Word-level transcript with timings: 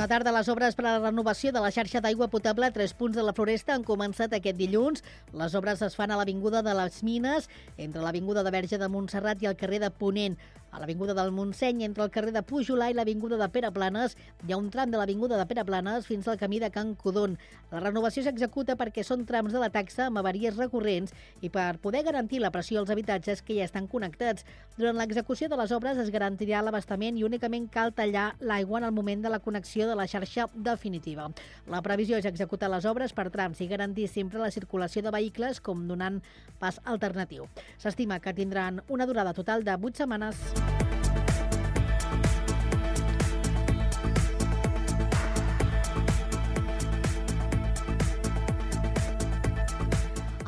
Bona 0.00 0.08
tarda. 0.08 0.32
Les 0.32 0.48
obres 0.48 0.76
per 0.78 0.86
a 0.86 0.92
la 0.94 1.10
renovació 1.10 1.50
de 1.52 1.60
la 1.60 1.68
xarxa 1.76 2.00
d'aigua 2.00 2.30
potable 2.32 2.64
a 2.64 2.72
tres 2.72 2.94
punts 2.96 3.18
de 3.18 3.20
la 3.20 3.34
Floresta 3.36 3.74
han 3.74 3.82
començat 3.84 4.32
aquest 4.32 4.56
dilluns. 4.56 5.02
Les 5.36 5.56
obres 5.58 5.82
es 5.84 5.96
fan 5.98 6.08
a 6.08 6.16
l'Avinguda 6.16 6.62
de 6.64 6.72
les 6.78 7.02
Mines, 7.04 7.50
entre 7.76 8.00
l'Avinguda 8.00 8.40
de 8.40 8.54
Verge 8.54 8.78
de 8.80 8.88
Montserrat 8.88 9.44
i 9.44 9.50
el 9.50 9.58
carrer 9.60 9.82
de 9.84 9.90
Ponent. 9.92 10.38
A 10.70 10.78
l'Avinguda 10.78 11.14
del 11.18 11.32
Montseny, 11.34 11.82
entre 11.82 12.04
el 12.04 12.12
carrer 12.14 12.30
de 12.30 12.42
Pujolà 12.46 12.90
i 12.90 12.94
l'Avinguda 12.94 13.36
de 13.40 13.48
Pere 13.50 13.72
Planes, 13.74 14.14
hi 14.46 14.52
ha 14.52 14.58
un 14.58 14.68
tram 14.70 14.90
de 14.92 14.98
l'Avinguda 15.00 15.38
de 15.40 15.46
Pere 15.50 15.64
Planes 15.66 16.06
fins 16.06 16.28
al 16.28 16.38
camí 16.38 16.60
de 16.62 16.70
Can 16.70 16.94
Codon. 16.94 17.34
La 17.72 17.80
renovació 17.82 18.22
s'executa 18.22 18.76
perquè 18.78 19.02
són 19.06 19.24
trams 19.26 19.52
de 19.52 19.62
la 19.62 19.70
taxa 19.74 20.06
amb 20.06 20.20
avaries 20.22 20.54
recurrents 20.56 21.10
i 21.42 21.50
per 21.50 21.80
poder 21.82 22.04
garantir 22.06 22.38
la 22.38 22.52
pressió 22.54 22.78
als 22.78 22.90
habitatges 22.94 23.42
que 23.42 23.56
ja 23.58 23.66
estan 23.66 23.88
connectats. 23.90 24.46
Durant 24.78 25.00
l'execució 25.00 25.50
de 25.50 25.58
les 25.58 25.74
obres 25.74 25.98
es 25.98 26.12
garantirà 26.14 26.62
l'abastament 26.62 27.18
i 27.18 27.26
únicament 27.26 27.66
cal 27.74 27.90
tallar 27.92 28.30
l'aigua 28.38 28.78
en 28.78 28.88
el 28.90 28.94
moment 28.94 29.26
de 29.26 29.34
la 29.34 29.42
connexió 29.42 29.88
de 29.90 29.98
la 29.98 30.06
xarxa 30.06 30.46
definitiva. 30.54 31.30
La 31.66 31.82
previsió 31.82 32.18
és 32.18 32.30
executar 32.30 32.70
les 32.70 32.86
obres 32.86 33.12
per 33.12 33.26
trams 33.34 33.60
i 33.60 33.68
garantir 33.70 34.06
sempre 34.08 34.38
la 34.38 34.54
circulació 34.54 35.02
de 35.02 35.14
vehicles 35.18 35.60
com 35.60 35.88
donant 35.90 36.22
pas 36.62 36.78
alternatiu. 36.84 37.50
S'estima 37.78 38.20
que 38.20 38.36
tindran 38.36 38.84
una 38.88 39.06
durada 39.06 39.34
total 39.34 39.64
de 39.64 39.74
8 39.74 40.04
setmanes. 40.04 40.59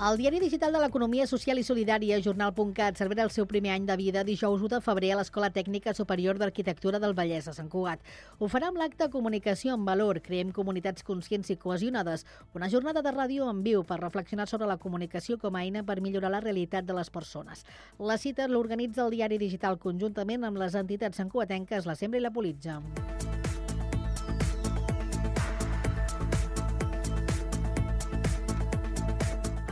El 0.02 0.16
diari 0.18 0.40
digital 0.42 0.72
de 0.74 0.80
l'Economia 0.82 1.28
Social 1.30 1.60
i 1.60 1.62
Solidària, 1.62 2.16
Jornal.cat, 2.18 2.96
celebra 2.98 3.22
el 3.22 3.30
seu 3.30 3.46
primer 3.46 3.70
any 3.70 3.84
de 3.86 3.94
vida 4.00 4.24
dijous 4.26 4.58
1 4.58 4.70
de 4.72 4.80
febrer 4.82 5.12
a 5.14 5.18
l'Escola 5.20 5.52
Tècnica 5.54 5.94
Superior 5.94 6.40
d'Arquitectura 6.40 6.98
del 6.98 7.14
Vallès, 7.14 7.46
a 7.46 7.54
Sant 7.54 7.68
Cugat. 7.70 8.02
Ho 8.40 8.48
farà 8.50 8.72
amb 8.72 8.80
l'acte 8.82 9.06
Comunicació 9.12 9.76
amb 9.76 9.86
Valor, 9.86 10.18
Creem 10.24 10.50
Comunitats 10.56 11.06
Conscients 11.06 11.54
i 11.54 11.56
Cohesionades, 11.56 12.26
una 12.58 12.70
jornada 12.72 13.04
de 13.06 13.12
ràdio 13.14 13.46
en 13.46 13.62
viu 13.62 13.86
per 13.86 14.00
reflexionar 14.02 14.48
sobre 14.50 14.66
la 14.66 14.80
comunicació 14.82 15.38
com 15.38 15.54
a 15.54 15.62
eina 15.62 15.84
per 15.86 16.00
millorar 16.02 16.34
la 16.34 16.42
realitat 16.42 16.82
de 16.88 16.98
les 16.98 17.14
persones. 17.14 17.62
La 18.00 18.18
cita 18.18 18.50
l'organitza 18.50 19.06
el 19.06 19.14
diari 19.14 19.38
digital 19.38 19.78
conjuntament 19.78 20.50
amb 20.50 20.58
les 20.64 20.74
entitats 20.74 21.22
santcuatenques 21.22 21.86
La 21.86 21.94
Sembra 21.94 22.18
i 22.18 22.26
la 22.26 22.34
Politja. 22.34 22.80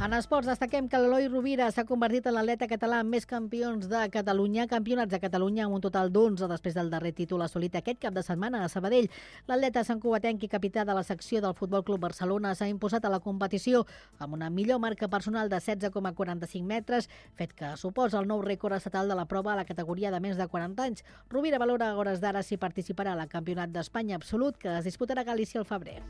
En 0.01 0.15
esports 0.17 0.49
destaquem 0.49 0.87
que 0.89 0.97
l'Eloi 0.97 1.27
Rovira 1.29 1.67
s'ha 1.69 1.83
convertit 1.85 2.25
en 2.25 2.33
l'atleta 2.33 2.65
català 2.71 3.03
amb 3.03 3.13
més 3.13 3.27
campions 3.29 3.85
de 3.85 3.99
Catalunya, 4.09 4.65
campionats 4.71 5.13
de 5.13 5.19
Catalunya 5.21 5.67
amb 5.67 5.77
un 5.77 5.83
total 5.85 6.09
d'11 6.15 6.49
després 6.49 6.79
del 6.79 6.89
darrer 6.89 7.13
títol 7.19 7.45
assolit 7.45 7.77
aquest 7.77 8.01
cap 8.01 8.17
de 8.17 8.23
setmana 8.25 8.63
a 8.65 8.71
Sabadell. 8.73 9.11
L'atleta 9.51 9.83
Sant 9.85 10.01
Cugatenc 10.01 10.47
i 10.47 10.49
capità 10.49 10.87
de 10.89 10.97
la 10.97 11.05
secció 11.05 11.43
del 11.45 11.53
Futbol 11.59 11.85
Club 11.85 12.01
Barcelona 12.07 12.55
s'ha 12.57 12.71
imposat 12.73 13.05
a 13.05 13.13
la 13.13 13.21
competició 13.21 13.85
amb 14.17 14.41
una 14.41 14.49
millor 14.49 14.81
marca 14.81 15.11
personal 15.13 15.53
de 15.53 15.61
16,45 15.61 16.65
metres, 16.65 17.11
fet 17.37 17.53
que 17.53 17.77
suposa 17.77 18.25
el 18.25 18.33
nou 18.33 18.41
rècord 18.41 18.81
estatal 18.81 19.05
de 19.13 19.21
la 19.21 19.29
prova 19.29 19.53
a 19.53 19.61
la 19.61 19.69
categoria 19.69 20.09
de 20.11 20.25
més 20.25 20.41
de 20.41 20.49
40 20.49 20.89
anys. 20.89 21.05
Rovira 21.29 21.61
valora 21.61 21.93
a 21.93 22.01
hores 22.01 22.25
d'ara 22.25 22.41
si 22.41 22.57
participarà 22.57 23.13
a 23.13 23.21
la 23.21 23.29
Campionat 23.29 23.69
d'Espanya 23.69 24.17
Absolut 24.17 24.57
que 24.57 24.79
es 24.79 24.89
disputarà 24.89 25.29
a 25.29 25.33
Galícia 25.35 25.61
al 25.61 25.69
febrer. 25.69 26.01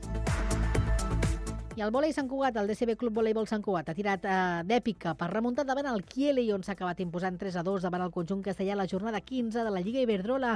I 1.81 1.83
el 1.86 1.92
vòlei 1.95 2.11
Sant 2.12 2.27
Cugat, 2.28 2.59
el 2.61 2.67
DCB 2.69 2.92
Club 3.00 3.14
Voleibol 3.17 3.47
Sant 3.48 3.62
Cugat, 3.64 3.86
ha 3.89 3.97
tirat 3.97 4.27
eh, 4.28 4.33
d'èpica 4.69 5.14
per 5.17 5.31
remuntar 5.31 5.62
davant 5.64 5.87
el 5.89 6.03
Kieli, 6.05 6.42
on 6.53 6.61
s'ha 6.61 6.75
acabat 6.75 6.98
imposant 7.00 7.39
3 7.41 7.55
a 7.56 7.62
2 7.64 7.87
davant 7.87 8.05
el 8.05 8.12
conjunt 8.12 8.42
castellà 8.45 8.75
la 8.77 8.84
jornada 8.91 9.22
15 9.25 9.64
de 9.64 9.72
la 9.72 9.81
Lliga 9.81 10.03
Iberdrola. 10.05 10.50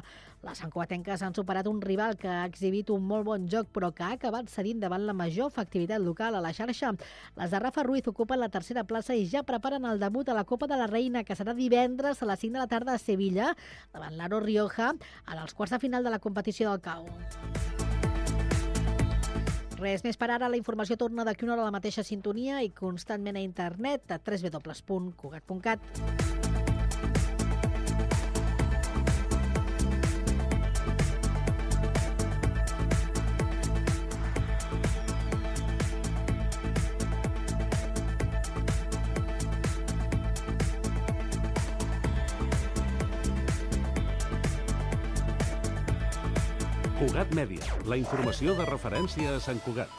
Les 0.45 0.61
Sant 0.61 0.75
Cugatenques 0.75 1.25
han 1.25 1.33
superat 1.33 1.71
un 1.71 1.81
rival 1.81 2.19
que 2.21 2.29
ha 2.29 2.43
exhibit 2.45 2.93
un 2.93 3.07
molt 3.09 3.25
bon 3.25 3.49
joc, 3.49 3.71
però 3.73 3.89
que 3.97 4.05
ha 4.05 4.11
acabat 4.19 4.53
cedint 4.53 4.85
davant 4.85 5.07
la 5.09 5.17
major 5.17 5.49
efectivitat 5.49 6.05
local 6.05 6.37
a 6.37 6.45
la 6.45 6.53
xarxa. 6.53 6.93
Les 7.41 7.57
de 7.57 7.63
Rafa 7.65 7.87
Ruiz 7.89 8.13
ocupen 8.13 8.45
la 8.45 8.53
tercera 8.53 8.85
plaça 8.85 9.17
i 9.17 9.25
ja 9.25 9.47
preparen 9.49 9.89
el 9.89 10.05
debut 10.05 10.29
a 10.29 10.37
la 10.37 10.45
Copa 10.45 10.69
de 10.69 10.77
la 10.77 10.91
Reina, 10.93 11.25
que 11.25 11.41
serà 11.41 11.57
divendres 11.57 12.21
a 12.21 12.29
les 12.29 12.45
5 12.45 12.53
de 12.53 12.67
la 12.67 12.69
tarda 12.69 12.99
a 12.99 13.01
Sevilla, 13.01 13.55
davant 13.97 14.21
l'Aro 14.21 14.45
Rioja, 14.45 14.93
a 15.25 15.41
els 15.41 15.57
quarts 15.57 15.73
de 15.73 15.81
final 15.89 16.05
de 16.05 16.13
la 16.19 16.21
competició 16.21 16.69
del 16.69 16.85
CAU. 16.85 17.94
Res 19.81 20.05
més 20.07 20.17
per 20.17 20.31
ara, 20.31 20.49
la 20.49 20.61
informació 20.61 20.97
torna 21.01 21.27
d'aquí 21.27 21.47
una 21.47 21.57
hora 21.57 21.67
a 21.67 21.71
la 21.71 21.75
mateixa 21.75 22.07
sintonia 22.07 22.63
i 22.63 22.71
constantment 22.71 23.37
a 23.37 23.43
internet 23.43 24.15
a 24.15 24.21
www.cugat.cat. 24.23 26.44
Mèdia, 47.35 47.67
la 47.91 47.97
informació 47.99 48.55
de 48.55 48.65
referència 48.69 49.35
a 49.35 49.41
Sant 49.43 49.59
Cugat. 49.67 49.91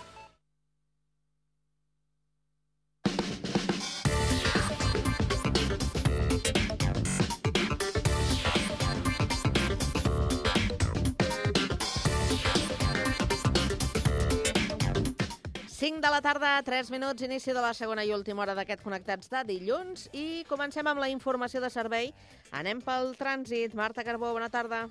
De 16.05 16.09
la 16.13 16.21
tarda, 16.21 16.49
3 16.61 16.91
minuts, 16.93 17.23
inici 17.25 17.49
de 17.49 17.61
la 17.63 17.71
segona 17.73 18.03
i 18.05 18.11
última 18.13 18.43
hora 18.43 18.53
d'aquest 18.53 18.83
Connectats 18.85 19.31
de 19.31 19.39
dilluns 19.47 20.03
i 20.13 20.43
comencem 20.45 20.85
amb 20.85 21.01
la 21.01 21.09
informació 21.09 21.57
de 21.63 21.71
servei. 21.73 22.11
Anem 22.53 22.77
pel 22.85 23.15
trànsit. 23.17 23.73
Marta 23.73 24.05
Carbó, 24.05 24.29
bona 24.37 24.51
tarda. 24.53 24.83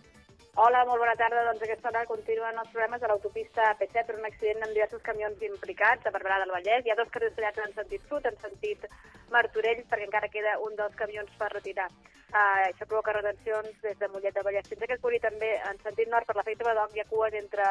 Hola, 0.57 0.85
molt 0.87 1.01
bona 1.03 1.17
tarda. 1.19 1.41
Doncs 1.49 1.63
aquesta 1.67 1.89
hora 1.91 2.05
continuen 2.07 2.59
els 2.61 2.69
problemes 2.71 3.01
de 3.03 3.09
l'autopista 3.11 3.65
AP7 3.73 4.05
per 4.07 4.15
un 4.15 4.27
accident 4.29 4.61
amb 4.63 4.77
diversos 4.77 5.01
camions 5.03 5.41
implicats 5.43 6.07
a 6.07 6.13
Barberà 6.15 6.37
del 6.43 6.53
Vallès. 6.55 6.85
Hi 6.87 6.93
ha 6.93 6.97
dos 7.01 7.11
carrils 7.11 7.35
tallats 7.35 7.59
en 7.65 7.75
sentit 7.75 8.05
sud, 8.07 8.29
en 8.31 8.39
sentit 8.39 8.87
Martorell, 9.35 9.83
perquè 9.91 10.07
encara 10.07 10.31
queda 10.31 10.53
un 10.63 10.79
dels 10.79 10.95
camions 11.01 11.33
per 11.41 11.49
retirar. 11.57 11.89
Uh, 12.31 12.69
això 12.69 12.87
provoca 12.87 13.17
retencions 13.17 13.83
des 13.83 13.99
de 13.99 14.11
Mollet 14.13 14.39
de 14.39 14.47
Vallès 14.47 14.71
fins 14.71 14.87
a 14.87 14.91
Caspuri, 14.93 15.19
també 15.27 15.51
en 15.73 15.83
sentit 15.83 16.13
nord 16.15 16.31
per 16.31 16.39
la 16.39 16.47
Feita 16.47 16.69
Badoc 16.71 16.95
hi 16.95 17.03
ha 17.03 17.09
cues 17.11 17.35
entre, 17.41 17.67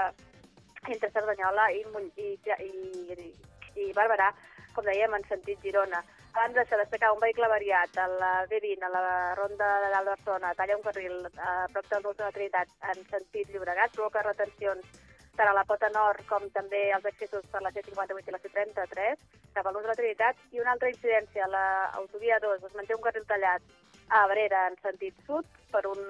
entre 0.83 1.11
Cerdanyola 1.15 1.69
i, 1.71 1.85
Moll 1.95 2.11
i, 2.19 2.33
i, 2.35 2.71
i, 3.15 3.31
i 3.79 3.91
Barberà, 3.95 4.33
com 4.73 4.85
dèiem, 4.89 5.13
en 5.15 5.25
sentit 5.29 5.61
Girona. 5.63 6.01
Abans 6.33 6.55
d'això, 6.57 6.77
destacar 6.81 7.11
un 7.13 7.21
vehicle 7.21 7.47
variat 7.49 7.97
a 8.01 8.07
la 8.09 8.33
B20, 8.49 8.83
a 8.87 8.91
la 8.93 9.33
ronda 9.37 9.69
de 9.83 9.89
dalt 9.93 10.07
de 10.07 10.13
Barcelona, 10.15 10.53
talla 10.57 10.77
un 10.79 10.85
carril 10.85 11.27
a 11.37 11.53
prop 11.73 11.89
del 11.91 12.03
nus 12.07 12.17
de 12.17 12.25
la 12.25 12.35
Trinitat 12.37 12.73
en 12.93 13.03
sentit 13.11 13.53
Llobregat, 13.53 13.93
provoca 13.93 14.25
retencions 14.25 15.01
tant 15.37 15.49
a 15.49 15.53
la 15.57 15.65
pota 15.69 15.89
nord 15.93 16.25
com 16.29 16.45
també 16.53 16.81
als 16.93 17.05
accessos 17.09 17.45
per 17.53 17.61
la 17.65 17.71
C58 17.73 18.29
i 18.29 18.35
la 18.35 18.41
C33 18.41 19.23
cap 19.53 19.65
a 19.65 19.71
l'ús 19.71 19.85
de 19.85 19.91
la 19.91 19.97
Trinitat. 19.97 20.41
I 20.53 20.61
una 20.61 20.73
altra 20.73 20.89
incidència 20.89 21.45
a 21.45 21.51
l'autovia 21.53 22.39
2 22.41 22.67
es 22.69 22.77
manté 22.77 22.97
un 22.97 23.05
carril 23.05 23.25
tallat 23.29 23.73
a 24.09 24.23
Abrera 24.25 24.67
en 24.69 24.77
sentit 24.81 25.17
sud 25.25 25.45
per 25.71 25.85
un, 25.89 26.01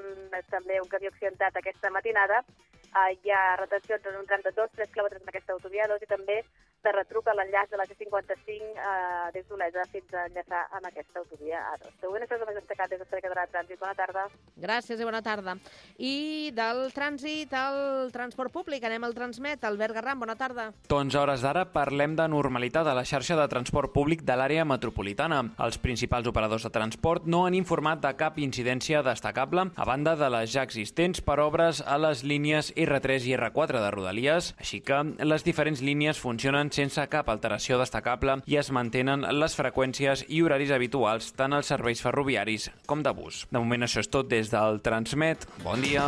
també 0.51 0.80
un 0.81 0.91
camió 0.91 1.12
accidentat 1.12 1.59
aquesta 1.59 1.91
matinada 1.91 2.44
uh, 2.93 3.09
hi 3.13 3.33
ha 3.33 3.43
retencions 3.61 4.05
en 4.11 4.19
un 4.21 4.29
tram 4.29 4.45
de 4.45 4.53
2-3 4.55 4.93
km 4.93 5.19
en 5.21 5.33
aquesta 5.33 5.57
autovia 5.57 5.89
2 5.91 6.05
i 6.05 6.11
també 6.13 6.43
de 6.83 6.91
retruc 6.91 7.27
a 7.27 7.33
l'enllaç 7.37 7.71
de 7.71 7.79
la 7.79 7.85
C55 7.87 8.51
eh, 8.51 9.31
des 9.33 9.45
d'Olesa 9.47 9.85
fins 9.91 10.13
a 10.13 10.25
enllaçar 10.27 10.63
amb 10.75 10.87
aquesta 10.89 11.21
autovia 11.21 11.61
A2. 11.71 11.93
Següent, 12.01 12.25
això 12.25 12.35
és 12.35 12.43
el 12.43 12.49
més 12.49 12.57
destacat 12.59 12.91
des 12.91 12.99
de 12.99 13.07
Cerca 13.07 13.31
de 13.31 13.45
Trànsit. 13.53 13.79
Bona 13.79 13.95
tarda. 13.95 14.25
Gràcies 14.65 15.00
i 15.00 15.07
bona 15.07 15.21
tarda. 15.23 15.56
I 15.97 16.51
del 16.56 16.83
trànsit 16.95 17.56
al 17.56 18.12
transport 18.12 18.51
públic, 18.51 18.83
anem 18.83 19.07
al 19.07 19.15
Transmet. 19.15 19.63
Albert 19.63 19.95
Garram, 19.95 20.19
bona 20.19 20.35
tarda. 20.35 20.69
Doncs 20.91 21.15
a 21.15 21.21
hores 21.23 21.45
d'ara 21.45 21.65
parlem 21.71 22.18
de 22.19 22.27
normalitat 22.27 22.88
a 22.88 22.97
la 22.97 23.06
xarxa 23.07 23.39
de 23.39 23.47
transport 23.47 23.94
públic 23.95 24.25
de 24.27 24.35
l'àrea 24.35 24.68
metropolitana. 24.68 25.39
Els 25.63 25.79
principals 25.79 26.27
operadors 26.27 26.68
de 26.68 26.73
transport 26.75 27.23
no 27.25 27.45
han 27.47 27.56
informat 27.56 28.03
de 28.03 28.12
cap 28.19 28.39
incidència 28.44 29.03
destacable 29.06 29.69
a 29.75 29.88
banda 29.88 30.18
de 30.19 30.29
les 30.35 30.51
ja 30.51 30.68
existents 30.68 31.23
per 31.23 31.39
obres 31.39 31.79
a 31.79 31.97
les 32.01 32.25
línies 32.27 32.73
R3 32.85 33.27
i 33.30 33.35
R4 33.38 33.81
de 33.83 33.91
Rodalies, 33.95 34.53
així 34.59 34.81
que 34.85 35.01
les 35.24 35.45
diferents 35.45 35.81
línies 35.81 36.21
funcionen 36.21 36.71
sense 36.71 37.03
cap 37.12 37.30
alteració 37.33 37.80
destacable 37.81 38.39
i 38.50 38.59
es 38.62 38.71
mantenen 38.75 39.27
les 39.39 39.57
freqüències 39.59 40.25
i 40.30 40.44
horaris 40.45 40.74
habituals 40.75 41.33
tant 41.38 41.53
als 41.53 41.71
serveis 41.74 42.03
ferroviaris 42.03 42.69
com 42.85 43.03
de 43.03 43.13
bus. 43.15 43.45
De 43.51 43.59
moment 43.59 43.88
això 43.88 44.03
és 44.03 44.12
tot 44.12 44.30
des 44.31 44.53
del 44.53 44.81
Transmet. 44.85 45.47
Bon 45.63 45.81
dia! 45.81 46.07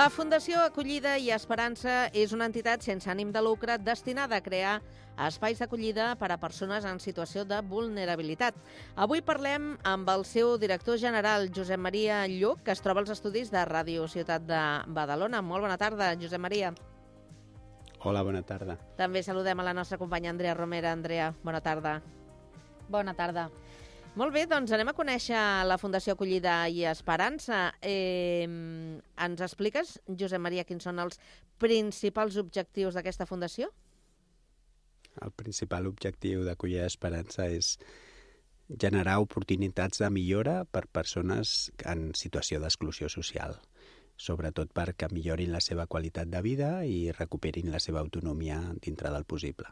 La 0.00 0.06
Fundació 0.08 0.62
Acollida 0.64 1.18
i 1.20 1.26
Esperança 1.34 2.06
és 2.16 2.30
una 2.32 2.46
entitat 2.48 2.80
sense 2.80 3.10
ànim 3.12 3.34
de 3.34 3.40
lucre 3.44 3.74
destinada 3.84 4.38
a 4.38 4.40
crear 4.40 4.78
espais 5.26 5.58
d'acollida 5.60 6.06
per 6.16 6.30
a 6.32 6.38
persones 6.40 6.86
en 6.88 6.96
situació 7.04 7.42
de 7.44 7.58
vulnerabilitat. 7.68 8.56
Avui 8.96 9.20
parlem 9.20 9.74
amb 9.84 10.08
el 10.08 10.24
seu 10.24 10.54
director 10.62 10.96
general, 10.96 11.50
Josep 11.52 11.82
Maria 11.84 12.22
Lluc, 12.32 12.62
que 12.64 12.72
es 12.72 12.80
troba 12.80 13.04
als 13.04 13.12
estudis 13.12 13.52
de 13.52 13.60
Ràdio 13.68 14.06
Ciutat 14.08 14.46
de 14.48 14.62
Badalona. 14.88 15.42
Molt 15.44 15.68
bona 15.68 15.76
tarda, 15.76 16.14
Josep 16.16 16.40
Maria. 16.40 16.72
Hola, 18.00 18.22
bona 18.24 18.40
tarda. 18.40 18.78
També 18.96 19.20
saludem 19.20 19.60
a 19.60 19.68
la 19.68 19.76
nostra 19.76 20.00
companya 20.00 20.32
Andrea 20.32 20.56
Romera. 20.56 20.96
Andrea, 20.96 21.34
bona 21.44 21.60
tarda. 21.60 21.98
Bona 22.88 23.12
tarda. 23.12 23.50
Molt 24.18 24.34
bé, 24.34 24.42
doncs 24.50 24.72
anem 24.74 24.88
a 24.90 24.96
conèixer 24.96 25.40
la 25.70 25.76
Fundació 25.78 26.16
Acollida 26.16 26.64
i 26.66 26.82
Esperança. 26.90 27.68
Eh, 27.78 28.42
ens 28.42 29.42
expliques, 29.46 29.92
Josep 30.18 30.42
Maria, 30.42 30.64
quins 30.66 30.82
són 30.88 30.98
els 30.98 31.20
principals 31.62 32.38
objectius 32.42 32.98
d'aquesta 32.98 33.28
fundació? 33.30 33.70
El 35.22 35.30
principal 35.30 35.86
objectiu 35.86 36.42
d'Acollida 36.42 36.88
Esperança 36.90 37.46
és 37.54 37.76
generar 38.82 39.20
oportunitats 39.22 40.02
de 40.02 40.10
millora 40.10 40.64
per 40.64 40.88
persones 40.90 41.70
en 41.86 42.10
situació 42.18 42.58
d'exclusió 42.62 43.10
social, 43.10 43.54
sobretot 44.18 44.74
perquè 44.74 45.06
millorin 45.14 45.54
la 45.54 45.62
seva 45.62 45.86
qualitat 45.86 46.30
de 46.34 46.42
vida 46.42 46.72
i 46.82 47.12
recuperin 47.14 47.70
la 47.70 47.82
seva 47.82 48.02
autonomia 48.02 48.58
dintre 48.82 49.14
del 49.14 49.24
possible. 49.24 49.70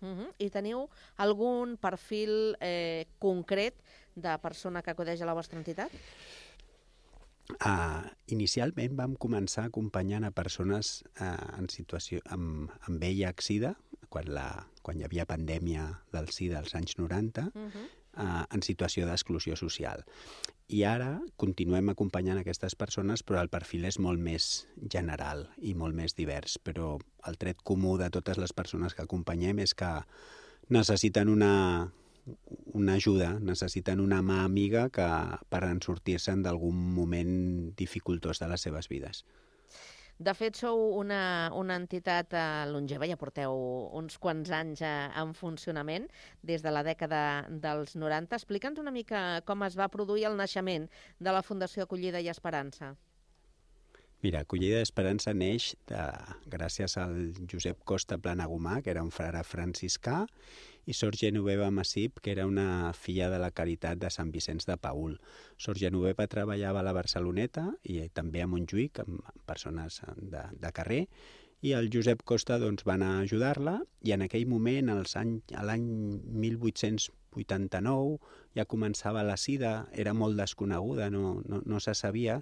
Uh 0.00 0.08
-huh. 0.08 0.32
I 0.38 0.50
teniu 0.50 0.88
algun 1.16 1.76
perfil 1.76 2.56
eh, 2.60 3.06
concret 3.18 3.74
de 4.14 4.38
persona 4.38 4.82
que 4.82 4.90
acudeix 4.90 5.20
a 5.20 5.26
la 5.26 5.34
vostra 5.34 5.58
entitat? 5.58 5.90
Uh, 7.50 8.06
inicialment 8.30 8.94
vam 8.96 9.16
començar 9.16 9.64
acompanyant 9.66 10.24
a 10.24 10.30
persones 10.30 11.02
uh, 11.20 11.58
en 11.58 11.66
situació 11.68 12.20
amb, 12.30 12.70
amb 12.86 13.02
VIH-Sida, 13.02 13.74
quan, 14.08 14.28
la, 14.30 14.66
quan 14.82 15.00
hi 15.00 15.04
havia 15.04 15.26
pandèmia 15.26 15.88
del 16.12 16.30
SIDA 16.30 16.58
als 16.58 16.74
anys 16.78 16.96
90, 16.98 17.50
uh 17.54 17.66
-huh. 17.66 17.88
Uh, 18.16 18.46
en 18.50 18.64
situació 18.66 19.06
d'exclusió 19.06 19.56
social. 19.58 20.04
I 20.70 20.84
ara 20.86 21.16
continuem 21.40 21.90
acompanyant 21.90 22.38
aquestes 22.38 22.76
persones, 22.78 23.24
però 23.26 23.40
el 23.42 23.50
perfil 23.50 23.88
és 23.88 23.98
molt 23.98 24.22
més 24.22 24.66
general 24.92 25.48
i 25.58 25.74
molt 25.74 25.96
més 25.98 26.14
divers. 26.14 26.58
Però 26.62 26.92
el 27.26 27.38
tret 27.42 27.64
comú 27.66 27.96
de 27.98 28.10
totes 28.14 28.38
les 28.38 28.54
persones 28.54 28.94
que 28.94 29.02
acompanyem 29.02 29.58
és 29.66 29.74
que 29.74 29.90
necessiten 30.70 31.28
una, 31.28 31.90
una 32.72 32.94
ajuda, 32.94 33.32
necessiten 33.42 34.00
una 34.00 34.22
mà 34.22 34.44
amiga 34.44 34.86
que, 34.94 35.10
per 35.50 35.64
en 35.66 35.82
sortir-se'n 35.82 36.46
d'algun 36.46 36.78
moment 36.94 37.34
dificultós 37.76 38.38
de 38.38 38.50
les 38.52 38.68
seves 38.68 38.88
vides. 38.92 39.24
De 40.20 40.32
fet, 40.36 40.58
sou 40.60 40.82
una, 41.00 41.18
una 41.56 41.76
entitat 41.80 42.34
eh, 42.36 42.40
longeva, 42.68 43.06
ja 43.08 43.16
porteu 43.20 43.54
uns 43.96 44.18
quants 44.20 44.50
anys 44.52 44.82
eh, 44.84 44.90
en 45.22 45.32
funcionament, 45.38 46.10
des 46.50 46.60
de 46.66 46.72
la 46.74 46.82
dècada 46.84 47.22
dels 47.64 47.96
90. 47.96 48.36
Explica'ns 48.36 48.82
una 48.82 48.92
mica 48.92 49.22
com 49.48 49.64
es 49.64 49.78
va 49.80 49.88
produir 49.88 50.26
el 50.28 50.36
naixement 50.36 50.90
de 51.18 51.32
la 51.32 51.40
Fundació 51.46 51.88
Acollida 51.88 52.20
i 52.20 52.28
Esperança. 52.34 52.92
Mira, 54.20 54.42
Acollida 54.44 54.82
d'Esperança 54.82 55.32
neix 55.32 55.70
de, 55.88 56.00
gràcies 56.52 56.98
al 57.00 57.14
Josep 57.48 57.78
Costa 57.88 58.18
Planagumà, 58.20 58.82
que 58.84 58.92
era 58.92 59.00
un 59.00 59.12
frare 59.14 59.40
franciscà, 59.48 60.26
i 60.84 60.92
Sor 60.96 61.16
Genoveva 61.16 61.70
Massip, 61.72 62.20
que 62.20 62.34
era 62.34 62.44
una 62.48 62.92
filla 62.92 63.30
de 63.32 63.38
la 63.40 63.48
Caritat 63.50 64.00
de 64.00 64.10
Sant 64.12 64.28
Vicenç 64.34 64.66
de 64.68 64.76
Paul. 64.76 65.16
Sor 65.56 65.80
Genoveva 65.80 66.26
treballava 66.28 66.82
a 66.82 66.84
la 66.84 66.92
Barceloneta 66.96 67.70
i 67.88 68.02
també 68.12 68.42
a 68.44 68.48
Montjuïc, 68.50 69.00
amb 69.06 69.22
persones 69.48 70.02
de, 70.20 70.42
de 70.52 70.72
carrer, 70.76 71.06
i 71.64 71.72
el 71.76 71.88
Josep 71.92 72.22
Costa 72.24 72.58
doncs, 72.60 72.84
va 72.88 72.94
anar 72.98 73.14
a 73.14 73.22
ajudar-la 73.24 73.78
i 74.04 74.12
en 74.16 74.24
aquell 74.24 74.46
moment, 74.48 74.88
any, 75.20 75.32
a 75.56 75.64
l'any 75.64 75.86
1889, 76.44 78.18
ja 78.56 78.68
començava 78.68 79.24
la 79.24 79.36
sida, 79.40 79.86
era 79.92 80.12
molt 80.16 80.36
desconeguda, 80.40 81.08
no, 81.12 81.40
no, 81.48 81.60
no 81.64 81.80
se 81.80 81.94
sabia, 81.94 82.40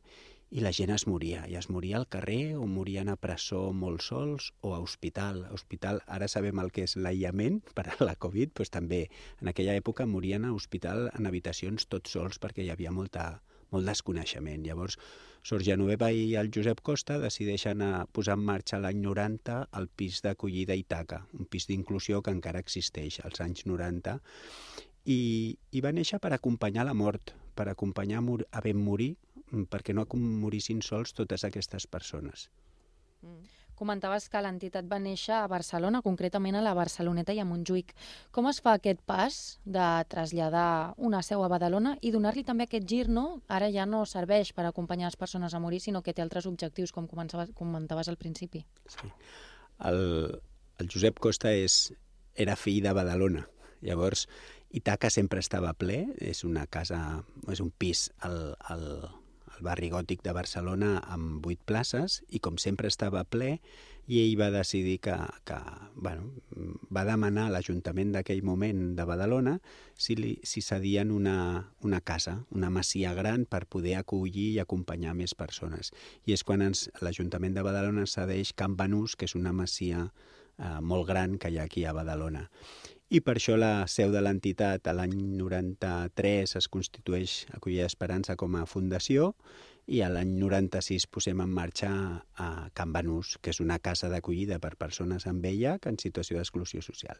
i 0.50 0.62
la 0.64 0.72
gent 0.72 0.90
es 0.94 1.04
moria, 1.06 1.42
i 1.44 1.58
es 1.60 1.68
moria 1.68 1.98
al 1.98 2.06
carrer 2.08 2.56
o 2.56 2.64
morien 2.66 3.10
a 3.12 3.16
presó 3.20 3.68
molt 3.76 4.00
sols 4.06 4.52
o 4.64 4.72
a 4.74 4.80
hospital. 4.80 5.42
A 5.44 5.52
hospital, 5.52 6.00
ara 6.06 6.28
sabem 6.28 6.60
el 6.62 6.72
que 6.72 6.86
és 6.88 6.96
l'aïllament 6.96 7.60
per 7.76 7.84
a 7.92 7.98
la 8.00 8.16
Covid, 8.16 8.54
doncs 8.56 8.72
també 8.72 9.02
en 9.42 9.52
aquella 9.52 9.76
època 9.76 10.06
morien 10.08 10.48
a 10.48 10.54
hospital 10.56 11.10
en 11.12 11.28
habitacions 11.28 11.86
tots 11.92 12.16
sols 12.16 12.40
perquè 12.40 12.64
hi 12.64 12.72
havia 12.72 12.94
molta, 12.94 13.28
molt 13.74 13.88
desconeixement. 13.88 14.64
Llavors, 14.64 14.96
Sor 15.44 15.62
Genoveva 15.64 16.08
i 16.12 16.34
el 16.40 16.50
Josep 16.54 16.80
Costa 16.84 17.18
decideixen 17.20 17.84
a 17.84 18.06
posar 18.12 18.38
en 18.38 18.44
marxa 18.48 18.80
l'any 18.80 18.98
90 19.04 19.60
el 19.78 19.88
pis 19.88 20.22
d'acollida 20.24 20.76
Itaca, 20.76 21.22
un 21.38 21.44
pis 21.44 21.68
d'inclusió 21.68 22.22
que 22.22 22.32
encara 22.34 22.64
existeix 22.64 23.20
als 23.24 23.44
anys 23.44 23.66
90, 23.68 24.18
i, 25.08 25.20
i 25.72 25.84
va 25.84 25.92
néixer 25.92 26.18
per 26.20 26.32
acompanyar 26.34 26.88
la 26.88 26.96
mort, 26.96 27.32
per 27.54 27.68
acompanyar 27.68 28.20
a 28.22 28.60
ben 28.64 28.80
morir, 28.80 29.14
perquè 29.70 29.94
no 29.94 30.06
morissin 30.14 30.82
sols 30.82 31.14
totes 31.16 31.44
aquestes 31.44 31.86
persones. 31.86 32.48
Mm. 33.22 33.46
Comentaves 33.78 34.24
que 34.26 34.40
l'entitat 34.42 34.88
va 34.90 34.98
néixer 34.98 35.36
a 35.36 35.46
Barcelona, 35.46 36.00
concretament 36.02 36.56
a 36.58 36.62
la 36.64 36.72
Barceloneta 36.74 37.34
i 37.34 37.38
a 37.38 37.44
Montjuïc. 37.46 37.92
Com 38.34 38.48
es 38.50 38.58
fa 38.64 38.72
aquest 38.74 39.04
pas 39.06 39.36
de 39.62 39.86
traslladar 40.10 40.94
una 40.96 41.20
seu 41.22 41.44
a 41.46 41.50
Badalona 41.52 41.94
i 42.02 42.10
donar-li 42.10 42.42
també 42.48 42.66
aquest 42.66 42.88
gir, 42.90 43.04
no? 43.06 43.40
Ara 43.46 43.68
ja 43.70 43.86
no 43.86 44.02
serveix 44.02 44.50
per 44.56 44.66
acompanyar 44.66 45.12
les 45.12 45.20
persones 45.20 45.54
a 45.54 45.62
morir, 45.62 45.78
sinó 45.84 46.02
que 46.02 46.12
té 46.12 46.24
altres 46.26 46.50
objectius, 46.50 46.90
com 46.90 47.06
comentaves 47.06 48.10
al 48.10 48.18
principi. 48.18 48.64
Sí. 48.90 49.12
El, 49.86 50.02
el 50.82 50.90
Josep 50.90 51.22
Costa 51.22 51.54
és, 51.54 51.92
era 52.34 52.58
fill 52.58 52.82
de 52.82 52.96
Badalona. 52.98 53.46
Llavors, 53.86 54.26
Itaca 54.74 55.06
sempre 55.06 55.38
estava 55.38 55.70
ple, 55.78 56.02
és 56.18 56.42
una 56.42 56.66
casa, 56.66 57.22
és 57.46 57.62
un 57.62 57.70
pis 57.70 58.08
al, 58.26 58.56
al, 58.74 58.84
al 59.58 59.66
barri 59.66 59.90
gòtic 59.90 60.22
de 60.22 60.32
Barcelona 60.36 60.98
amb 61.10 61.42
vuit 61.44 61.60
places 61.66 62.22
i 62.30 62.38
com 62.38 62.58
sempre 62.62 62.88
estava 62.88 63.24
ple 63.26 63.58
i 64.08 64.22
ell 64.22 64.38
va 64.40 64.48
decidir 64.54 64.96
que, 65.04 65.14
que 65.44 65.56
bueno, 65.94 66.30
va 66.94 67.04
demanar 67.04 67.48
a 67.48 67.52
l'Ajuntament 67.52 68.14
d'aquell 68.14 68.40
moment 68.46 68.94
de 68.96 69.04
Badalona 69.04 69.58
si, 70.00 70.16
li, 70.16 70.32
si 70.48 70.62
cedien 70.64 71.10
una, 71.12 71.36
una 71.84 72.00
casa, 72.00 72.38
una 72.56 72.70
masia 72.72 73.12
gran 73.18 73.44
per 73.44 73.66
poder 73.66 73.98
acollir 73.98 74.54
i 74.54 74.62
acompanyar 74.62 75.12
més 75.18 75.36
persones. 75.36 75.92
I 76.24 76.32
és 76.38 76.44
quan 76.46 76.64
l'Ajuntament 77.04 77.58
de 77.58 77.66
Badalona 77.66 78.06
cedeix 78.08 78.54
Can 78.56 78.78
Banús, 78.80 79.14
que 79.14 79.28
és 79.28 79.36
una 79.36 79.52
masia 79.52 80.06
eh, 80.06 80.78
molt 80.80 81.04
gran 81.10 81.36
que 81.36 81.52
hi 81.52 81.60
ha 81.60 81.68
aquí 81.68 81.84
a 81.84 81.92
Badalona 81.92 82.48
i 83.08 83.22
per 83.24 83.38
això 83.38 83.56
la 83.56 83.86
seu 83.88 84.12
de 84.12 84.20
l'entitat 84.20 84.88
a 84.90 84.92
l'any 84.92 85.16
93 85.38 86.56
es 86.60 86.68
constitueix 86.68 87.40
Acollida 87.56 87.86
Esperança 87.88 88.36
com 88.36 88.58
a 88.58 88.66
fundació 88.68 89.32
i 89.88 90.02
a 90.04 90.10
l'any 90.12 90.34
96 90.36 91.06
posem 91.08 91.40
en 91.40 91.48
marxa 91.56 91.90
a 92.36 92.48
Can 92.76 92.92
Banús, 92.92 93.38
que 93.40 93.54
és 93.54 93.62
una 93.64 93.78
casa 93.80 94.10
d'acollida 94.12 94.58
per 94.60 94.74
persones 94.76 95.24
amb 95.26 95.40
VIH 95.40 95.88
en 95.88 95.96
situació 95.96 96.36
d'exclusió 96.36 96.84
social. 96.84 97.16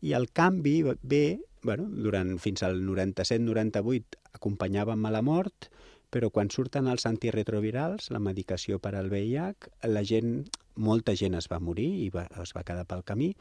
I 0.00 0.16
el 0.16 0.30
canvi 0.32 0.80
ve, 1.02 1.24
bueno, 1.62 1.84
durant 1.92 2.38
fins 2.40 2.64
al 2.64 2.80
97-98 2.80 4.38
acompanyàvem 4.40 5.04
a 5.04 5.12
la 5.12 5.20
mort, 5.20 5.68
però 6.08 6.32
quan 6.32 6.48
surten 6.48 6.88
els 6.88 7.04
antiretrovirals, 7.04 8.08
la 8.08 8.24
medicació 8.24 8.80
per 8.80 8.94
al 8.96 9.12
VIH, 9.12 9.68
la 9.92 10.04
gent, 10.08 10.46
molta 10.80 11.12
gent 11.12 11.36
es 11.36 11.52
va 11.52 11.60
morir 11.60 11.90
i 12.06 12.08
va, 12.14 12.24
es 12.40 12.56
va 12.56 12.64
quedar 12.64 12.88
pel 12.88 13.04
camí, 13.04 13.34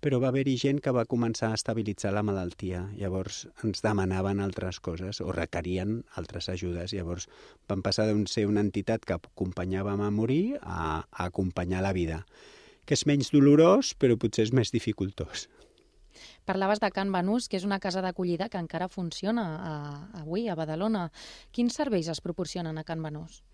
però 0.00 0.18
va 0.20 0.30
haver-hi 0.32 0.56
gent 0.56 0.80
que 0.80 0.92
va 0.96 1.04
començar 1.08 1.50
a 1.50 1.58
estabilitzar 1.58 2.12
la 2.16 2.24
malaltia. 2.24 2.86
Llavors 2.96 3.42
ens 3.64 3.84
demanaven 3.84 4.40
altres 4.40 4.80
coses 4.80 5.20
o 5.20 5.28
requerien 5.36 6.00
altres 6.16 6.48
ajudes. 6.48 6.94
Llavors 6.96 7.28
vam 7.68 7.84
passar 7.84 8.08
d'un 8.08 8.26
ser 8.26 8.46
una 8.48 8.64
entitat 8.64 9.04
que 9.04 9.18
acompanyàvem 9.18 10.00
a 10.00 10.10
morir 10.10 10.42
a, 10.62 11.04
a 11.04 11.28
acompanyar 11.28 11.84
la 11.84 11.92
vida, 11.92 12.24
que 12.88 12.96
és 12.96 13.06
menys 13.06 13.32
dolorós, 13.34 13.92
però 13.94 14.16
potser 14.16 14.48
és 14.48 14.54
més 14.56 14.72
dificultós. 14.72 15.48
Parlaves 16.48 16.80
de 16.80 16.90
Can 16.90 17.12
Banús, 17.12 17.46
que 17.46 17.60
és 17.60 17.64
una 17.68 17.78
casa 17.78 18.00
d'acollida 18.02 18.48
que 18.50 18.58
encara 18.58 18.88
funciona 18.90 19.44
a, 19.60 19.74
avui 20.24 20.48
a 20.48 20.56
Badalona. 20.58 21.06
Quins 21.54 21.76
serveis 21.76 22.08
es 22.10 22.24
proporcionen 22.24 22.80
a 22.80 22.84
Can 22.88 23.04
Banús? 23.04 23.44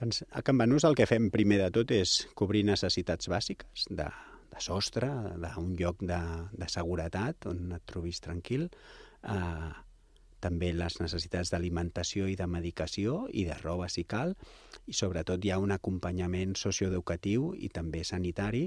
Doncs 0.00 0.24
a 0.32 0.42
Can 0.42 0.58
Banús 0.58 0.88
el 0.88 0.96
que 0.98 1.06
fem 1.06 1.30
primer 1.30 1.60
de 1.62 1.70
tot 1.78 1.94
és 1.94 2.22
cobrir 2.34 2.64
necessitats 2.66 3.30
bàsiques 3.30 3.86
de, 3.92 4.08
de 4.52 4.60
sostre, 4.60 5.08
d'un 5.40 5.72
lloc 5.78 6.02
de, 6.04 6.20
de 6.52 6.68
seguretat 6.68 7.48
on 7.50 7.72
et 7.78 7.84
trobis 7.88 8.20
tranquil, 8.24 8.68
eh, 9.24 9.70
també 10.42 10.72
les 10.74 10.98
necessitats 10.98 11.52
d'alimentació 11.52 12.26
i 12.28 12.36
de 12.38 12.48
medicació 12.50 13.26
i 13.30 13.46
de 13.48 13.56
roba 13.62 13.88
si 13.92 14.04
cal, 14.04 14.34
i 14.90 14.96
sobretot 14.96 15.44
hi 15.44 15.52
ha 15.54 15.60
un 15.62 15.72
acompanyament 15.74 16.56
socioeducatiu 16.58 17.52
i 17.54 17.70
també 17.70 18.02
sanitari 18.04 18.66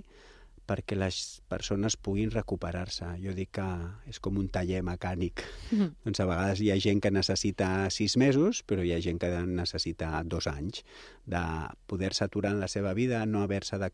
perquè 0.68 0.98
les 0.98 1.42
persones 1.50 1.96
puguin 1.98 2.32
recuperar-se. 2.34 3.08
Jo 3.22 3.34
dic 3.38 3.54
que 3.60 3.66
és 4.10 4.20
com 4.20 4.38
un 4.42 4.50
taller 4.50 4.82
mecànic. 4.84 5.44
Mm 5.72 5.80
-hmm. 5.80 5.92
Doncs 6.06 6.20
a 6.20 6.26
vegades 6.26 6.62
hi 6.62 6.72
ha 6.72 6.80
gent 6.80 7.02
que 7.02 7.12
necessita 7.12 7.90
sis 7.90 8.18
mesos, 8.18 8.64
però 8.68 8.84
hi 8.84 8.94
ha 8.94 9.02
gent 9.02 9.20
que 9.20 9.30
necessita 9.46 10.24
dos 10.24 10.48
anys 10.48 10.84
de 11.26 11.44
poder-se 11.88 12.24
aturar 12.24 12.54
en 12.54 12.60
la 12.60 12.68
seva 12.68 12.94
vida, 12.94 13.26
no 13.26 13.42
haver-se 13.42 13.78
de, 13.78 13.92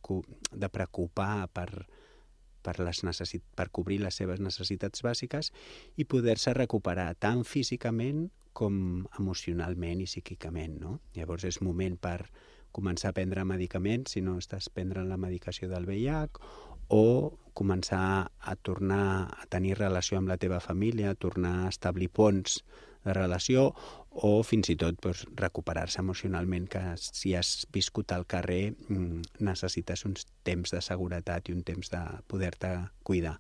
de 0.51 0.70
preocupar 0.70 1.48
per, 1.48 1.88
per, 2.62 2.80
les 2.80 3.04
necessit 3.04 3.44
per 3.56 3.70
cobrir 3.70 4.00
les 4.00 4.16
seves 4.16 4.40
necessitats 4.40 5.04
bàsiques 5.04 5.51
i 5.98 6.06
poder-se 6.06 6.54
recuperar 6.54 7.16
tant 7.16 7.44
físicament 7.44 8.30
com 8.54 9.08
emocionalment 9.20 10.01
i 10.01 10.06
psíquicament. 10.06 10.80
No? 10.80 11.00
Llavors 11.16 11.44
és 11.44 11.62
moment 11.62 11.98
per 11.98 12.30
començar 12.72 13.12
a 13.12 13.18
prendre 13.18 13.46
medicaments 13.46 14.16
si 14.16 14.22
no 14.25 14.38
estàs 14.40 14.70
prendre 14.70 15.04
la 15.08 15.20
medicació 15.20 15.70
del 15.72 15.88
VIH 15.90 16.42
o 16.92 17.38
començar 17.54 18.32
a 18.40 18.56
tornar 18.56 19.32
a 19.32 19.46
tenir 19.50 19.78
relació 19.80 20.20
amb 20.20 20.32
la 20.32 20.38
teva 20.38 20.60
família, 20.60 21.16
tornar 21.16 21.66
a 21.66 21.70
establir 21.70 22.10
ponts 22.12 22.62
de 23.06 23.13
relació 23.16 23.72
o 24.12 24.32
fins 24.44 24.70
i 24.70 24.75
tot 24.75 24.98
doncs, 25.00 25.24
recuperar-se 25.40 26.01
emocionalment, 26.04 26.68
que 26.68 26.82
si 27.00 27.34
has 27.36 27.66
viscut 27.72 28.12
al 28.12 28.28
carrer 28.28 28.74
mm, 28.74 29.40
necessites 29.48 30.04
uns 30.06 30.28
temps 30.44 30.75
de 30.75 30.82
seguretat 30.84 31.48
i 31.50 31.56
un 31.56 31.63
temps 31.63 31.92
de 31.94 32.01
poder-te 32.28 32.74
cuidar. 33.08 33.38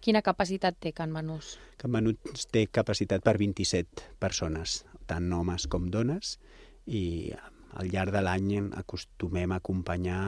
Quina 0.00 0.22
capacitat 0.24 0.78
té 0.80 0.94
Can 0.96 1.12
Manús? 1.12 1.58
Can 1.78 1.92
Manús 1.94 2.46
té 2.50 2.64
capacitat 2.66 3.22
per 3.22 3.36
27 3.38 4.16
persones, 4.18 4.80
tant 5.06 5.30
homes 5.36 5.68
com 5.68 5.90
dones, 5.92 6.38
i 6.88 7.30
al 7.78 7.90
llarg 7.92 8.14
de 8.14 8.22
l'any 8.24 8.56
acostumem 8.78 9.52
a 9.52 9.60
acompanyar 9.60 10.22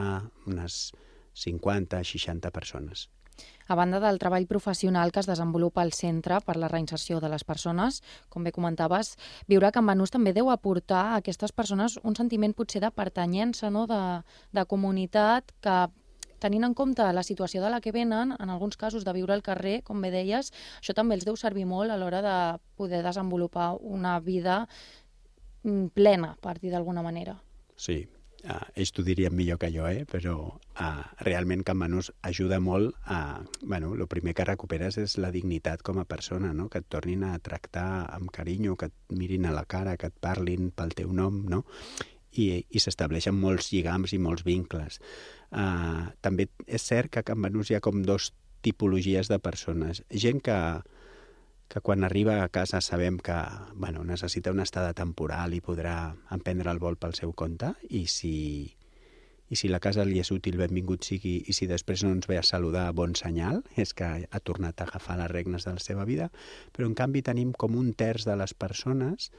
unes 0.47 0.93
50-60 1.33 2.51
persones. 2.51 3.09
A 3.67 3.75
banda 3.75 3.99
del 4.03 4.19
treball 4.19 4.45
professional 4.45 5.11
que 5.11 5.21
es 5.23 5.29
desenvolupa 5.29 5.81
al 5.81 5.93
centre 5.93 6.39
per 6.45 6.57
la 6.59 6.67
reinserció 6.67 7.19
de 7.23 7.31
les 7.31 7.45
persones, 7.47 8.01
com 8.29 8.43
bé 8.43 8.51
comentaves, 8.51 9.15
viure 9.47 9.69
a 9.69 9.73
Can 9.73 9.87
Banús 9.87 10.13
també 10.13 10.35
deu 10.35 10.51
aportar 10.51 11.01
a 11.13 11.17
aquestes 11.21 11.55
persones 11.55 11.97
un 12.03 12.15
sentiment 12.19 12.53
potser 12.53 12.83
de 12.83 12.91
pertanyença, 12.91 13.71
no? 13.71 13.87
de, 13.87 14.01
de 14.51 14.65
comunitat, 14.69 15.55
que 15.63 15.77
tenint 16.43 16.67
en 16.67 16.73
compte 16.75 17.05
la 17.15 17.23
situació 17.23 17.63
de 17.63 17.69
la 17.71 17.79
que 17.79 17.93
venen, 17.95 18.35
en 18.35 18.49
alguns 18.51 18.75
casos 18.77 19.05
de 19.07 19.13
viure 19.15 19.33
al 19.33 19.45
carrer, 19.45 19.77
com 19.87 20.01
bé 20.03 20.11
deies, 20.11 20.51
això 20.81 20.95
també 20.97 21.15
els 21.15 21.23
deu 21.23 21.39
servir 21.39 21.63
molt 21.65 21.93
a 21.93 21.97
l'hora 21.97 22.19
de 22.25 22.37
poder 22.75 22.99
desenvolupar 23.05 23.77
una 23.79 24.17
vida 24.19 24.65
plena, 25.93 26.35
per 26.41 26.57
dir 26.59 26.73
d'alguna 26.73 27.03
manera. 27.05 27.37
Sí, 27.79 28.03
uh, 28.43 28.59
ells 28.75 28.91
t'ho 28.93 29.03
dirien 29.05 29.35
millor 29.35 29.59
que 29.61 29.69
jo, 29.73 29.87
eh? 29.87 30.03
però 30.09 30.35
uh, 30.45 31.03
realment 31.25 31.63
Can 31.65 31.79
Manús 31.79 32.11
ajuda 32.21 32.59
molt 32.59 32.95
a... 33.05 33.41
Bueno, 33.61 33.93
el 33.95 34.07
primer 34.11 34.35
que 34.37 34.47
recuperes 34.47 34.99
és 35.01 35.17
la 35.17 35.31
dignitat 35.31 35.83
com 35.83 35.99
a 35.99 36.07
persona, 36.09 36.53
no? 36.53 36.69
que 36.69 36.83
et 36.83 36.89
tornin 36.91 37.23
a 37.27 37.37
tractar 37.39 38.05
amb 38.11 38.31
carinyo, 38.31 38.75
que 38.75 38.91
et 38.91 39.17
mirin 39.17 39.47
a 39.47 39.55
la 39.55 39.65
cara, 39.65 39.97
que 39.97 40.11
et 40.11 40.19
parlin 40.19 40.71
pel 40.75 40.95
teu 40.97 41.13
nom, 41.15 41.43
no? 41.49 41.63
i, 42.33 42.63
i 42.69 42.81
s'estableixen 42.81 43.35
molts 43.37 43.71
lligams 43.73 44.13
i 44.13 44.21
molts 44.21 44.45
vincles. 44.45 44.99
Uh, 45.53 46.09
també 46.25 46.49
és 46.65 46.81
cert 46.81 47.13
que 47.13 47.21
a 47.21 47.27
Can 47.27 47.41
Banús 47.41 47.69
hi 47.69 47.77
ha 47.77 47.83
com 47.83 48.01
dos 48.03 48.31
tipologies 48.63 49.29
de 49.29 49.39
persones. 49.43 50.01
Gent 50.09 50.41
que, 50.43 50.57
que 51.67 51.81
quan 51.81 52.03
arriba 52.03 52.43
a 52.43 52.49
casa 52.49 52.81
sabem 52.81 53.17
que 53.17 53.35
bueno, 53.73 54.03
necessita 54.03 54.51
una 54.51 54.63
estada 54.63 54.93
temporal 54.93 55.53
i 55.53 55.61
podrà 55.61 56.13
emprendre 56.31 56.71
el 56.71 56.79
vol 56.79 56.97
pel 57.01 57.15
seu 57.17 57.33
compte 57.33 57.73
i 57.89 58.05
si, 58.07 58.35
i 59.49 59.57
si 59.57 59.69
la 59.71 59.81
casa 59.83 60.05
li 60.05 60.19
és 60.21 60.31
útil, 60.33 60.59
benvingut 60.59 61.05
sigui, 61.07 61.39
i 61.47 61.53
si 61.55 61.67
després 61.69 62.03
no 62.05 62.13
ens 62.13 62.29
ve 62.29 62.37
a 62.39 62.45
saludar, 62.45 62.91
bon 62.93 63.15
senyal, 63.17 63.63
és 63.77 63.93
que 63.97 64.07
ha 64.25 64.43
tornat 64.45 64.81
a 64.81 64.87
agafar 64.87 65.17
les 65.19 65.31
regnes 65.31 65.65
de 65.65 65.75
la 65.75 65.83
seva 65.83 66.05
vida, 66.09 66.29
però 66.73 66.87
en 66.89 66.95
canvi 66.97 67.21
tenim 67.25 67.53
com 67.53 67.77
un 67.79 67.93
terç 67.97 68.27
de 68.29 68.37
les 68.39 68.53
persones 68.53 69.31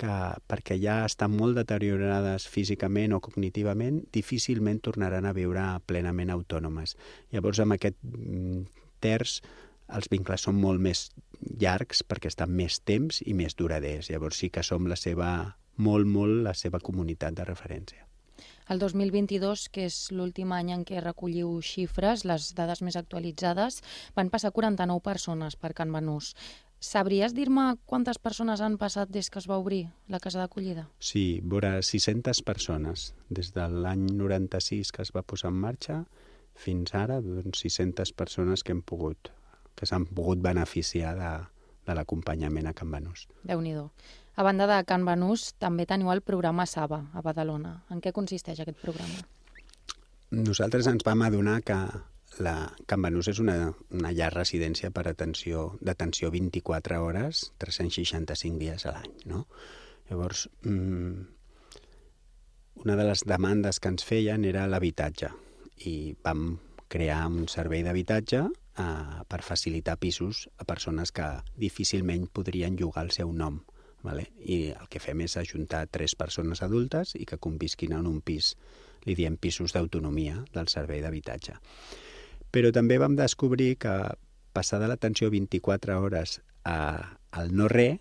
que, 0.00 0.16
perquè 0.48 0.78
ja 0.80 1.02
estan 1.04 1.34
molt 1.36 1.58
deteriorades 1.60 2.46
físicament 2.48 3.12
o 3.16 3.20
cognitivament, 3.24 4.00
difícilment 4.14 4.80
tornaran 4.84 5.28
a 5.28 5.34
viure 5.36 5.64
plenament 5.86 6.32
autònomes. 6.32 6.96
Llavors, 7.34 7.60
amb 7.60 7.76
aquest 7.76 7.98
mm, 8.04 8.62
terç, 9.04 9.40
els 9.96 10.10
vincles 10.10 10.46
són 10.46 10.58
molt 10.60 10.80
més 10.82 11.08
llargs 11.60 12.04
perquè 12.06 12.30
estan 12.30 12.52
més 12.54 12.80
temps 12.86 13.22
i 13.26 13.34
més 13.34 13.56
duraders. 13.56 14.10
Llavors 14.10 14.40
sí 14.42 14.50
que 14.52 14.64
som 14.66 14.86
la 14.90 14.98
seva, 14.98 15.32
molt, 15.76 16.06
molt 16.06 16.44
la 16.46 16.54
seva 16.54 16.80
comunitat 16.80 17.36
de 17.36 17.46
referència. 17.48 18.06
El 18.70 18.78
2022, 18.78 19.66
que 19.74 19.88
és 19.88 19.96
l'últim 20.14 20.52
any 20.54 20.70
en 20.70 20.84
què 20.86 21.00
recolliu 21.02 21.56
xifres, 21.64 22.22
les 22.28 22.52
dades 22.54 22.84
més 22.86 22.96
actualitzades, 22.96 23.80
van 24.14 24.30
passar 24.30 24.52
49 24.54 25.02
persones 25.02 25.56
per 25.58 25.72
Can 25.74 25.90
Banús. 25.90 26.36
Sabries 26.80 27.34
dir-me 27.36 27.74
quantes 27.84 28.20
persones 28.22 28.62
han 28.64 28.78
passat 28.80 29.10
des 29.12 29.28
que 29.28 29.40
es 29.42 29.48
va 29.50 29.58
obrir 29.60 29.82
la 30.08 30.20
casa 30.22 30.38
d'acollida? 30.40 30.86
Sí, 30.98 31.42
vora 31.42 31.74
600 31.82 32.40
persones. 32.46 33.10
Des 33.28 33.50
de 33.52 33.66
l'any 33.68 34.06
96 34.14 34.94
que 34.94 35.02
es 35.02 35.12
va 35.12 35.26
posar 35.26 35.50
en 35.50 35.60
marxa 35.66 35.98
fins 36.54 36.94
ara, 36.94 37.20
doncs 37.20 37.66
600 37.66 38.14
persones 38.16 38.64
que 38.64 38.72
hem 38.72 38.80
pogut 38.86 39.34
que 39.80 39.88
s'han 39.88 40.04
pogut 40.06 40.42
beneficiar 40.44 41.14
de, 41.16 41.32
de 41.88 41.96
l'acompanyament 41.96 42.68
a 42.68 42.74
Can 42.76 42.92
Banús. 42.92 43.26
déu 43.42 43.60
nhi 43.60 43.74
A 44.36 44.42
banda 44.42 44.66
de 44.66 44.84
Can 44.84 45.04
Banús, 45.04 45.54
també 45.58 45.86
teniu 45.86 46.12
el 46.12 46.20
programa 46.20 46.64
Saba, 46.66 47.10
a 47.12 47.20
Badalona. 47.20 47.82
En 47.90 48.00
què 48.00 48.12
consisteix 48.12 48.60
aquest 48.60 48.78
programa? 48.80 49.24
Nosaltres 50.30 50.86
ens 50.86 51.04
vam 51.04 51.22
adonar 51.22 51.60
que 51.60 51.76
la 52.38 52.72
Can 52.86 53.02
Banús 53.02 53.28
és 53.28 53.40
una, 53.42 53.72
una 53.90 54.12
llar 54.12 54.30
residència 54.32 54.90
per 54.94 55.08
atenció 55.08 55.76
d'atenció 55.82 56.30
24 56.30 57.02
hores, 57.02 57.50
365 57.58 58.58
dies 58.58 58.86
a 58.86 58.94
l'any, 58.94 59.12
no? 59.26 59.46
Llavors, 60.08 60.48
mmm, 60.62 61.26
una 62.84 62.96
de 62.96 63.04
les 63.10 63.26
demandes 63.26 63.80
que 63.80 63.92
ens 63.92 64.06
feien 64.06 64.46
era 64.48 64.66
l'habitatge 64.70 65.28
i 65.90 66.14
vam 66.24 66.54
crear 66.90 67.26
un 67.28 67.46
servei 67.48 67.84
d'habitatge 67.86 68.46
eh, 68.80 69.20
per 69.28 69.42
facilitar 69.46 69.98
pisos 70.00 70.48
a 70.58 70.64
persones 70.64 71.12
que 71.12 71.26
difícilment 71.56 72.26
podrien 72.32 72.76
llogar 72.76 73.04
el 73.06 73.12
seu 73.16 73.32
nom. 73.32 73.60
Vale? 74.02 74.30
I 74.40 74.72
el 74.72 74.88
que 74.88 75.02
fem 75.02 75.20
és 75.26 75.36
ajuntar 75.36 75.84
tres 75.92 76.14
persones 76.16 76.62
adultes 76.64 77.12
i 77.20 77.26
que 77.28 77.36
convisquin 77.36 77.92
en 77.92 78.08
un 78.08 78.22
pis, 78.24 78.54
li 79.04 79.16
diem 79.16 79.36
pisos 79.36 79.74
d'autonomia 79.76 80.40
del 80.54 80.70
servei 80.72 81.02
d'habitatge. 81.04 81.58
Però 82.50 82.72
també 82.72 82.96
vam 82.98 83.16
descobrir 83.18 83.74
que 83.78 83.94
passar 84.56 84.80
de 84.80 84.88
l'atenció 84.88 85.28
24 85.30 86.00
hores 86.00 86.40
a, 86.64 87.18
al 87.30 87.52
no-re 87.54 88.00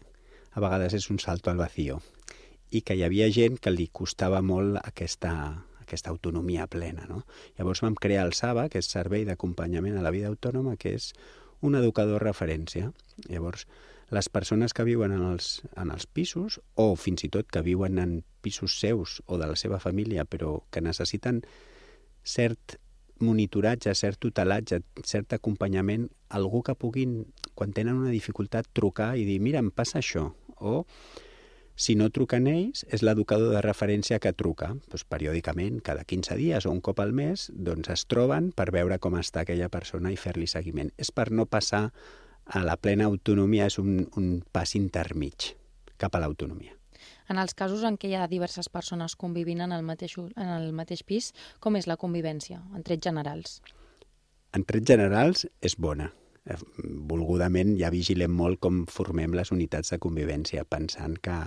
a 0.52 0.64
vegades 0.64 0.96
és 0.98 1.10
un 1.12 1.20
salto 1.20 1.52
al 1.52 1.60
vacío 1.60 2.00
i 2.72 2.82
que 2.86 2.96
hi 2.96 3.04
havia 3.06 3.30
gent 3.34 3.58
que 3.62 3.74
li 3.74 3.88
costava 3.92 4.42
molt 4.46 4.80
aquesta, 4.82 5.32
aquesta 5.90 6.14
autonomia 6.14 6.70
plena. 6.70 7.10
No? 7.10 7.26
Llavors 7.58 7.82
vam 7.84 7.98
crear 7.98 8.28
el 8.28 8.38
SABA, 8.38 8.70
que 8.70 8.80
és 8.80 8.90
Servei 8.94 9.26
d'Acompanyament 9.28 9.98
a 9.98 10.06
la 10.06 10.14
Vida 10.14 10.30
Autònoma, 10.30 10.78
que 10.78 10.94
és 10.96 11.12
un 11.66 11.76
educador 11.76 12.24
referència. 12.24 12.94
Llavors, 13.28 13.66
les 14.10 14.30
persones 14.30 14.74
que 14.74 14.86
viuen 14.88 15.14
en 15.14 15.26
els, 15.26 15.60
en 15.78 15.92
els 15.94 16.06
pisos, 16.06 16.60
o 16.76 16.94
fins 16.98 17.26
i 17.26 17.30
tot 17.34 17.50
que 17.52 17.66
viuen 17.66 18.00
en 18.02 18.20
pisos 18.42 18.80
seus 18.80 19.20
o 19.28 19.38
de 19.42 19.50
la 19.50 19.58
seva 19.60 19.82
família, 19.82 20.26
però 20.26 20.60
que 20.72 20.82
necessiten 20.82 21.44
cert 22.24 22.80
monitoratge, 23.20 23.94
cert 23.96 24.20
tutelatge, 24.24 24.82
cert 25.04 25.36
acompanyament, 25.36 26.08
algú 26.30 26.64
que 26.64 26.78
puguin, 26.80 27.26
quan 27.54 27.74
tenen 27.76 28.00
una 28.00 28.14
dificultat, 28.14 28.70
trucar 28.74 29.16
i 29.20 29.26
dir, 29.28 29.42
mira, 29.44 29.60
em 29.60 29.74
passa 29.76 30.00
això, 30.00 30.30
o 30.60 30.86
Si 31.80 31.94
no 31.96 32.10
truquen 32.12 32.50
ells, 32.52 32.82
és 32.92 33.06
l'educador 33.08 33.54
de 33.56 33.60
referència 33.64 34.18
que 34.20 34.34
truca. 34.36 34.74
Doncs 34.92 35.06
periòdicament, 35.08 35.78
cada 35.80 36.04
15 36.04 36.36
dies 36.36 36.66
o 36.68 36.74
un 36.76 36.82
cop 36.84 37.00
al 37.00 37.14
mes, 37.16 37.46
doncs 37.56 37.88
es 37.94 38.04
troben 38.12 38.50
per 38.52 38.66
veure 38.76 38.98
com 39.00 39.16
està 39.16 39.46
aquella 39.46 39.70
persona 39.72 40.12
i 40.12 40.18
fer-li 40.20 40.48
seguiment. 40.52 40.92
És 41.00 41.14
per 41.16 41.30
no 41.32 41.46
passar 41.48 41.86
a 42.50 42.64
la 42.68 42.76
plena 42.76 43.08
autonomia, 43.08 43.70
és 43.72 43.80
un, 43.80 44.04
un 44.20 44.42
pas 44.52 44.76
intermig 44.76 45.54
cap 45.96 46.18
a 46.18 46.20
l'autonomia. 46.20 46.76
En 47.32 47.40
els 47.40 47.56
casos 47.56 47.86
en 47.88 47.96
què 47.96 48.10
hi 48.12 48.18
ha 48.20 48.28
diverses 48.28 48.68
persones 48.68 49.16
convivint 49.16 49.64
en 49.64 49.72
el 49.72 49.86
mateix, 49.88 50.18
en 50.20 50.52
el 50.58 50.74
mateix 50.76 51.06
pis, 51.08 51.32
com 51.64 51.80
és 51.80 51.88
la 51.88 51.96
convivència, 52.02 52.60
en 52.76 52.84
trets 52.84 53.08
generals? 53.08 53.62
En 54.52 54.66
trets 54.68 54.92
generals 54.92 55.46
és 55.64 55.78
bona. 55.80 56.10
Eh, 56.50 56.58
volgudament 57.08 57.76
ja 57.80 57.94
vigilem 57.94 58.36
molt 58.36 58.60
com 58.60 58.84
formem 58.90 59.38
les 59.38 59.54
unitats 59.56 59.94
de 59.94 60.02
convivència, 60.02 60.66
pensant 60.68 61.16
que, 61.24 61.38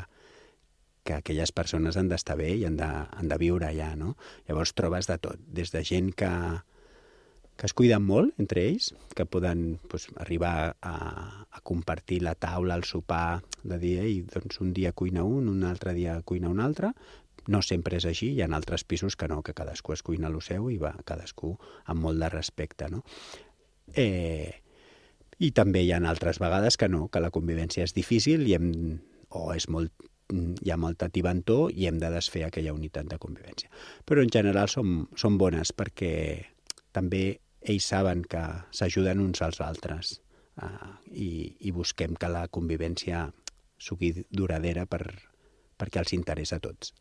que 1.02 1.14
aquelles 1.14 1.52
persones 1.52 1.96
han 1.98 2.10
d'estar 2.10 2.36
bé 2.38 2.52
i 2.54 2.66
han 2.66 2.76
de, 2.78 2.88
han 2.88 3.30
de 3.30 3.38
viure 3.40 3.66
allà, 3.68 3.92
no? 3.98 4.14
Llavors 4.48 4.74
trobes 4.78 5.10
de 5.10 5.18
tot, 5.22 5.40
des 5.50 5.72
de 5.74 5.82
gent 5.84 6.12
que, 6.18 6.30
que 7.56 7.66
es 7.66 7.74
cuiden 7.78 8.04
molt 8.06 8.38
entre 8.42 8.64
ells, 8.68 8.92
que 9.16 9.26
poden 9.26 9.80
pues, 9.90 10.08
arribar 10.16 10.76
a, 10.80 10.94
a 11.50 11.60
compartir 11.62 12.22
la 12.22 12.34
taula, 12.34 12.78
el 12.78 12.86
sopar, 12.88 13.42
de 13.62 13.78
dir, 13.82 13.96
ei, 14.04 14.20
doncs 14.30 14.62
un 14.62 14.72
dia 14.76 14.92
cuina 14.92 15.26
un, 15.26 15.50
un 15.50 15.66
altre 15.68 15.94
dia 15.98 16.20
cuina 16.26 16.50
un 16.50 16.62
altre, 16.62 16.94
no 17.50 17.62
sempre 17.62 17.98
és 17.98 18.06
així, 18.06 18.32
hi 18.36 18.42
ha 18.42 18.50
altres 18.54 18.84
pisos 18.86 19.16
que 19.18 19.26
no, 19.28 19.42
que 19.42 19.54
cadascú 19.54 19.96
es 19.96 20.02
cuina 20.06 20.30
el 20.30 20.38
seu 20.42 20.70
i 20.70 20.78
va 20.78 20.94
cadascú 21.04 21.56
amb 21.90 22.06
molt 22.06 22.22
de 22.22 22.30
respecte, 22.30 22.88
no? 22.90 23.02
Eh, 23.98 24.62
I 25.42 25.50
també 25.50 25.82
hi 25.82 25.90
ha 25.90 25.98
altres 26.06 26.38
vegades 26.38 26.78
que 26.78 26.88
no, 26.88 27.08
que 27.10 27.20
la 27.20 27.32
convivència 27.34 27.82
és 27.82 27.96
difícil 27.96 28.46
i 28.46 28.54
hem, 28.54 28.70
o 29.34 29.50
és 29.56 29.66
molt 29.68 29.90
hi 30.32 30.72
ha 30.72 30.78
molta 30.80 31.08
tibantor 31.12 31.72
i 31.76 31.86
hem 31.88 31.98
de 32.02 32.10
desfer 32.12 32.46
aquella 32.46 32.74
unitat 32.74 33.08
de 33.10 33.18
convivència. 33.22 33.70
Però 34.08 34.24
en 34.24 34.32
general 34.32 34.70
som, 34.72 35.06
són 35.16 35.38
bones 35.40 35.74
perquè 35.76 36.12
també 36.92 37.24
ells 37.62 37.86
saben 37.92 38.24
que 38.28 38.42
s'ajuden 38.74 39.22
uns 39.22 39.42
als 39.44 39.60
altres 39.62 40.16
uh, 40.62 40.96
i, 41.12 41.52
i 41.60 41.72
busquem 41.74 42.16
que 42.18 42.30
la 42.32 42.48
convivència 42.48 43.28
sigui 43.82 44.12
duradera 44.30 44.86
per, 44.86 45.04
perquè 45.78 46.02
els 46.02 46.14
interessa 46.16 46.58
a 46.58 46.64
tots. 46.64 46.92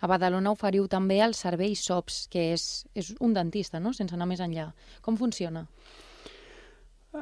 A 0.00 0.08
Badalona 0.08 0.52
oferiu 0.54 0.86
també 0.88 1.18
el 1.20 1.34
servei 1.36 1.74
SOPS, 1.76 2.22
que 2.32 2.46
és, 2.54 2.66
és 2.96 3.12
un 3.20 3.34
dentista, 3.36 3.80
no? 3.84 3.92
sense 3.92 4.16
anar 4.16 4.30
més 4.30 4.40
enllà. 4.40 4.70
Com 5.04 5.18
funciona? 5.20 5.66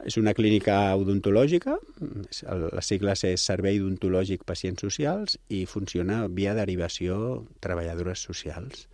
És 0.05 0.19
una 0.21 0.35
clínica 0.37 0.75
odontològica, 1.01 1.79
les 2.75 2.91
sigles 2.91 3.23
és 3.25 3.45
Servei 3.51 3.79
Odontològic 3.81 4.45
Pacients 4.45 4.85
Socials 4.85 5.39
i 5.49 5.63
funciona 5.65 6.27
via 6.29 6.53
derivació 6.59 7.47
treballadores 7.65 8.21
socials. 8.29 8.85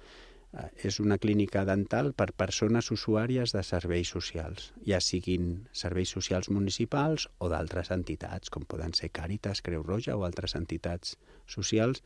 Eh, 0.55 0.69
és 0.87 1.01
una 1.03 1.19
clínica 1.19 1.65
dental 1.67 2.13
per 2.15 2.29
persones 2.39 2.93
usuàries 2.95 3.57
de 3.57 3.65
serveis 3.67 4.13
socials, 4.15 4.71
ja 4.87 5.01
siguin 5.03 5.67
serveis 5.75 6.15
socials 6.15 6.51
municipals 6.51 7.27
o 7.43 7.51
d'altres 7.51 7.91
entitats, 7.91 8.53
com 8.55 8.63
poden 8.63 8.95
ser 8.95 9.11
Càritas, 9.11 9.65
Creu 9.67 9.83
Roja 9.83 10.15
o 10.15 10.23
altres 10.23 10.55
entitats 10.55 11.17
socials 11.51 12.05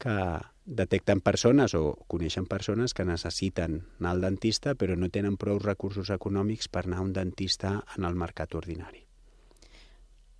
que 0.00 0.16
detecten 0.64 1.20
persones 1.20 1.74
o 1.74 1.96
coneixen 2.08 2.46
persones 2.46 2.94
que 2.94 3.06
necessiten 3.06 3.80
anar 4.00 4.12
al 4.14 4.20
dentista 4.26 4.76
però 4.78 4.96
no 4.96 5.10
tenen 5.10 5.38
prou 5.40 5.58
recursos 5.62 6.10
econòmics 6.14 6.68
per 6.68 6.86
anar 6.86 7.00
a 7.00 7.06
un 7.08 7.12
dentista 7.16 7.80
en 7.96 8.06
el 8.06 8.14
mercat 8.14 8.54
ordinari. 8.54 9.02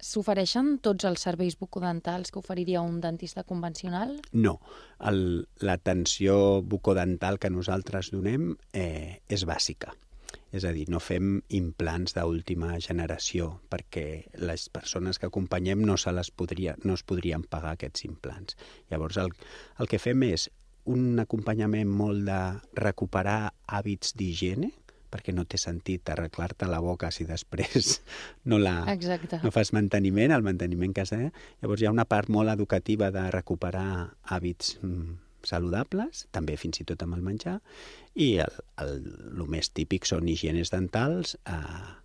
S'ofereixen 0.02 0.80
tots 0.82 1.06
els 1.06 1.22
serveis 1.22 1.54
bucodentals 1.58 2.32
que 2.34 2.40
oferiria 2.40 2.80
un 2.82 2.98
dentista 3.00 3.44
convencional? 3.46 4.16
No. 4.34 4.56
L'atenció 5.62 6.62
bucodental 6.62 7.38
que 7.38 7.52
nosaltres 7.54 8.10
donem 8.10 8.56
eh, 8.72 9.22
és 9.30 9.46
bàsica. 9.46 9.94
És 10.52 10.66
a 10.68 10.72
dir, 10.76 10.84
no 10.92 11.00
fem 11.00 11.38
implants 11.56 12.12
d'última 12.16 12.74
generació 12.84 13.54
perquè 13.72 14.06
les 14.40 14.68
persones 14.72 15.18
que 15.18 15.30
acompanyem 15.30 15.80
no, 15.88 15.96
se 15.96 16.12
les 16.12 16.30
podria, 16.30 16.76
no 16.84 16.96
es 16.98 17.04
podrien 17.08 17.44
pagar 17.48 17.72
aquests 17.78 18.04
implants. 18.08 18.58
Llavors, 18.92 19.16
el, 19.22 19.32
el 19.80 19.88
que 19.88 20.00
fem 20.02 20.28
és 20.28 20.50
un 20.92 21.18
acompanyament 21.22 21.88
molt 21.88 22.26
de 22.26 22.40
recuperar 22.78 23.54
hàbits 23.70 24.16
d'higiene, 24.18 24.72
perquè 25.12 25.34
no 25.36 25.44
té 25.44 25.60
sentit 25.60 26.08
arreglar-te 26.08 26.66
la 26.70 26.80
boca 26.80 27.10
si 27.12 27.26
després 27.28 27.98
no, 28.48 28.58
la, 28.58 28.78
Exacte. 28.92 29.42
no 29.44 29.52
fas 29.54 29.74
manteniment, 29.76 30.32
el 30.32 30.44
manteniment 30.46 30.94
que 30.96 31.04
has 31.04 31.12
de... 31.12 31.28
Llavors 31.60 31.82
hi 31.82 31.88
ha 31.88 31.94
una 31.94 32.08
part 32.08 32.32
molt 32.32 32.52
educativa 32.52 33.12
de 33.14 33.28
recuperar 33.34 33.90
hàbits 34.32 34.78
mm, 34.80 35.12
saludables, 35.48 36.26
també 36.32 36.56
fins 36.60 36.80
i 36.82 36.86
tot 36.88 37.02
amb 37.04 37.16
el 37.16 37.24
menjar, 37.24 37.58
i 38.14 38.36
el, 38.44 38.62
el, 38.82 38.94
el 39.32 39.50
més 39.50 39.72
típic 39.74 40.06
són 40.08 40.28
higienes 40.28 40.72
dentals, 40.74 41.36
eh, 41.46 42.02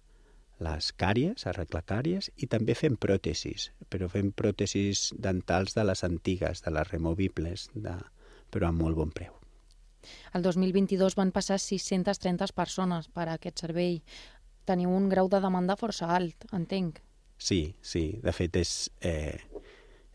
les 0.63 0.91
càries, 0.97 1.45
arreglar 1.49 1.83
càries, 1.85 2.31
i 2.41 2.49
també 2.49 2.73
fem 2.77 2.97
pròtesis, 2.97 3.69
però 3.93 4.09
fem 4.09 4.31
pròtesis 4.33 5.11
dentals 5.21 5.77
de 5.77 5.85
les 5.85 6.03
antigues, 6.07 6.63
de 6.65 6.73
les 6.73 6.89
removibles, 6.91 7.69
de, 7.75 7.93
però 8.49 8.71
amb 8.71 8.81
molt 8.81 8.97
bon 8.97 9.13
preu. 9.13 9.35
El 10.33 10.45
2022 10.45 11.17
van 11.19 11.33
passar 11.35 11.59
630 11.61 12.53
persones 12.55 13.09
per 13.11 13.27
a 13.27 13.35
aquest 13.37 13.65
servei. 13.65 13.99
Teniu 14.67 14.91
un 14.93 15.09
grau 15.11 15.29
de 15.31 15.41
demanda 15.43 15.77
força 15.79 16.09
alt, 16.15 16.47
entenc. 16.53 17.01
Sí, 17.37 17.75
sí. 17.81 18.19
De 18.23 18.33
fet, 18.33 18.55
és, 18.57 18.89
eh, 19.01 19.37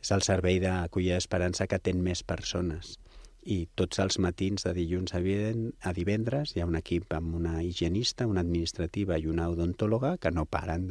és 0.00 0.10
el 0.10 0.24
servei 0.26 0.58
d'acollida 0.60 1.20
d'esperança 1.20 1.68
que 1.68 1.78
atén 1.78 2.02
més 2.02 2.22
persones. 2.22 2.96
I 3.42 3.64
tots 3.74 3.98
els 3.98 4.18
matins 4.22 4.62
de 4.62 4.72
dilluns 4.76 5.14
a 5.16 5.92
divendres 5.96 6.52
hi 6.54 6.62
ha 6.62 6.66
un 6.68 6.76
equip 6.78 7.12
amb 7.16 7.34
una 7.40 7.56
higienista, 7.62 8.26
una 8.30 8.44
administrativa 8.44 9.18
i 9.18 9.26
una 9.26 9.48
odontòloga 9.50 10.16
que 10.22 10.30
no 10.30 10.44
paren 10.46 10.86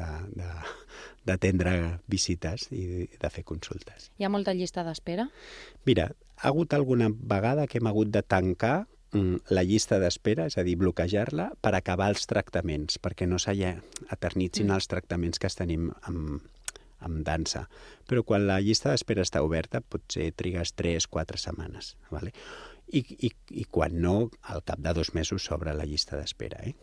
d'atendre 1.26 1.74
visites 2.12 2.68
i 2.76 3.08
de 3.08 3.30
fer 3.32 3.46
consultes. 3.48 4.10
Hi 4.20 4.28
ha 4.28 4.34
molta 4.34 4.56
llista 4.58 4.84
d'espera? 4.84 5.30
Mira, 5.88 6.12
ha 6.42 6.48
hagut 6.50 6.74
alguna 6.74 7.08
vegada 7.10 7.68
que 7.68 7.80
hem 7.80 7.88
hagut 7.88 8.12
de 8.12 8.24
tancar 8.24 8.88
mm, 9.14 9.54
la 9.56 9.64
llista 9.64 10.00
d'espera, 10.04 10.50
és 10.52 10.58
a 10.58 10.66
dir, 10.68 10.76
bloquejar-la 10.82 11.54
per 11.62 11.76
acabar 11.78 12.10
els 12.12 12.28
tractaments, 12.28 13.00
perquè 13.00 13.30
no 13.30 13.40
s'eternitzin 13.40 14.68
mm. 14.68 14.76
els 14.76 14.92
tractaments 14.92 15.40
que 15.40 15.48
es 15.48 15.56
tenim 15.56 15.92
amb, 16.04 16.42
amb 17.02 17.24
dansa. 17.28 17.66
Però 18.10 18.24
quan 18.28 18.48
la 18.48 18.60
llista 18.64 18.92
d'espera 18.92 19.26
està 19.26 19.44
oberta, 19.46 19.82
potser 19.82 20.32
trigues 20.38 20.76
3-4 20.78 21.42
setmanes. 21.42 21.96
Vale? 22.14 22.34
I, 22.92 23.04
i, 23.28 23.32
I 23.62 23.68
quan 23.72 24.00
no, 24.04 24.16
al 24.54 24.64
cap 24.68 24.82
de 24.84 24.94
dos 24.98 25.14
mesos 25.16 25.46
s'obre 25.48 25.76
la 25.76 25.88
llista 25.88 26.20
d'espera. 26.20 26.64
Eh? 26.68 26.76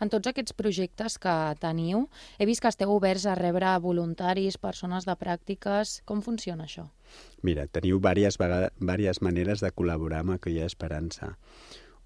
En 0.00 0.10
tots 0.12 0.28
aquests 0.30 0.54
projectes 0.56 1.16
que 1.22 1.34
teniu, 1.62 2.04
he 2.38 2.46
vist 2.48 2.62
que 2.64 2.70
esteu 2.72 2.92
oberts 2.94 3.26
a 3.26 3.34
rebre 3.38 3.72
voluntaris, 3.82 4.58
persones 4.60 5.08
de 5.08 5.16
pràctiques. 5.18 6.00
Com 6.08 6.22
funciona 6.24 6.68
això? 6.68 6.86
Mira, 7.46 7.66
teniu 7.66 7.98
diverses, 8.00 8.38
diverses 8.38 9.22
maneres 9.24 9.64
de 9.64 9.72
col·laborar 9.72 10.22
amb 10.24 10.36
aquella 10.36 10.68
esperança. 10.68 11.34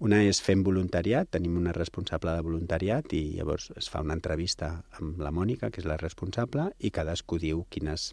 Una 0.01 0.17
és 0.25 0.39
fent 0.41 0.63
voluntariat, 0.65 1.27
tenim 1.29 1.59
una 1.59 1.75
responsable 1.75 2.31
de 2.33 2.41
voluntariat 2.41 3.11
i 3.13 3.19
llavors 3.35 3.67
es 3.77 3.89
fa 3.93 3.99
una 4.01 4.15
entrevista 4.17 4.71
amb 4.97 5.19
la 5.21 5.29
Mònica, 5.29 5.69
que 5.69 5.77
és 5.83 5.85
la 5.85 5.97
responsable, 6.01 6.71
i 6.81 6.89
cadascú 6.89 7.37
diu 7.43 7.61
quines 7.69 8.07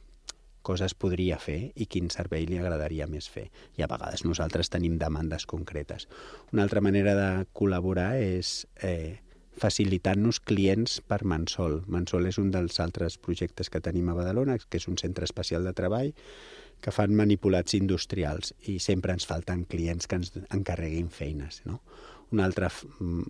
coses 0.69 0.93
podria 0.93 1.39
fer 1.41 1.71
i 1.81 1.87
quin 1.89 2.11
servei 2.13 2.45
li 2.45 2.59
agradaria 2.61 3.07
més 3.09 3.31
fer. 3.33 3.47
I 3.81 3.87
a 3.87 3.89
vegades 3.89 4.27
nosaltres 4.29 4.69
tenim 4.69 4.99
demandes 5.01 5.49
concretes. 5.49 6.05
Una 6.53 6.67
altra 6.67 6.85
manera 6.85 7.17
de 7.17 7.31
col·laborar 7.57 8.11
és 8.21 8.67
eh, 8.85 9.23
facilitant-nos 9.57 10.43
clients 10.45 11.01
per 11.09 11.23
Mansol. 11.25 11.87
Mansol 11.89 12.29
és 12.29 12.37
un 12.37 12.53
dels 12.53 12.77
altres 12.85 13.17
projectes 13.17 13.73
que 13.73 13.81
tenim 13.81 14.13
a 14.13 14.21
Badalona, 14.21 14.61
que 14.61 14.77
és 14.77 14.91
un 14.93 15.01
centre 15.01 15.25
especial 15.25 15.65
de 15.65 15.73
treball 15.73 16.13
que 16.81 16.93
fan 16.95 17.15
manipulats 17.17 17.75
industrials 17.79 18.55
i 18.71 18.79
sempre 18.83 19.15
ens 19.17 19.27
falten 19.27 19.65
clients 19.65 20.07
que 20.07 20.19
ens 20.21 20.33
encarreguin 20.55 21.11
feines. 21.11 21.63
No? 21.67 21.81
Una 22.31 22.45
altra 22.45 22.71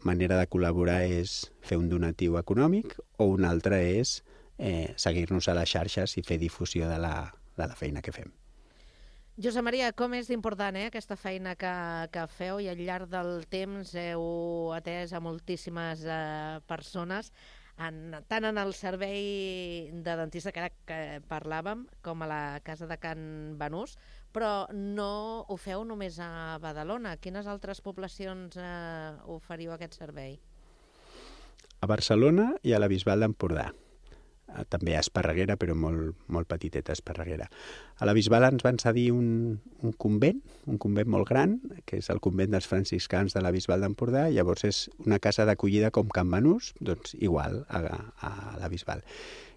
manera 0.04 0.40
de 0.40 0.48
col·laborar 0.50 1.00
és 1.06 1.44
fer 1.62 1.78
un 1.78 1.88
donatiu 1.88 2.36
econòmic 2.40 2.96
o 3.18 3.30
una 3.36 3.52
altra 3.54 3.78
és 3.80 4.18
eh, 4.58 4.92
seguir-nos 4.96 5.48
a 5.48 5.54
les 5.58 5.70
xarxes 5.70 6.18
i 6.18 6.26
fer 6.26 6.40
difusió 6.42 6.90
de 6.90 6.98
la, 6.98 7.14
de 7.56 7.66
la 7.70 7.78
feina 7.78 8.02
que 8.02 8.12
fem. 8.12 8.32
Josep 9.38 9.62
Maria, 9.62 9.92
com 9.94 10.16
és 10.18 10.32
important 10.34 10.74
eh, 10.74 10.88
aquesta 10.88 11.14
feina 11.14 11.52
que, 11.54 11.70
que 12.10 12.24
feu 12.32 12.58
i 12.58 12.66
al 12.72 12.80
llarg 12.82 13.06
del 13.12 13.44
temps 13.46 13.92
heu 13.94 14.72
atès 14.74 15.14
a 15.14 15.20
moltíssimes 15.22 16.02
eh, 16.02 16.58
persones, 16.66 17.30
en, 17.78 18.16
tant 18.28 18.46
en 18.48 18.58
el 18.58 18.74
servei 18.74 19.90
de 19.92 20.16
dentista 20.18 20.52
que 20.52 20.62
ara 20.64 20.70
que 20.88 21.00
parlàvem, 21.30 21.86
com 22.02 22.22
a 22.22 22.28
la 22.30 22.42
casa 22.66 22.88
de 22.90 22.98
Can 23.00 23.56
Benús, 23.60 23.96
però 24.34 24.66
no 24.74 25.44
ho 25.48 25.56
feu 25.56 25.84
només 25.86 26.18
a 26.22 26.58
Badalona. 26.62 27.16
Quines 27.22 27.46
altres 27.46 27.80
poblacions 27.84 28.58
eh, 28.58 29.12
oferiu 29.38 29.74
aquest 29.74 29.98
servei? 30.00 30.38
A 31.78 31.86
Barcelona 31.86 32.50
i 32.66 32.74
a 32.74 32.82
la 32.82 32.90
Bisbal 32.90 33.22
d'Empordà. 33.22 33.70
Eh, 34.48 34.64
també 34.72 34.96
esparreguera, 34.98 35.56
però 35.60 35.76
molt, 35.78 36.16
molt 36.28 36.48
petiteta 36.50 36.94
esparreguera. 36.96 37.48
A 37.98 38.08
la 38.08 38.14
Bisbal 38.16 38.46
ens 38.48 38.64
van 38.66 38.80
cedir 38.82 39.08
un, 39.14 39.58
un 39.82 39.96
convent, 40.04 40.40
un 40.66 40.78
convent 40.82 41.10
molt 41.10 41.28
gran, 41.30 41.58
que 41.86 42.00
és 42.02 42.10
el 42.14 42.22
convent 42.24 42.54
dels 42.54 42.68
franciscans 42.70 43.36
de 43.36 43.42
la 43.44 43.52
Bisbal 43.54 43.84
d'Empordà, 43.84 44.28
llavors 44.34 44.64
és 44.68 44.84
una 45.06 45.20
casa 45.22 45.48
d'acollida 45.48 45.92
com 45.94 46.08
Can 46.14 46.30
Banús, 46.30 46.72
doncs 46.80 47.16
igual 47.18 47.62
a, 47.68 47.84
a 48.22 48.32
la 48.60 48.72
Bisbal. 48.72 49.04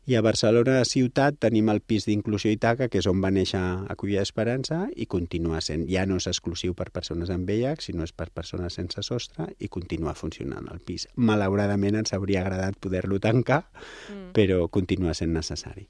I 0.10 0.16
a 0.18 0.22
Barcelona 0.26 0.80
ciutat 0.90 1.36
tenim 1.46 1.68
el 1.70 1.80
pis 1.86 2.08
d'inclusió 2.10 2.50
Itaca, 2.50 2.88
que 2.90 2.98
és 2.98 3.08
on 3.10 3.20
va 3.22 3.30
néixer 3.30 3.60
Acollida 3.94 4.24
Esperança, 4.26 4.80
i 4.98 5.06
continua 5.06 5.60
sent, 5.62 5.84
ja 5.92 6.08
no 6.10 6.16
és 6.18 6.26
exclusiu 6.32 6.74
per 6.74 6.88
persones 6.90 7.30
amb 7.30 7.46
VIH, 7.46 7.84
sinó 7.86 8.08
és 8.08 8.14
per 8.18 8.32
persones 8.34 8.80
sense 8.80 9.04
sostre, 9.06 9.52
i 9.62 9.70
continua 9.70 10.16
funcionant 10.18 10.72
el 10.74 10.82
pis. 10.82 11.06
Malauradament 11.16 12.00
ens 12.00 12.16
hauria 12.18 12.42
agradat 12.42 12.80
poder-lo 12.82 13.20
tancar, 13.22 13.62
mm. 14.10 14.32
però 14.34 14.66
continua 14.74 15.14
sent 15.14 15.36
necessari. 15.38 15.86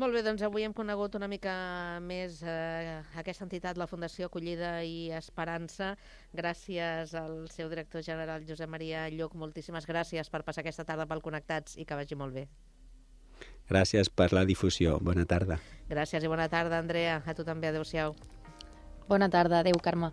Molt 0.00 0.16
bé, 0.16 0.22
doncs 0.24 0.40
avui 0.44 0.64
hem 0.64 0.72
conegut 0.76 1.14
una 1.16 1.28
mica 1.28 1.52
més 2.04 2.38
eh, 2.40 2.96
aquesta 3.20 3.44
entitat, 3.44 3.76
la 3.76 3.88
Fundació 3.88 4.30
Acollida 4.30 4.78
i 4.84 5.10
Esperança. 5.16 5.90
Gràcies 6.36 7.12
al 7.20 7.36
seu 7.52 7.68
director 7.72 8.04
general, 8.04 8.48
Josep 8.48 8.72
Maria 8.72 9.10
Lluc. 9.12 9.36
Moltíssimes 9.36 9.88
gràcies 9.88 10.32
per 10.32 10.40
passar 10.44 10.64
aquesta 10.64 10.88
tarda 10.88 11.08
pel 11.08 11.24
Connectats 11.24 11.76
i 11.76 11.84
que 11.84 12.00
vagi 12.00 12.16
molt 12.16 12.36
bé. 12.36 12.46
Gràcies 13.70 14.10
per 14.10 14.32
la 14.32 14.44
difusió. 14.46 14.98
Bona 15.02 15.26
tarda. 15.26 15.60
Gràcies 15.90 16.22
i 16.22 16.30
bona 16.30 16.48
tarda, 16.48 16.78
Andrea. 16.78 17.22
A 17.26 17.34
tu 17.34 17.44
també. 17.44 17.70
Adéu-siau. 17.70 18.14
Bona 19.08 19.30
tarda. 19.30 19.60
Adéu, 19.60 19.78
Carme. 19.82 20.12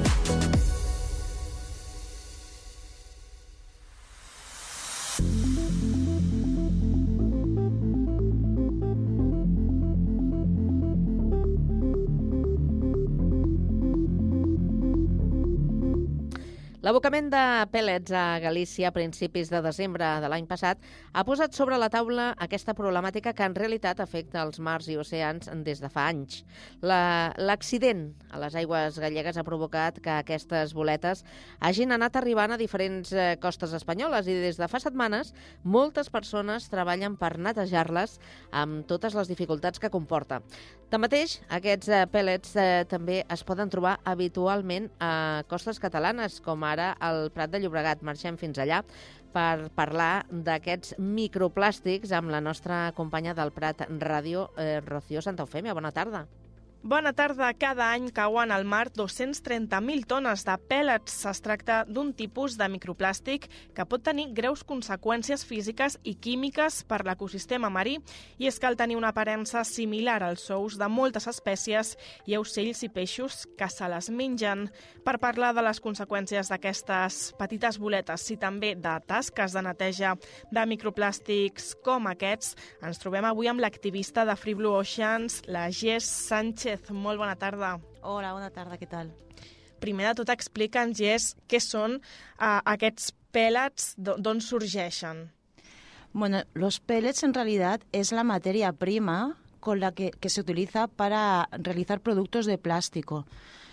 L'abocament 16.91 17.29
de 17.31 17.41
pèl·lets 17.71 18.11
a 18.11 18.21
Galícia 18.43 18.89
a 18.89 18.91
principis 18.91 19.47
de 19.47 19.61
desembre 19.63 20.03
de 20.19 20.27
l'any 20.27 20.43
passat 20.43 20.81
ha 21.15 21.21
posat 21.23 21.53
sobre 21.55 21.77
la 21.79 21.87
taula 21.87 22.25
aquesta 22.45 22.73
problemàtica 22.75 23.31
que 23.31 23.45
en 23.47 23.53
realitat 23.55 24.01
afecta 24.03 24.41
els 24.43 24.59
mars 24.59 24.89
i 24.91 24.97
oceans 24.99 25.47
des 25.63 25.79
de 25.79 25.87
fa 25.87 26.09
anys. 26.11 26.41
L'accident 26.83 28.01
la, 28.09 28.35
a 28.35 28.41
les 28.43 28.57
aigües 28.59 28.97
gallegues 28.99 29.39
ha 29.39 29.45
provocat 29.47 30.01
que 30.03 30.17
aquestes 30.17 30.73
boletes 30.75 31.23
hagin 31.61 31.95
anat 31.95 32.19
arribant 32.19 32.51
a 32.51 32.59
diferents 32.59 33.15
eh, 33.15 33.37
costes 33.39 33.71
espanyoles 33.79 34.27
i 34.27 34.35
des 34.43 34.59
de 34.59 34.67
fa 34.67 34.83
setmanes 34.83 35.31
moltes 35.63 36.11
persones 36.11 36.67
treballen 36.75 37.15
per 37.15 37.37
netejar-les 37.39 38.17
amb 38.51 38.83
totes 38.91 39.15
les 39.15 39.31
dificultats 39.31 39.79
que 39.79 39.93
comporta. 39.95 40.41
Tanmateix, 40.91 41.37
aquests 41.55 41.87
eh, 41.87 42.03
pèl·lets 42.11 42.59
eh, 42.59 42.83
també 42.91 43.21
es 43.31 43.47
poden 43.47 43.71
trobar 43.71 43.95
habitualment 44.03 44.91
a 44.99 45.13
costes 45.47 45.79
catalanes, 45.79 46.41
com 46.43 46.67
ara 46.67 46.80
al 46.99 47.29
Prat 47.35 47.53
de 47.53 47.61
Llobregat. 47.63 48.03
Marxem 48.07 48.37
fins 48.41 48.59
allà 48.61 48.81
per 49.31 49.69
parlar 49.77 50.25
d'aquests 50.31 50.97
microplàstics 50.99 52.11
amb 52.17 52.33
la 52.33 52.43
nostra 52.43 52.83
companya 52.97 53.35
del 53.37 53.53
Prat 53.55 53.87
Ràdio, 53.87 54.49
eh, 54.57 54.79
Rocío 54.85 55.21
Santa 55.21 55.47
Eufèmia. 55.47 55.77
Bona 55.77 55.93
tarda. 55.95 56.25
Bona 56.83 57.13
tarda. 57.13 57.53
Cada 57.53 57.91
any 57.93 58.07
cauen 58.09 58.49
al 58.49 58.63
mar 58.65 58.87
230.000 58.89 60.07
tones 60.09 60.41
de 60.47 60.53
pèl·lets. 60.65 61.13
Es 61.29 61.41
tracta 61.45 61.83
d'un 61.85 62.09
tipus 62.17 62.55
de 62.57 62.65
microplàstic 62.73 63.43
que 63.77 63.85
pot 63.85 64.01
tenir 64.01 64.31
greus 64.33 64.63
conseqüències 64.65 65.45
físiques 65.45 65.99
i 66.01 66.15
químiques 66.17 66.79
per 66.89 67.03
l'ecosistema 67.05 67.69
marí 67.69 67.99
i 68.41 68.49
és 68.49 68.57
cal 68.57 68.79
tenir 68.79 68.97
una 68.97 69.11
aparença 69.13 69.61
similar 69.61 70.23
als 70.25 70.47
ous 70.49 70.79
de 70.81 70.87
moltes 70.89 71.29
espècies 71.29 71.93
i 72.25 72.39
ocells 72.39 72.81
i 72.81 72.89
peixos 72.89 73.45
que 73.59 73.69
se 73.69 73.85
les 73.85 74.09
mengen. 74.09 74.65
Per 75.05 75.19
parlar 75.21 75.53
de 75.53 75.61
les 75.61 75.83
conseqüències 75.85 76.49
d'aquestes 76.49 77.35
petites 77.37 77.77
boletes 77.77 78.25
i 78.33 78.39
també 78.41 78.73
de 78.73 78.95
tasques 79.05 79.53
de 79.53 79.65
neteja 79.69 80.15
de 80.49 80.65
microplàstics 80.73 81.75
com 81.85 82.09
aquests, 82.09 82.57
ens 82.81 82.97
trobem 82.97 83.29
avui 83.29 83.53
amb 83.53 83.61
l'activista 83.61 84.25
de 84.25 84.33
Free 84.33 84.57
Blue 84.57 84.81
Oceans, 84.81 85.43
la 85.45 85.69
Jess 85.69 86.09
Sánchez 86.25 86.70
Sánchez, 86.71 86.91
molt 86.91 87.19
bona 87.19 87.35
tarda. 87.35 87.79
Hola, 88.01 88.31
bona 88.31 88.49
tarda, 88.49 88.77
què 88.79 88.87
tal? 88.87 89.09
Primer 89.83 90.05
de 90.07 90.21
tot, 90.21 90.29
explica'ns, 90.31 90.95
Jess, 90.95 91.35
què 91.49 91.59
són 91.59 91.97
uh, 91.97 92.61
aquests 92.63 93.11
pellets, 93.33 93.95
d'on 93.97 94.39
sorgeixen? 94.39 95.25
Bueno, 96.13 96.43
los 96.53 96.79
pellets 96.79 97.23
en 97.23 97.33
realidad 97.33 97.81
es 97.91 98.11
la 98.11 98.23
materia 98.23 98.71
prima 98.71 99.35
con 99.59 99.81
la 99.81 99.91
que, 99.91 100.11
que 100.11 100.29
se 100.29 100.41
utiliza 100.41 100.87
para 100.87 101.49
realizar 101.51 101.99
productos 101.99 102.45
de 102.45 102.57
plástico. 102.57 103.25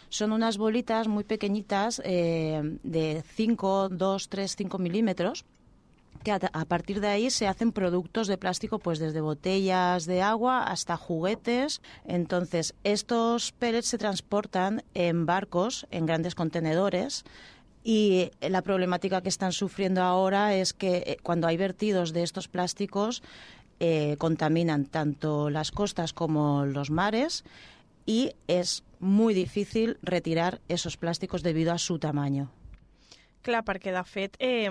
Son 0.08 0.32
unas 0.32 0.56
bolitas 0.56 1.06
muy 1.06 1.22
pequeñitas 1.22 2.02
eh, 2.04 2.60
de 2.82 3.22
5, 3.36 3.90
2, 3.90 4.28
3, 4.28 4.56
5 4.56 4.78
milímetros 4.78 5.44
que 6.18 6.32
a, 6.32 6.64
partir 6.66 7.00
de 7.00 7.08
ahí 7.08 7.30
se 7.30 7.46
hacen 7.46 7.72
productos 7.72 8.26
de 8.26 8.38
plástico, 8.38 8.78
pues 8.78 8.98
desde 8.98 9.20
botellas 9.20 10.06
de 10.06 10.22
agua 10.22 10.62
hasta 10.62 10.96
juguetes. 10.96 11.80
Entonces, 12.04 12.74
estos 12.84 13.52
pellets 13.52 13.88
se 13.88 13.98
transportan 13.98 14.82
en 14.94 15.26
barcos, 15.26 15.86
en 15.90 16.06
grandes 16.06 16.34
contenedores. 16.34 17.24
Y 17.84 18.30
la 18.40 18.62
problemática 18.62 19.22
que 19.22 19.28
están 19.28 19.52
sufriendo 19.52 20.02
ahora 20.02 20.54
es 20.54 20.72
que 20.72 20.96
eh, 21.06 21.16
cuando 21.22 21.46
hay 21.46 21.56
vertidos 21.56 22.12
de 22.12 22.22
estos 22.22 22.48
plásticos, 22.48 23.22
eh, 23.80 24.16
contaminan 24.18 24.86
tanto 24.86 25.50
las 25.50 25.70
costas 25.70 26.12
como 26.12 26.66
los 26.66 26.90
mares 26.90 27.44
y 28.06 28.32
es 28.48 28.82
muy 28.98 29.34
difícil 29.34 29.98
retirar 30.02 30.60
esos 30.68 30.96
plásticos 30.96 31.42
debido 31.44 31.72
a 31.72 31.78
su 31.78 31.98
tamaño. 32.00 32.50
Clar, 33.48 33.62
perquè 33.64 33.94
de 33.94 34.02
fet 34.04 34.34
eh, 34.44 34.68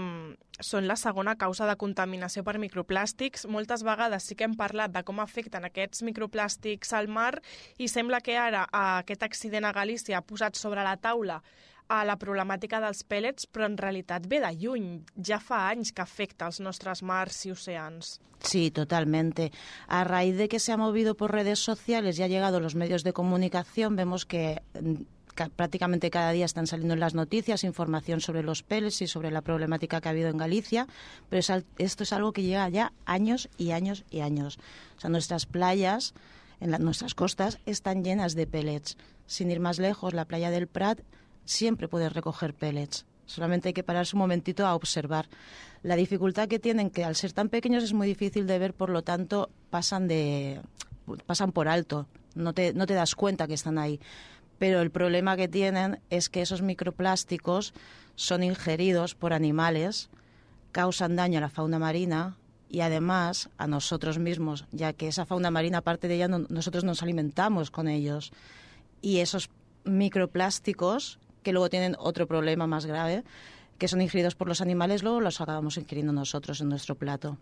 són 0.62 0.86
la 0.86 0.96
segona 1.02 1.34
causa 1.42 1.66
de 1.66 1.74
contaminació 1.82 2.44
per 2.46 2.60
microplàstics. 2.62 3.48
Moltes 3.50 3.82
vegades 3.82 4.28
sí 4.30 4.38
que 4.38 4.46
hem 4.46 4.54
parlat 4.60 4.94
de 4.94 5.02
com 5.08 5.18
afecten 5.24 5.66
aquests 5.66 6.04
microplàstics 6.06 6.94
al 6.94 7.10
mar 7.10 7.40
i 7.82 7.88
sembla 7.90 8.22
que 8.22 8.36
ara 8.38 8.68
aquest 8.70 9.26
accident 9.26 9.66
a 9.66 9.74
Galícia 9.74 10.20
ha 10.20 10.22
posat 10.22 10.62
sobre 10.62 10.86
la 10.86 10.94
taula 11.02 11.40
a 11.90 12.04
la 12.06 12.20
problemàtica 12.22 12.78
dels 12.84 13.02
pèl·lets, 13.02 13.50
però 13.50 13.66
en 13.66 13.80
realitat 13.82 14.30
ve 14.30 14.44
de 14.46 14.54
lluny. 14.62 14.88
Ja 15.26 15.42
fa 15.42 15.64
anys 15.72 15.90
que 15.90 16.06
afecta 16.06 16.46
els 16.46 16.62
nostres 16.62 17.02
mars 17.02 17.48
i 17.48 17.56
oceans. 17.56 18.20
Sí, 18.46 18.70
totalmente. 18.70 19.50
A 19.88 20.04
raíz 20.04 20.38
de 20.38 20.48
que 20.48 20.60
se 20.60 20.72
ha 20.72 20.78
movido 20.78 21.18
por 21.18 21.32
redes 21.32 21.58
sociales 21.58 22.20
y 22.20 22.24
ha 22.24 22.28
llegado 22.28 22.60
los 22.60 22.76
medios 22.76 23.04
de 23.04 23.14
comunicación, 23.14 23.96
vemos 23.96 24.28
que 24.28 24.62
prácticamente 25.56 26.10
cada 26.10 26.32
día 26.32 26.46
están 26.46 26.68
saliendo 26.68 26.94
en 26.94 27.00
las 27.00 27.14
noticias 27.14 27.64
información 27.64 28.20
sobre 28.22 28.44
los 28.44 28.64
pellets 28.64 29.02
y 29.02 29.08
sobre 29.08 29.32
la 29.32 29.42
problemática 29.42 30.02
que 30.02 30.08
ha 30.08 30.12
habido 30.12 30.30
en 30.30 30.38
Galicia, 30.38 30.88
pero 31.30 31.40
es, 31.40 31.52
esto 31.78 32.04
es 32.04 32.14
algo 32.14 32.34
que 32.34 32.44
llega 32.44 32.68
ya 32.70 32.94
años 33.06 33.50
y 33.58 33.72
años 33.72 34.04
y 34.10 34.22
años. 34.22 34.58
O 34.98 35.02
sea, 35.02 35.10
nuestras 35.10 35.46
playas, 35.46 36.14
en 36.60 36.72
la, 36.72 36.80
nuestras 36.80 37.16
costas, 37.16 37.60
están 37.66 38.04
llenas 38.04 38.36
de 38.36 38.48
pellets. 38.48 38.98
Sin 39.26 39.52
ir 39.52 39.60
más 39.60 39.80
lejos, 39.80 40.14
la 40.14 40.26
playa 40.26 40.50
del 40.50 40.68
Prat 40.68 41.00
siempre 41.46 41.88
puede 41.88 42.10
recoger 42.10 42.54
pellets. 42.54 43.06
Solamente 43.26 43.70
hay 43.70 43.74
que 43.74 43.84
pararse 43.84 44.16
un 44.16 44.22
momentito 44.22 44.66
a 44.66 44.74
observar. 44.74 45.28
La 45.84 45.96
dificultad 45.96 46.48
que 46.48 46.60
tienen, 46.60 46.90
que 46.90 47.04
al 47.04 47.16
ser 47.16 47.34
tan 47.34 47.50
pequeños 47.50 47.84
es 47.84 47.94
muy 47.94 48.08
difícil 48.08 48.48
de 48.48 48.58
ver, 48.58 48.74
por 48.74 48.90
lo 48.90 49.04
tanto, 49.04 49.50
pasan 49.70 50.08
de 50.08 50.62
pasan 51.26 51.52
por 51.52 51.68
alto. 51.68 52.08
No 52.36 52.54
te, 52.54 52.74
no 52.74 52.86
te 52.86 52.94
das 52.94 53.16
cuenta 53.16 53.48
que 53.48 53.54
están 53.54 53.78
ahí 53.78 54.00
pero 54.60 54.82
el 54.82 54.92
problema 54.92 55.36
que 55.38 55.48
tienen 55.48 56.00
es 56.10 56.30
que 56.30 56.42
esos 56.42 56.62
microplásticos 56.62 57.74
son 58.16 58.44
ingeridos 58.44 59.16
por 59.16 59.34
animales, 59.34 60.10
causan 60.72 61.16
daño 61.16 61.38
a 61.38 61.42
la 61.42 61.50
fauna 61.50 61.80
marina 61.80 62.38
y 62.70 62.82
además 62.82 63.50
a 63.58 63.68
nosotros 63.68 64.20
mismos, 64.20 64.66
ya 64.72 64.94
que 64.94 65.08
esa 65.08 65.26
fauna 65.26 65.52
marina, 65.52 65.80
aparte 65.80 66.08
de 66.08 66.16
ella, 66.16 66.28
no- 66.28 66.46
nosotros 66.50 66.84
nos 66.84 67.02
alimentamos 67.04 67.72
con 67.72 67.88
ellos. 67.88 68.32
Y 69.02 69.20
esos 69.20 69.50
microplásticos, 69.86 71.20
que 71.44 71.54
luego 71.54 71.70
tienen 71.70 71.96
otro 72.00 72.28
problema 72.28 72.68
más 72.68 72.86
grave, 72.86 73.24
que 73.78 73.88
son 73.88 74.02
ingeridos 74.02 74.36
por 74.36 74.48
los 74.48 74.62
animales, 74.62 75.04
luego 75.04 75.22
los 75.22 75.42
acabamos 75.42 75.78
ingiriendo 75.78 76.14
nosotros 76.14 76.62
en 76.62 76.70
nuestro 76.70 76.96
plato. 76.96 77.38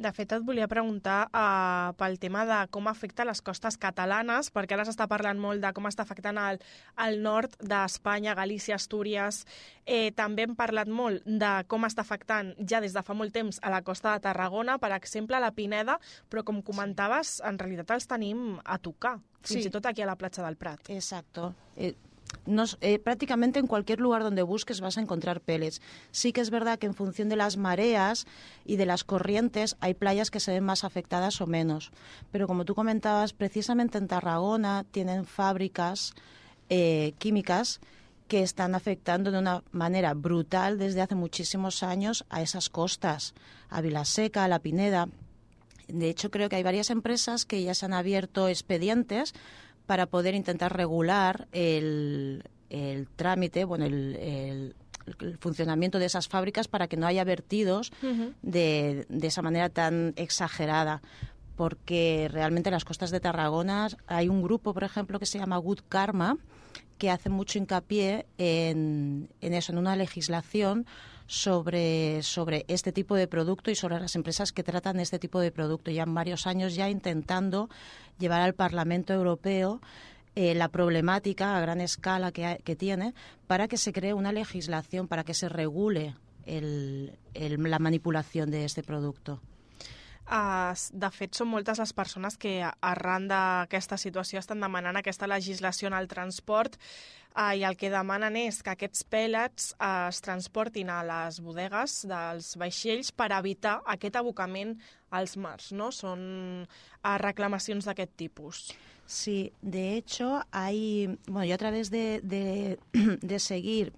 De 0.00 0.08
fet, 0.16 0.30
et 0.32 0.40
volia 0.40 0.64
preguntar 0.64 1.26
uh, 1.28 1.90
pel 2.00 2.14
tema 2.16 2.46
de 2.48 2.56
com 2.72 2.86
afecta 2.88 3.26
les 3.28 3.42
costes 3.44 3.76
catalanes, 3.76 4.48
perquè 4.48 4.72
ara 4.72 4.86
s'està 4.88 5.04
parlant 5.10 5.36
molt 5.36 5.60
de 5.60 5.72
com 5.76 5.84
està 5.90 6.06
afectant 6.06 6.38
el, 6.40 6.56
el 7.04 7.18
nord 7.20 7.52
d'Espanya, 7.60 8.32
Galícia, 8.38 8.78
Astúries. 8.80 9.42
Eh, 9.84 10.08
també 10.16 10.46
hem 10.46 10.54
parlat 10.56 10.88
molt 10.88 11.26
de 11.28 11.50
com 11.68 11.84
està 11.84 12.00
afectant 12.00 12.54
ja 12.64 12.80
des 12.80 12.96
de 12.96 13.02
fa 13.04 13.12
molt 13.12 13.34
temps 13.36 13.60
a 13.60 13.68
la 13.74 13.82
costa 13.84 14.14
de 14.14 14.24
Tarragona, 14.24 14.78
per 14.80 14.94
exemple, 14.96 15.36
a 15.36 15.44
la 15.44 15.52
Pineda, 15.52 15.98
però 16.32 16.46
com 16.48 16.62
comentaves, 16.64 17.42
en 17.44 17.60
realitat 17.60 17.92
els 17.98 18.08
tenim 18.08 18.56
a 18.64 18.78
tocar, 18.78 19.18
fins 19.42 19.66
Sí. 19.66 19.68
i 19.68 19.70
tot 19.74 19.84
aquí 19.84 20.00
a 20.00 20.08
la 20.08 20.16
platja 20.16 20.42
del 20.46 20.56
Prat. 20.56 20.80
Exacto. 20.88 21.52
Eh, 21.76 21.92
nos- 22.46 22.78
eh, 22.80 22.98
prácticamente 22.98 23.58
en 23.58 23.66
cualquier 23.66 24.00
lugar 24.00 24.22
donde 24.22 24.42
busques 24.42 24.80
vas 24.80 24.98
a 24.98 25.00
encontrar 25.00 25.40
pellets. 25.40 25.80
Sí 26.10 26.32
que 26.32 26.40
es 26.40 26.50
verdad 26.50 26.78
que 26.78 26.86
en 26.86 26.94
función 26.94 27.28
de 27.28 27.36
las 27.36 27.56
mareas 27.56 28.26
y 28.64 28.76
de 28.76 28.86
las 28.86 29.04
corrientes 29.04 29.76
hay 29.80 29.94
playas 29.94 30.30
que 30.30 30.40
se 30.40 30.52
ven 30.52 30.64
más 30.64 30.84
afectadas 30.84 31.40
o 31.40 31.46
menos. 31.46 31.90
Pero 32.32 32.46
como 32.46 32.64
tú 32.64 32.74
comentabas, 32.74 33.32
precisamente 33.32 33.98
en 33.98 34.08
Tarragona 34.08 34.84
tienen 34.90 35.24
fábricas 35.24 36.14
eh, 36.68 37.14
químicas 37.18 37.80
que 38.28 38.42
están 38.44 38.76
afectando 38.76 39.32
de 39.32 39.38
una 39.40 39.64
manera 39.72 40.14
brutal 40.14 40.78
desde 40.78 41.00
hace 41.00 41.16
muchísimos 41.16 41.82
años 41.82 42.24
a 42.30 42.42
esas 42.42 42.70
costas, 42.70 43.34
a 43.68 43.80
Vilaseca, 43.80 44.44
a 44.44 44.48
La 44.48 44.60
Pineda. 44.60 45.08
De 45.88 46.08
hecho, 46.08 46.30
creo 46.30 46.48
que 46.48 46.54
hay 46.54 46.62
varias 46.62 46.90
empresas 46.90 47.44
que 47.44 47.60
ya 47.64 47.74
se 47.74 47.86
han 47.86 47.92
abierto 47.92 48.46
expedientes 48.46 49.34
para 49.90 50.06
poder 50.06 50.36
intentar 50.36 50.76
regular 50.76 51.48
el, 51.50 52.44
el 52.68 53.08
trámite, 53.08 53.64
bueno, 53.64 53.86
el, 53.86 54.14
el- 54.14 54.76
el 55.18 55.36
funcionamiento 55.38 55.98
de 55.98 56.04
esas 56.04 56.28
fábricas 56.28 56.68
para 56.68 56.86
que 56.86 56.96
no 56.96 57.08
haya 57.08 57.24
vertidos 57.24 57.90
de, 58.42 59.04
de 59.08 59.26
esa 59.26 59.42
manera 59.42 59.68
tan 59.68 60.12
exagerada. 60.14 61.02
Porque 61.56 62.28
realmente 62.30 62.68
en 62.68 62.74
las 62.74 62.84
costas 62.84 63.10
de 63.10 63.18
Tarragona 63.18 63.88
hay 64.06 64.28
un 64.28 64.42
grupo, 64.42 64.72
por 64.72 64.84
ejemplo, 64.84 65.18
que 65.18 65.26
se 65.26 65.40
llama 65.40 65.56
Good 65.56 65.80
Karma, 65.88 66.36
que 66.98 67.10
hace 67.10 67.28
mucho 67.28 67.58
hincapié 67.58 68.26
en, 68.38 69.28
en 69.40 69.54
eso, 69.54 69.72
en 69.72 69.78
una 69.78 69.96
legislación 69.96 70.86
sobre, 71.30 72.24
sobre 72.24 72.64
este 72.66 72.90
tipo 72.90 73.14
de 73.14 73.28
producto 73.28 73.70
y 73.70 73.76
sobre 73.76 74.00
las 74.00 74.16
empresas 74.16 74.50
que 74.50 74.64
tratan 74.64 74.98
este 74.98 75.20
tipo 75.20 75.38
de 75.38 75.52
producto. 75.52 75.92
Llevan 75.92 76.12
varios 76.12 76.44
años 76.48 76.74
ya 76.74 76.90
intentando 76.90 77.70
llevar 78.18 78.40
al 78.40 78.54
Parlamento 78.54 79.12
Europeo 79.12 79.80
eh, 80.34 80.56
la 80.56 80.68
problemática 80.68 81.56
a 81.56 81.60
gran 81.60 81.80
escala 81.80 82.32
que, 82.32 82.76
tiene 82.76 83.14
para 83.46 83.68
que 83.68 83.76
se 83.76 83.92
cree 83.92 84.12
una 84.12 84.32
legislación, 84.32 85.06
para 85.06 85.22
que 85.22 85.34
se 85.34 85.48
regule 85.48 86.16
el- 86.46 87.16
la 87.34 87.78
manipulación 87.78 88.50
de 88.50 88.64
este 88.64 88.82
producto. 88.82 89.40
Uh, 90.30 90.70
de 90.94 91.08
fet, 91.10 91.34
són 91.34 91.48
moltes 91.50 91.80
les 91.82 91.90
persones 91.90 92.36
que 92.38 92.60
arran 92.62 93.24
d'aquesta 93.26 93.96
situació 93.98 94.38
estan 94.38 94.60
demanant 94.62 94.94
aquesta 95.00 95.26
legislació 95.26 95.88
en 95.90 95.96
el 95.98 96.06
transport 96.06 96.76
uh, 97.34 97.50
i 97.58 97.64
el 97.66 97.74
que 97.74 97.90
demanen 97.90 98.38
és 98.38 98.60
que 98.62 98.70
aquests 98.70 99.02
pèl·lets 99.10 99.72
uh, 99.74 100.06
es 100.12 100.22
transportin 100.22 100.92
a 100.94 101.00
les 101.08 101.40
bodegues 101.42 102.04
dels 102.06 102.52
vaixells 102.62 103.10
per 103.10 103.32
evitar 103.40 103.80
aquest 103.90 104.20
abocament 104.22 104.76
als 105.10 105.34
mars, 105.34 105.72
no? 105.74 105.90
Són 105.90 106.22
uh, 106.62 107.16
reclamacions 107.18 107.90
d'aquest 107.90 108.14
tipus. 108.22 108.68
Sí, 109.10 109.50
de 109.62 109.96
hecho, 109.96 110.44
hay, 110.52 111.18
bueno, 111.26 111.44
yo 111.44 111.56
a 111.56 111.58
través 111.58 111.90
de, 111.90 112.20
de, 112.22 112.78
de 113.20 113.38
seguir 113.40 113.92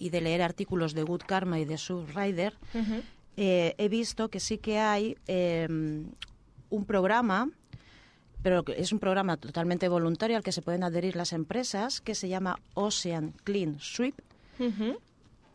y 0.00 0.10
de 0.10 0.20
leer 0.20 0.42
artículos 0.42 0.94
de 0.94 1.04
Good 1.04 1.22
Karma 1.28 1.60
y 1.60 1.64
de 1.64 1.78
Subrider, 1.78 2.54
eh, 3.42 3.74
he 3.78 3.88
visto 3.88 4.28
que 4.28 4.38
sí 4.38 4.58
que 4.58 4.78
hay 4.78 5.16
eh, 5.26 5.66
un 5.66 6.84
programa, 6.84 7.48
pero 8.42 8.62
es 8.76 8.92
un 8.92 8.98
programa 8.98 9.38
totalmente 9.38 9.88
voluntario 9.88 10.36
al 10.36 10.42
que 10.42 10.52
se 10.52 10.60
pueden 10.60 10.84
adherir 10.84 11.16
las 11.16 11.32
empresas, 11.32 12.02
que 12.02 12.14
se 12.14 12.28
llama 12.28 12.58
Ocean 12.74 13.32
Clean 13.44 13.80
Sweep, 13.80 14.14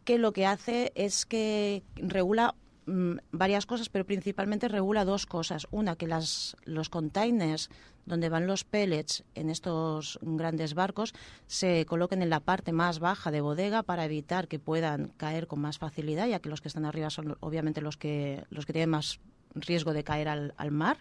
que 0.04 0.18
lo 0.18 0.34
que 0.34 0.48
hace 0.48 0.94
es 0.96 1.28
que 1.28 1.84
regula 1.96 2.56
mm, 2.86 3.18
varias 3.32 3.66
cosas, 3.66 3.90
pero 3.90 4.06
principalmente 4.06 4.68
regula 4.68 5.06
dos 5.06 5.26
cosas. 5.26 5.68
Una, 5.72 5.96
que 5.96 6.08
las, 6.08 6.56
los 6.66 6.90
containers 6.90 7.70
donde 8.06 8.30
van 8.30 8.48
los 8.48 8.64
pellets 8.64 9.24
en 9.34 9.50
estos 9.50 10.20
grandes 10.22 10.74
barcos 10.74 11.14
se 11.48 11.86
coloquen 11.86 12.22
en 12.22 12.30
la 12.30 12.40
parte 12.40 12.72
más 12.72 13.00
baja 13.00 13.32
de 13.32 13.42
bodega 13.42 13.84
para 13.84 14.06
evitar 14.06 14.48
que 14.48 14.60
puedan 14.60 15.10
caer 15.18 15.48
con 15.48 15.60
más 15.60 15.80
facilidad, 15.80 16.28
ya 16.28 16.40
que 16.40 16.50
los 16.50 16.62
que 16.62 16.68
están 16.68 16.86
arriba 16.86 17.10
son 17.10 17.38
obviamente 17.40 17.82
los 17.82 17.98
que, 17.98 18.44
los 18.50 18.66
que 18.66 18.74
tienen 18.74 18.92
más 18.92 19.20
riesgo 19.56 19.94
de 19.94 20.04
caer 20.04 20.28
al, 20.28 20.54
al 20.58 20.72
mar. 20.72 20.98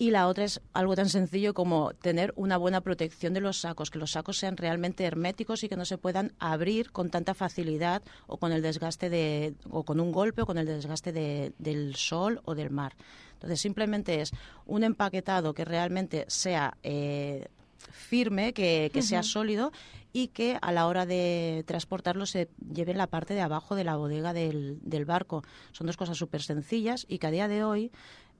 Y 0.00 0.12
la 0.12 0.28
otra 0.28 0.44
es 0.44 0.62
algo 0.72 0.96
tan 0.96 1.10
sencillo 1.10 1.52
como 1.52 1.92
tener 1.92 2.32
una 2.34 2.56
buena 2.56 2.80
protección 2.80 3.34
de 3.34 3.40
los 3.42 3.58
sacos, 3.60 3.90
que 3.90 3.98
los 3.98 4.12
sacos 4.12 4.38
sean 4.38 4.56
realmente 4.56 5.04
herméticos 5.04 5.62
y 5.62 5.68
que 5.68 5.76
no 5.76 5.84
se 5.84 5.98
puedan 5.98 6.32
abrir 6.38 6.90
con 6.90 7.10
tanta 7.10 7.34
facilidad 7.34 8.02
o 8.26 8.38
con 8.38 8.50
el 8.52 8.62
desgaste 8.62 9.10
de, 9.10 9.52
o 9.68 9.84
con 9.84 10.00
un 10.00 10.10
golpe 10.10 10.40
o 10.40 10.46
con 10.46 10.56
el 10.56 10.64
desgaste 10.64 11.12
de- 11.12 11.52
del 11.58 11.96
sol 11.96 12.40
o 12.46 12.54
del 12.54 12.70
mar. 12.70 12.94
Entonces 13.34 13.60
simplemente 13.60 14.22
es 14.22 14.30
un 14.64 14.84
empaquetado 14.84 15.52
que 15.52 15.66
realmente 15.66 16.24
sea 16.28 16.78
eh, 16.82 17.48
firme, 17.90 18.54
que, 18.54 18.90
que 18.94 19.02
sea 19.02 19.22
sólido 19.22 19.70
y 20.14 20.28
que 20.28 20.56
a 20.62 20.72
la 20.72 20.86
hora 20.86 21.04
de 21.04 21.62
transportarlo 21.66 22.24
se 22.24 22.48
lleve 22.72 22.92
en 22.92 22.98
la 22.98 23.06
parte 23.06 23.34
de 23.34 23.42
abajo 23.42 23.74
de 23.74 23.84
la 23.84 23.96
bodega 23.96 24.32
del, 24.32 24.78
del 24.82 25.04
barco. 25.04 25.42
Son 25.72 25.86
dos 25.86 25.98
cosas 25.98 26.16
súper 26.16 26.40
sencillas 26.42 27.04
y 27.06 27.18
que 27.18 27.26
a 27.26 27.30
día 27.30 27.48
de 27.48 27.64
hoy 27.64 27.92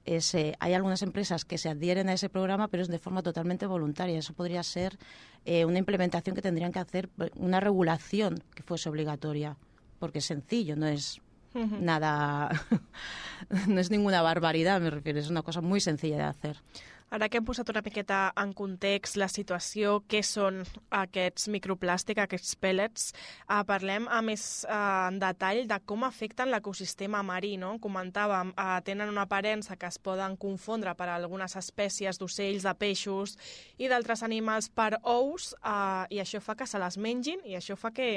es, 0.05 0.33
eh, 0.35 0.55
hay 0.59 0.73
algunas 0.73 1.01
empresas 1.01 1.45
que 1.45 1.57
se 1.57 1.69
adhieren 1.69 2.09
a 2.09 2.13
ese 2.13 2.29
programa, 2.29 2.67
pero 2.67 2.83
es 2.83 2.89
de 2.89 2.99
forma 2.99 3.21
totalmente 3.21 3.65
voluntaria. 3.65 4.17
Eso 4.17 4.33
podría 4.33 4.63
ser 4.63 4.97
eh, 5.45 5.65
una 5.65 5.79
implementación 5.79 6.35
que 6.35 6.41
tendrían 6.41 6.71
que 6.71 6.79
hacer, 6.79 7.09
eh, 7.19 7.29
una 7.35 7.59
regulación 7.59 8.43
que 8.55 8.63
fuese 8.63 8.89
obligatoria, 8.89 9.57
porque 9.99 10.19
es 10.19 10.25
sencillo, 10.25 10.75
no 10.75 10.87
es 10.87 11.21
nada, 11.53 12.49
no 13.67 13.79
es 13.79 13.91
ninguna 13.91 14.21
barbaridad, 14.21 14.79
me 14.79 14.89
refiero, 14.89 15.19
es 15.19 15.29
una 15.29 15.41
cosa 15.41 15.61
muy 15.61 15.81
sencilla 15.81 16.17
de 16.17 16.23
hacer. 16.23 16.57
Ara 17.11 17.27
que 17.27 17.41
hem 17.41 17.43
posat 17.43 17.67
una 17.67 17.81
miqueta 17.83 18.17
en 18.39 18.53
context 18.55 19.17
la 19.19 19.27
situació, 19.27 19.97
què 20.07 20.21
són 20.23 20.61
aquests 20.95 21.49
microplàstic, 21.51 22.21
aquests 22.23 22.53
pellets, 22.55 23.09
eh, 23.11 23.57
parlem 23.67 24.05
a 24.07 24.21
més 24.23 24.45
eh, 24.63 24.77
en 25.09 25.17
detall 25.19 25.65
de 25.67 25.79
com 25.91 26.05
afecten 26.07 26.53
l'ecosistema 26.53 27.19
marí. 27.27 27.57
No? 27.59 27.73
Comentàvem, 27.83 28.53
eh, 28.55 28.79
tenen 28.87 29.11
una 29.11 29.25
aparença 29.27 29.75
que 29.75 29.91
es 29.91 29.99
poden 29.99 30.37
confondre 30.39 30.95
per 30.95 31.09
algunes 31.11 31.57
espècies 31.59 32.21
d'ocells, 32.21 32.63
de 32.63 32.75
peixos 32.79 33.35
i 33.75 33.91
d'altres 33.91 34.23
animals 34.23 34.71
per 34.71 34.93
ous, 35.03 35.51
eh, 35.59 36.15
i 36.15 36.23
això 36.23 36.39
fa 36.39 36.55
que 36.55 36.69
se 36.69 36.79
les 36.79 36.95
mengin 36.95 37.43
i 37.43 37.59
això 37.59 37.75
fa 37.75 37.91
que, 37.91 38.07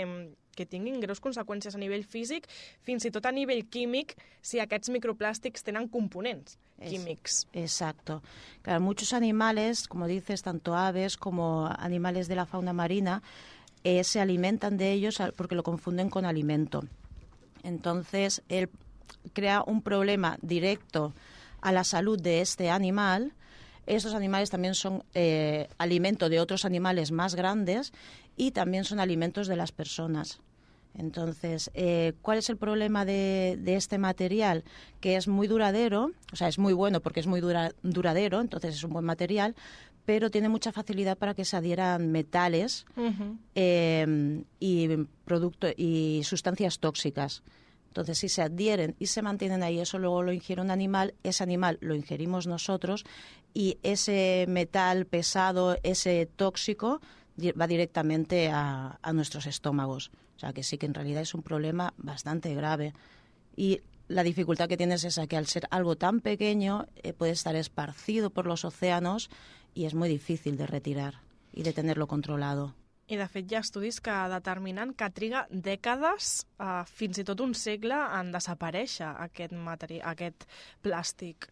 que 0.55 0.67
tinguin 0.67 1.01
greus 1.01 1.21
conseqüències 1.21 1.75
a 1.75 1.79
nivell 1.79 2.05
físic, 2.05 2.47
fins 2.83 3.05
i 3.05 3.11
tot 3.11 3.27
a 3.27 3.33
nivell 3.33 3.65
químic, 3.69 4.17
si 4.43 4.61
aquests 4.61 4.91
microplàstics 4.91 5.63
tenen 5.65 5.89
components 5.89 6.59
Es- 6.79 6.91
químics. 6.91 7.47
Exacto. 7.53 8.23
Claro, 8.63 8.81
muchos 8.81 9.13
animales, 9.13 9.87
como 9.89 10.07
dices, 10.07 10.43
tanto 10.43 10.75
aves 10.75 11.17
como 11.17 11.67
animales 11.79 12.27
de 12.29 12.35
la 12.37 12.47
fauna 12.47 12.73
marina, 12.73 13.23
eh, 13.85 14.03
se 14.05 14.21
alimentan 14.21 14.77
de 14.77 14.93
ellos 14.93 15.21
porque 15.37 15.55
lo 15.55 15.63
confunden 15.63 16.09
con 16.11 16.25
alimento. 16.25 16.83
Entonces, 17.63 18.43
él 18.49 18.69
crea 19.33 19.63
un 19.67 19.83
problema 19.83 20.39
directo 20.43 21.15
a 21.61 21.73
la 21.73 21.85
salud 21.85 22.21
de 22.21 22.41
este 22.41 22.71
animal. 22.71 23.33
Estos 23.87 24.15
animales 24.15 24.51
también 24.51 24.75
son 24.75 25.03
eh, 25.15 25.69
alimento 25.79 26.29
de 26.29 26.41
otros 26.41 26.65
animales 26.65 27.11
más 27.13 27.35
grandes 27.35 27.93
y 28.37 28.51
también 28.53 28.85
son 28.85 29.01
alimentos 29.01 29.47
de 29.49 29.57
las 29.57 29.73
personas. 29.73 30.41
Entonces, 30.97 31.71
eh, 31.75 32.13
¿cuál 32.23 32.39
es 32.39 32.49
el 32.51 32.57
problema 32.57 33.05
de, 33.05 33.59
de 33.61 33.75
este 33.75 33.99
material? 33.99 34.63
Que 35.01 35.17
es 35.17 35.27
muy 35.27 35.49
duradero, 35.49 36.13
o 36.33 36.37
sea, 36.37 36.47
es 36.47 36.59
muy 36.59 36.73
bueno 36.73 37.01
porque 37.01 37.19
es 37.21 37.27
muy 37.27 37.41
dura- 37.41 37.73
duradero, 37.83 38.41
entonces 38.41 38.77
es 38.77 38.85
un 38.85 38.93
buen 38.93 39.05
material, 39.05 39.57
pero 40.05 40.31
tiene 40.31 40.49
mucha 40.49 40.71
facilidad 40.71 41.19
para 41.19 41.35
que 41.35 41.45
se 41.45 41.57
adhieran 41.57 42.13
metales 42.13 42.85
eh, 43.57 44.45
y, 44.61 44.89
producto, 45.25 45.67
y 45.77 46.21
sustancias 46.25 46.79
tóxicas. 46.79 47.43
Entonces, 47.89 48.19
si 48.19 48.29
se 48.29 48.43
adhieren 48.43 48.97
y 48.99 49.07
se 49.07 49.23
mantienen 49.23 49.63
ahí, 49.63 49.79
eso 49.81 49.99
luego 49.99 50.23
lo 50.23 50.33
ingiere 50.33 50.61
un 50.63 50.71
animal, 50.71 51.15
ese 51.23 51.43
animal 51.45 51.79
lo 51.81 51.95
ingerimos 51.95 52.47
nosotros 52.47 53.05
y 53.53 53.79
ese 53.85 54.47
metal 54.49 55.07
pesado, 55.07 55.77
ese 55.85 56.27
tóxico, 56.37 57.01
va 57.39 57.67
directamente 57.67 58.49
a, 58.51 58.99
a 59.03 59.13
nuestros 59.13 59.47
estómagos. 59.47 60.11
O 60.37 60.39
sea, 60.39 60.53
que 60.53 60.63
sí 60.63 60.79
que 60.79 60.87
en 60.87 60.95
realidad 60.95 61.23
es 61.23 61.35
un 61.35 61.43
problema 61.43 61.95
bastante 61.97 62.55
grave. 62.55 62.95
Y 63.57 63.81
la 64.09 64.23
dificultad 64.23 64.69
que 64.69 64.77
tienes 64.77 65.05
es 65.05 65.19
que 65.29 65.37
al 65.37 65.47
ser 65.47 65.67
algo 65.71 65.97
tan 65.97 66.21
pequeño 66.21 66.87
eh, 66.97 67.13
puede 67.13 67.33
estar 67.33 67.57
esparcido 67.57 68.31
por 68.31 68.47
los 68.47 68.65
océanos 68.65 69.31
y 69.75 69.87
es 69.87 69.95
muy 69.95 70.09
difícil 70.09 70.57
de 70.57 70.67
retirar 70.67 71.21
y 71.53 71.63
de 71.63 71.73
tenerlo 71.73 72.07
controlado. 72.07 72.75
I, 73.07 73.17
de 73.21 73.27
fet, 73.29 73.51
hi 73.53 73.59
ha 73.59 73.61
estudis 73.61 73.99
que 74.01 74.13
determinen 74.33 74.95
que 74.97 75.11
triga 75.13 75.43
dècades, 75.51 76.47
eh, 76.57 76.85
fins 76.89 77.21
i 77.21 77.25
tot 77.29 77.43
un 77.45 77.53
segle, 77.53 77.99
en 78.17 78.31
desaparèixer 78.33 79.11
aquest, 79.27 79.53
aquest 80.01 80.47
plàstic. 80.81 81.51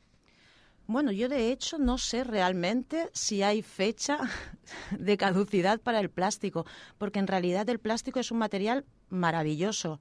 Bueno, 0.92 1.10
yo 1.10 1.30
de 1.30 1.52
hecho 1.52 1.78
no 1.78 1.96
sé 1.96 2.22
realmente 2.22 3.08
si 3.14 3.42
hay 3.42 3.62
fecha 3.62 4.18
de 4.98 5.16
caducidad 5.16 5.80
para 5.80 6.00
el 6.00 6.10
plástico, 6.10 6.66
porque 6.98 7.18
en 7.18 7.26
realidad 7.26 7.66
el 7.70 7.78
plástico 7.78 8.20
es 8.20 8.30
un 8.30 8.36
material 8.36 8.84
maravilloso. 9.08 10.00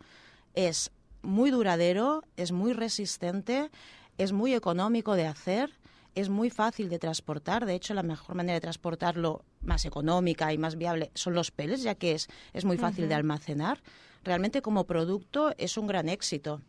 Es 0.53 0.91
muy 1.21 1.49
duradero, 1.49 2.23
es 2.35 2.51
muy 2.51 2.73
resistente, 2.73 3.71
es 4.17 4.33
muy 4.33 4.53
económico 4.53 5.15
de 5.15 5.27
hacer, 5.27 5.71
es 6.13 6.27
muy 6.27 6.49
fácil 6.49 6.89
de 6.89 6.99
transportar. 6.99 7.65
De 7.65 7.75
hecho, 7.75 7.93
la 7.93 8.03
mejor 8.03 8.35
manera 8.35 8.55
de 8.55 8.61
transportarlo 8.61 9.45
más 9.61 9.85
económica 9.85 10.51
y 10.51 10.57
más 10.57 10.75
viable 10.75 11.09
son 11.13 11.35
los 11.35 11.51
peles, 11.51 11.83
ya 11.83 11.95
que 11.95 12.11
es, 12.11 12.27
es 12.51 12.65
muy 12.65 12.77
fácil 12.77 13.07
de 13.07 13.15
almacenar. 13.15 13.81
Realmente 14.25 14.61
como 14.61 14.83
producto 14.83 15.53
es 15.57 15.77
un 15.77 15.87
gran 15.87 16.09
éxito. 16.09 16.61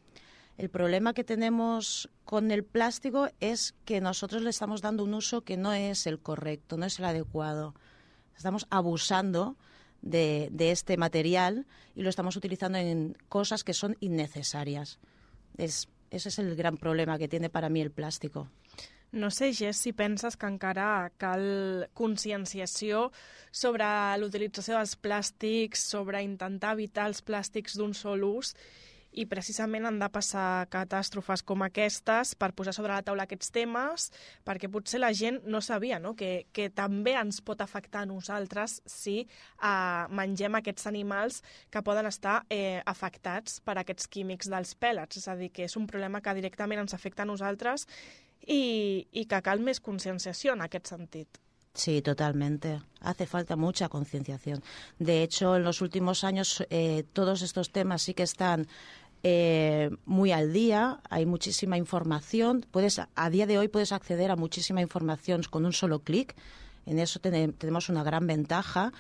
El 0.59 0.69
problema 0.69 1.15
que 1.15 1.25
tenemos 1.25 2.11
con 2.25 2.51
el 2.51 2.65
plástico 2.65 3.29
es 3.41 3.75
que 3.85 4.01
nosotros 4.01 4.43
le 4.43 4.51
estamos 4.51 4.83
dando 4.83 5.05
un 5.05 5.15
uso 5.15 5.43
que 5.43 5.57
no 5.57 5.73
es 5.73 6.07
el 6.07 6.21
correcto, 6.21 6.77
no 6.77 6.87
es 6.87 6.99
el 6.99 7.07
adecuado. 7.07 7.75
Estamos 8.37 8.67
abusando 8.71 9.57
de, 10.03 10.51
este 10.59 10.97
material 10.97 11.67
y 11.95 12.03
lo 12.03 12.11
estamos 12.11 12.37
utilizando 12.37 12.79
en 12.79 13.17
cosas 13.29 13.65
que 13.65 13.73
son 13.73 13.97
innecesarias. 14.01 14.99
Es, 15.57 15.89
ese 16.11 16.29
es 16.29 16.39
el 16.39 16.55
gran 16.55 16.77
problema 16.77 17.19
que 17.19 17.29
tiene 17.29 17.49
para 17.49 17.69
mí 17.69 17.81
el 17.81 17.91
plástico. 17.91 18.49
No 19.13 19.31
sé, 19.31 19.53
Jess, 19.53 19.77
si 19.77 19.93
penses 19.93 20.39
que 20.39 20.49
encara 20.49 21.13
cal 21.21 21.91
conscienciació 21.93 23.11
sobre 23.53 23.85
l'utilització 24.17 24.79
dels 24.79 24.97
plàstics, 24.97 25.83
sobre 25.85 26.23
intentar 26.25 26.73
evitar 26.79 27.11
els 27.11 27.21
plàstics 27.21 27.77
d'un 27.77 27.93
sol 27.93 28.25
ús 28.25 28.55
i 29.13 29.27
precisament 29.29 29.87
han 29.87 29.99
de 30.01 30.09
passar 30.13 30.67
catàstrofes 30.73 31.45
com 31.45 31.65
aquestes 31.67 32.35
per 32.39 32.53
posar 32.57 32.75
sobre 32.77 32.95
la 32.95 33.05
taula 33.05 33.27
aquests 33.27 33.53
temes, 33.55 34.09
perquè 34.47 34.71
potser 34.73 35.03
la 35.03 35.13
gent 35.17 35.43
no 35.45 35.61
sabia 35.61 36.01
no? 36.03 36.15
Que, 36.19 36.47
que 36.53 36.71
també 36.71 37.15
ens 37.19 37.43
pot 37.45 37.61
afectar 37.61 38.03
a 38.03 38.09
nosaltres 38.09 38.81
si 38.89 39.21
eh, 39.23 40.05
mengem 40.09 40.59
aquests 40.59 40.89
animals 40.91 41.43
que 41.71 41.85
poden 41.85 42.09
estar 42.09 42.43
eh, 42.49 42.81
afectats 42.87 43.61
per 43.61 43.79
aquests 43.79 44.09
químics 44.09 44.51
dels 44.53 44.75
pèlets. 44.75 45.21
És 45.21 45.29
a 45.29 45.37
dir, 45.37 45.53
que 45.53 45.69
és 45.69 45.77
un 45.77 45.87
problema 45.87 46.23
que 46.23 46.37
directament 46.39 46.83
ens 46.83 46.97
afecta 46.97 47.27
a 47.27 47.29
nosaltres 47.29 47.87
i, 48.47 49.07
i 49.13 49.27
que 49.29 49.43
cal 49.45 49.63
més 49.63 49.81
conscienciació 49.81 50.57
en 50.57 50.65
aquest 50.67 50.95
sentit. 50.95 51.43
Sí, 51.75 52.03
totalmente. 52.03 52.83
Hace 53.01 53.27
falta 53.27 53.57
mucha 53.57 53.89
concienciación. 53.89 54.63
De 54.99 55.23
hecho, 55.23 55.57
en 55.57 55.65
los 55.65 55.81
últimos 55.81 56.23
años 56.23 56.65
eh, 56.69 57.05
todos 57.15 57.41
estos 57.41 57.71
temas 57.71 58.03
sí 58.03 58.13
que 58.13 58.25
están 58.25 58.69
eh, 59.23 59.91
muy 60.05 60.33
al 60.33 60.53
día, 60.53 61.01
hay 61.09 61.27
muchísima 61.27 61.77
información. 61.77 62.67
Puedes, 62.71 63.01
a 63.15 63.31
día 63.31 63.47
de 63.47 63.59
hoy 63.59 63.69
puedes 63.69 63.93
acceder 63.93 64.31
a 64.31 64.37
muchísima 64.37 64.81
información 64.81 65.43
con 65.49 65.65
un 65.65 65.73
solo 65.73 66.01
clic. 66.01 66.35
En 66.87 66.99
eso 66.99 67.21
ten 67.21 67.53
tenemos 67.53 67.89
una 67.89 68.03
gran 68.03 68.27
ventaja 68.27 68.93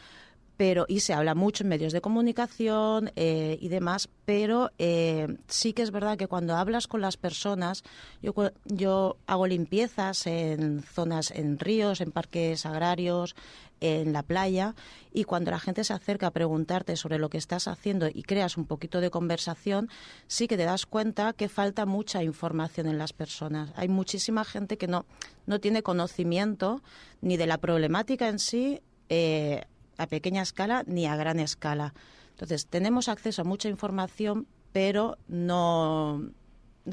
pero 0.62 0.86
y 0.86 1.00
se 1.00 1.12
habla 1.12 1.34
mucho 1.34 1.64
en 1.64 1.70
medios 1.70 1.92
de 1.92 2.00
comunicación 2.00 3.10
eh, 3.16 3.58
y 3.60 3.66
demás, 3.66 4.08
pero 4.24 4.70
eh, 4.78 5.26
sí 5.48 5.72
que 5.72 5.82
es 5.82 5.90
verdad 5.90 6.16
que 6.16 6.28
cuando 6.28 6.54
hablas 6.54 6.86
con 6.86 7.00
las 7.00 7.16
personas, 7.16 7.82
yo, 8.22 8.32
yo 8.66 9.16
hago 9.26 9.48
limpiezas 9.48 10.24
en 10.28 10.84
zonas, 10.84 11.32
en 11.32 11.58
ríos, 11.58 12.00
en 12.00 12.12
parques 12.12 12.64
agrarios, 12.64 13.34
en 13.80 14.12
la 14.12 14.22
playa, 14.22 14.76
y 15.12 15.24
cuando 15.24 15.50
la 15.50 15.58
gente 15.58 15.82
se 15.82 15.94
acerca 15.94 16.28
a 16.28 16.30
preguntarte 16.30 16.94
sobre 16.94 17.18
lo 17.18 17.28
que 17.28 17.38
estás 17.38 17.66
haciendo 17.66 18.06
y 18.06 18.22
creas 18.22 18.56
un 18.56 18.66
poquito 18.66 19.00
de 19.00 19.10
conversación, 19.10 19.88
sí 20.28 20.46
que 20.46 20.56
te 20.56 20.64
das 20.64 20.86
cuenta 20.86 21.32
que 21.32 21.48
falta 21.48 21.86
mucha 21.86 22.22
información 22.22 22.86
en 22.86 22.98
las 22.98 23.12
personas. 23.12 23.72
Hay 23.74 23.88
muchísima 23.88 24.44
gente 24.44 24.78
que 24.78 24.86
no, 24.86 25.06
no 25.44 25.58
tiene 25.58 25.82
conocimiento 25.82 26.84
ni 27.20 27.36
de 27.36 27.48
la 27.48 27.58
problemática 27.58 28.28
en 28.28 28.38
sí, 28.38 28.80
eh, 29.08 29.64
a 30.02 30.06
pequeña 30.06 30.42
escala 30.42 30.84
ni 30.86 31.06
a 31.06 31.16
gran 31.16 31.38
escala. 31.38 31.94
Entonces, 32.30 32.66
tenemos 32.66 33.08
acceso 33.08 33.42
a 33.42 33.44
mucha 33.44 33.68
información, 33.68 34.46
pero 34.72 35.18
no 35.28 36.32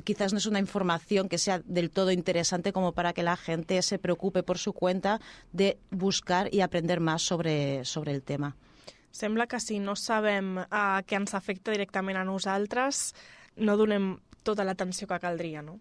quizás 0.04 0.34
no 0.34 0.38
es 0.38 0.46
una 0.46 0.60
información 0.60 1.30
que 1.30 1.38
sea 1.38 1.62
del 1.66 1.90
todo 1.90 2.12
interesante 2.12 2.72
como 2.72 2.92
para 2.94 3.14
que 3.14 3.24
la 3.24 3.36
gente 3.38 3.82
se 3.82 3.98
preocupe 3.98 4.44
por 4.44 4.58
su 4.58 4.74
cuenta 4.74 5.20
de 5.52 5.80
buscar 5.90 6.54
i 6.54 6.62
aprender 6.62 7.00
más 7.00 7.24
sobre, 7.24 7.84
sobre 7.86 8.14
el 8.14 8.22
tema. 8.22 8.56
Sembla 9.12 9.48
que 9.48 9.60
si 9.60 9.80
no 9.80 9.96
sabem 9.98 10.60
uh, 10.62 11.02
què 11.02 11.18
ens 11.18 11.34
afecta 11.34 11.74
directament 11.74 12.20
a 12.20 12.26
nosaltres, 12.28 13.16
no 13.58 13.74
donem 13.74 14.20
tota 14.46 14.62
l'atenció 14.62 15.10
que 15.10 15.18
caldria, 15.18 15.64
no? 15.66 15.80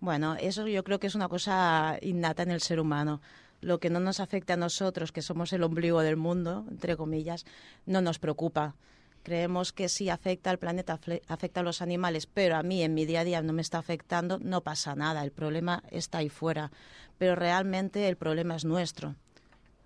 Bueno, 0.00 0.36
eso 0.36 0.66
yo 0.68 0.84
creo 0.84 1.00
que 1.00 1.06
es 1.08 1.14
una 1.14 1.28
cosa 1.28 1.96
innata 2.02 2.42
en 2.42 2.50
el 2.50 2.60
ser 2.60 2.80
humano. 2.80 3.20
Lo 3.60 3.78
que 3.78 3.90
no 3.90 4.00
nos 4.00 4.20
afecta 4.20 4.54
a 4.54 4.56
nosotros, 4.56 5.12
que 5.12 5.22
somos 5.22 5.52
el 5.52 5.62
ombligo 5.62 6.00
del 6.00 6.16
mundo, 6.16 6.64
entre 6.70 6.96
comillas, 6.96 7.44
no 7.86 8.00
nos 8.00 8.18
preocupa. 8.18 8.74
Creemos 9.22 9.72
que 9.72 9.90
si 9.90 10.08
afecta 10.08 10.50
al 10.50 10.58
planeta, 10.58 10.98
afecta 11.28 11.60
a 11.60 11.62
los 11.62 11.82
animales, 11.82 12.26
pero 12.26 12.56
a 12.56 12.62
mí 12.62 12.82
en 12.82 12.94
mi 12.94 13.04
día 13.04 13.20
a 13.20 13.24
día 13.24 13.42
no 13.42 13.52
me 13.52 13.60
está 13.60 13.78
afectando, 13.78 14.38
no 14.38 14.62
pasa 14.62 14.94
nada, 14.94 15.22
el 15.22 15.30
problema 15.30 15.82
está 15.90 16.18
ahí 16.18 16.30
fuera. 16.30 16.70
Pero 17.18 17.34
realmente 17.34 18.08
el 18.08 18.16
problema 18.16 18.56
es 18.56 18.64
nuestro. 18.64 19.14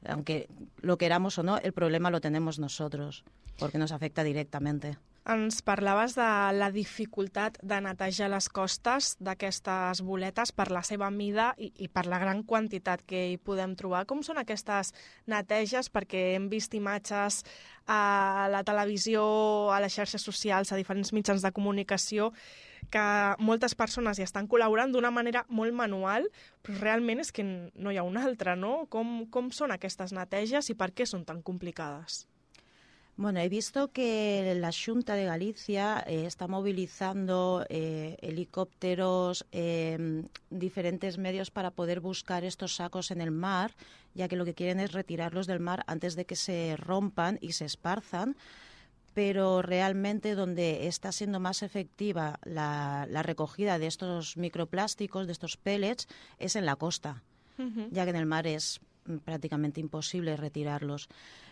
Aunque 0.06 0.48
lo 0.80 0.98
queramos 0.98 1.38
o 1.38 1.42
no, 1.42 1.58
el 1.58 1.72
problema 1.72 2.10
lo 2.10 2.20
tenemos 2.20 2.60
nosotros, 2.60 3.24
porque 3.58 3.78
nos 3.78 3.90
afecta 3.90 4.22
directamente. 4.22 4.98
Ens 5.24 5.62
parlaves 5.64 6.12
de 6.18 6.24
la 6.52 6.66
dificultat 6.68 7.54
de 7.64 7.78
netejar 7.80 8.26
les 8.28 8.44
costes 8.52 9.14
d'aquestes 9.24 10.02
boletes 10.04 10.50
per 10.52 10.66
la 10.68 10.82
seva 10.84 11.08
mida 11.08 11.46
i, 11.56 11.70
i 11.80 11.88
per 11.88 12.02
la 12.12 12.18
gran 12.20 12.42
quantitat 12.44 13.00
que 13.08 13.22
hi 13.30 13.38
podem 13.40 13.72
trobar. 13.72 14.02
Com 14.04 14.20
són 14.20 14.36
aquestes 14.42 14.92
neteges? 15.24 15.88
Perquè 15.88 16.34
hem 16.34 16.50
vist 16.52 16.76
imatges 16.76 17.40
a 17.88 18.50
la 18.52 18.60
televisió, 18.68 19.24
a 19.72 19.80
les 19.80 19.96
xarxes 19.96 20.28
socials, 20.28 20.74
a 20.74 20.76
diferents 20.76 21.14
mitjans 21.16 21.40
de 21.40 21.54
comunicació, 21.56 22.28
que 22.92 23.06
moltes 23.40 23.72
persones 23.80 24.20
hi 24.20 24.28
estan 24.28 24.44
col·laborant 24.44 24.92
d'una 24.92 25.08
manera 25.08 25.46
molt 25.48 25.72
manual, 25.72 26.28
però 26.60 26.76
realment 26.82 27.24
és 27.24 27.32
que 27.32 27.48
no 27.48 27.88
hi 27.88 27.96
ha 27.96 28.04
una 28.04 28.28
altra, 28.28 28.60
no? 28.60 28.84
Com, 28.92 29.22
com 29.32 29.48
són 29.56 29.72
aquestes 29.72 30.12
neteges 30.12 30.68
i 30.68 30.76
per 30.76 30.92
què 30.92 31.08
són 31.08 31.24
tan 31.24 31.40
complicades? 31.40 32.26
Bueno, 33.16 33.38
he 33.38 33.48
visto 33.48 33.92
que 33.92 34.56
la 34.56 34.70
Junta 34.72 35.14
de 35.14 35.24
Galicia 35.24 36.02
eh, 36.06 36.26
está 36.26 36.48
movilizando 36.48 37.64
eh, 37.68 38.16
helicópteros, 38.22 39.46
eh, 39.52 40.24
diferentes 40.50 41.16
medios 41.16 41.52
para 41.52 41.70
poder 41.70 42.00
buscar 42.00 42.42
estos 42.42 42.74
sacos 42.74 43.12
en 43.12 43.20
el 43.20 43.30
mar, 43.30 43.70
ya 44.14 44.26
que 44.26 44.34
lo 44.34 44.44
que 44.44 44.54
quieren 44.54 44.80
es 44.80 44.92
retirarlos 44.92 45.46
del 45.46 45.60
mar 45.60 45.84
antes 45.86 46.16
de 46.16 46.24
que 46.24 46.34
se 46.34 46.76
rompan 46.76 47.38
y 47.40 47.52
se 47.52 47.66
esparzan. 47.66 48.36
Pero 49.14 49.62
realmente 49.62 50.34
donde 50.34 50.88
está 50.88 51.12
siendo 51.12 51.38
más 51.38 51.62
efectiva 51.62 52.40
la, 52.42 53.06
la 53.08 53.22
recogida 53.22 53.78
de 53.78 53.86
estos 53.86 54.36
microplásticos, 54.36 55.26
de 55.26 55.32
estos 55.32 55.56
pellets, 55.56 56.08
es 56.40 56.56
en 56.56 56.66
la 56.66 56.74
costa, 56.74 57.22
uh 57.58 57.62
-huh. 57.62 57.88
ya 57.92 58.02
que 58.02 58.10
en 58.10 58.16
el 58.16 58.26
mar 58.26 58.48
es 58.48 58.80
prácticamente 59.24 59.80
imposible 59.80 60.36
retirarlos. 60.36 61.08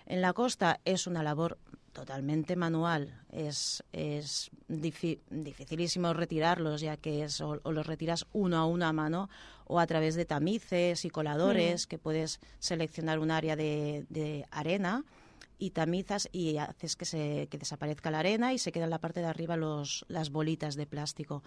En 0.06 0.20
la 0.20 0.32
costa 0.32 0.80
es 0.84 1.06
una 1.06 1.22
labor 1.22 1.58
totalmente 1.92 2.56
manual, 2.56 3.14
es, 3.30 3.84
es 3.92 4.50
dificilísimo 4.68 6.14
retirarlos 6.14 6.80
ya 6.80 6.96
que 6.96 7.22
es 7.22 7.40
o, 7.40 7.56
los 7.56 7.86
retiras 7.86 8.26
uno 8.32 8.56
a 8.56 8.64
uno 8.64 8.86
a 8.86 8.92
mano 8.92 9.28
o 9.66 9.78
a 9.78 9.86
través 9.86 10.14
de 10.14 10.24
tamices 10.24 11.04
y 11.04 11.10
coladores 11.10 11.86
mm. 11.86 11.88
que 11.88 11.98
puedes 11.98 12.40
seleccionar 12.58 13.18
un 13.18 13.30
área 13.30 13.56
de, 13.56 14.06
de 14.08 14.46
arena 14.50 15.04
y 15.58 15.70
tamizas 15.70 16.28
y 16.32 16.56
haces 16.56 16.96
que, 16.96 17.04
se, 17.04 17.46
que 17.48 17.58
desaparezca 17.58 18.10
la 18.10 18.18
arena 18.18 18.52
y 18.52 18.58
se 18.58 18.72
queda 18.72 18.84
en 18.84 18.90
la 18.90 18.98
parte 18.98 19.20
de 19.20 19.26
arriba 19.26 19.56
los, 19.56 20.04
las 20.08 20.30
bolitas 20.30 20.74
de 20.74 20.86
plástico. 20.86 21.44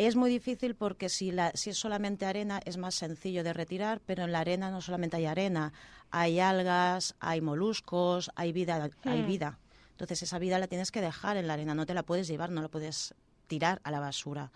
Es 0.00 0.16
muy 0.16 0.30
difícil 0.30 0.76
porque 0.76 1.10
si, 1.10 1.30
la, 1.30 1.52
si 1.52 1.68
es 1.68 1.76
solamente 1.76 2.24
arena 2.24 2.62
es 2.64 2.78
más 2.78 2.94
sencillo 2.94 3.44
de 3.44 3.52
retirar, 3.52 4.00
pero 4.06 4.24
en 4.24 4.32
la 4.32 4.38
arena 4.38 4.70
no 4.70 4.80
solamente 4.80 5.18
hay 5.18 5.26
arena, 5.26 5.74
hay 6.10 6.40
algas, 6.40 7.16
hay 7.20 7.42
moluscos, 7.42 8.30
hay 8.34 8.50
vida, 8.50 8.88
hay 9.04 9.22
hmm. 9.22 9.26
vida. 9.26 9.58
Entonces 9.90 10.22
esa 10.22 10.38
vida 10.38 10.58
la 10.58 10.68
tienes 10.68 10.90
que 10.90 11.02
dejar 11.02 11.36
en 11.36 11.46
la 11.46 11.52
arena, 11.52 11.74
no 11.74 11.84
te 11.84 11.92
la 11.92 12.02
puedes 12.02 12.28
llevar, 12.28 12.50
no 12.50 12.62
la 12.62 12.68
puedes 12.68 13.14
tirar 13.46 13.82
a 13.84 13.90
la 13.90 14.00
basura. 14.00 14.50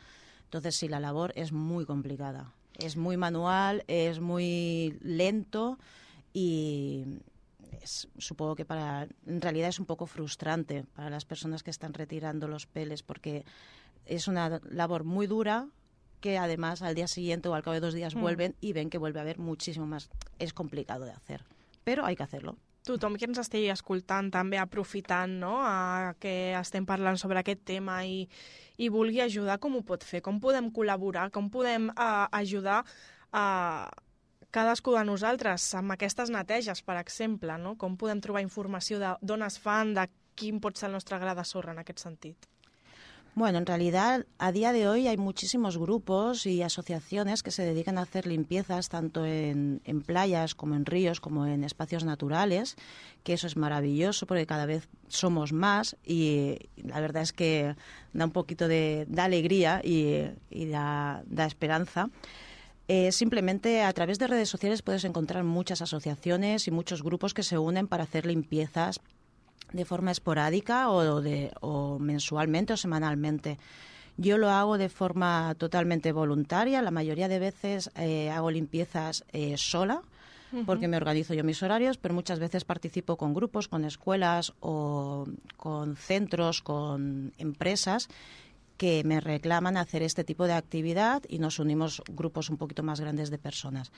Entonces 0.45 0.76
sí, 0.76 0.88
la 0.88 0.99
labor 0.99 1.34
es 1.36 1.53
muy 1.53 1.84
complicada. 1.84 2.51
Es 2.78 2.97
muy 2.97 3.18
manual, 3.18 3.84
es 3.86 4.20
muy 4.20 4.97
lento 5.03 5.78
y 6.32 7.05
es, 7.82 8.09
supongo 8.16 8.57
que 8.57 8.64
para 8.64 9.09
en 9.26 9.42
realidad 9.42 9.68
es 9.68 9.78
un 9.78 9.84
poco 9.84 10.07
frustrante 10.07 10.86
para 10.97 11.11
las 11.11 11.26
personas 11.26 11.62
que 11.62 11.70
están 11.70 11.92
retirando 11.92 12.49
los 12.49 12.64
peles 12.64 13.03
porque 13.03 13.45
es 14.07 14.28
una 14.28 14.61
labor 14.64 15.05
muy 15.05 15.26
dura 15.26 15.68
que 16.20 16.38
además 16.38 16.80
al 16.82 16.94
día 16.94 17.07
siguiente 17.07 17.48
o 17.48 17.55
al 17.55 17.62
cabo 17.62 17.74
de 17.74 17.80
dos 17.80 17.94
días 17.94 18.14
Mm. 18.14 18.20
vuelven 18.20 18.57
y 18.61 18.72
ven 18.72 18.88
que 18.90 18.98
vuelve 18.98 19.18
a 19.18 19.22
haber 19.22 19.38
muchísimo 19.38 19.86
más. 19.86 20.09
Es 20.38 20.52
complicado 20.55 21.05
de 21.05 21.12
hacer, 21.12 21.44
pero 21.84 22.05
hay 22.07 22.16
que 22.16 22.22
hacerlo. 22.22 22.57
Tothom 22.84 23.14
que 23.16 23.24
ens 23.24 23.38
estigui 23.40 23.70
escoltant 23.72 24.30
també 24.30 24.59
aprofitant 24.61 25.38
no, 25.40 25.55
a 25.64 26.14
que 26.20 26.52
estem 26.52 26.84
parlant 26.84 27.16
sobre 27.16 27.38
aquest 27.40 27.62
tema 27.64 28.02
i, 28.05 28.28
i 28.76 28.90
vulgui 28.92 29.22
ajudar, 29.24 29.57
com 29.59 29.76
ho 29.76 29.80
pot 29.82 30.05
fer? 30.05 30.20
Com 30.20 30.36
podem 30.40 30.68
col·laborar? 30.70 31.30
Com 31.32 31.48
podem 31.48 31.88
uh, 31.88 32.28
ajudar 32.30 32.82
a 33.32 33.88
cadascú 34.52 34.92
de 34.92 35.05
nosaltres 35.09 35.64
amb 35.74 35.92
aquestes 35.96 36.28
neteges, 36.28 36.82
per 36.84 36.98
exemple? 37.00 37.57
No? 37.57 37.76
Com 37.80 37.96
podem 37.96 38.20
trobar 38.20 38.42
informació 38.44 39.00
d'on 39.00 39.42
es 39.48 39.57
fan, 39.59 39.94
de 39.96 40.05
quin 40.36 40.61
pot 40.61 40.76
ser 40.76 40.88
el 40.90 40.92
nostre 40.98 41.18
gra 41.18 41.34
de 41.34 41.44
sorra 41.44 41.72
en 41.72 41.80
aquest 41.80 42.05
sentit? 42.05 42.46
Bueno, 43.37 43.59
en 43.59 43.66
realidad 43.66 44.26
a 44.39 44.53
día 44.53 44.72
de 44.72 44.87
hoy 44.87 45.09
hay 45.09 45.16
muchísimos 45.16 45.76
grupos 45.76 46.47
y 46.47 46.62
asociaciones 46.62 47.43
que 47.43 47.51
se 47.51 47.64
dedican 47.64 47.99
a 47.99 48.03
hacer 48.03 48.28
limpiezas 48.28 48.89
tanto 48.89 49.26
en, 49.26 49.80
en 49.85 50.03
playas 50.03 50.55
como 50.55 50.76
en 50.76 50.87
ríos 50.87 51.20
como 51.20 51.45
en 51.45 51.64
espacios 51.64 52.05
naturales, 52.05 52.76
que 53.24 53.32
eso 53.32 53.49
es 53.49 53.57
maravilloso 53.57 54.26
porque 54.26 54.47
cada 54.47 54.66
vez 54.66 54.89
somos 55.09 55.53
más 55.53 55.97
y 56.05 56.59
la 56.76 57.01
verdad 57.01 57.24
es 57.24 57.32
que 57.32 57.74
da 58.12 58.24
un 58.24 58.30
poquito 58.30 58.68
de 58.68 59.05
da 59.09 59.24
alegría 59.24 59.80
y, 59.82 60.26
da 60.68 61.24
esperanza. 61.45 62.11
Eh, 62.87 63.11
simplemente 63.11 63.82
a 63.82 63.93
través 63.95 64.20
de 64.20 64.28
redes 64.28 64.49
sociales 64.49 64.82
puedes 64.82 65.05
encontrar 65.05 65.43
muchas 65.43 65.82
asociaciones 65.82 66.68
y 66.68 66.70
muchos 66.70 67.03
grupos 67.03 67.35
que 67.35 67.43
se 67.43 67.59
unen 67.59 67.89
para 67.89 68.05
hacer 68.05 68.26
limpiezas 68.26 69.01
de 69.72 69.84
forma 69.84 70.11
esporádica 70.11 70.90
o, 70.90 71.20
de, 71.20 71.52
o 71.61 71.98
mensualmente 71.98 72.72
o 72.72 72.76
semanalmente. 72.76 73.59
Yo 74.16 74.38
lo 74.38 74.50
hago 74.50 74.78
de 74.78 74.88
forma 74.88 75.55
totalmente 75.59 76.12
voluntaria. 76.12 76.82
La 76.82 76.92
mayoría 76.92 77.28
de 77.28 77.40
veces 77.40 77.90
eh, 77.96 78.30
hago 78.30 78.50
limpiezas 78.50 79.24
eh, 79.32 79.57
sola 79.57 80.02
porque 80.66 80.86
me 80.86 80.96
organizo 80.96 81.34
yo 81.34 81.42
mis 81.42 81.62
horarios, 81.64 81.98
pero 81.98 82.14
muchas 82.14 82.38
veces 82.38 82.64
participo 82.64 83.16
con 83.16 83.34
grupos, 83.34 83.66
con 83.66 83.84
escuelas 83.84 84.52
o 84.61 85.26
con 85.57 85.96
centros, 85.96 86.62
con 86.62 87.32
empresas 87.38 88.09
que 88.76 89.02
me 89.05 89.20
reclaman 89.20 89.76
hacer 89.76 90.02
este 90.02 90.24
tipo 90.24 90.46
de 90.46 90.52
actividad 90.52 91.22
y 91.28 91.38
nos 91.38 91.59
unimos 91.59 92.02
grupos 92.09 92.50
un 92.50 92.57
poquito 92.57 92.82
más 92.82 93.00
grandes 93.00 93.30
de 93.30 93.38
personas. 93.38 93.90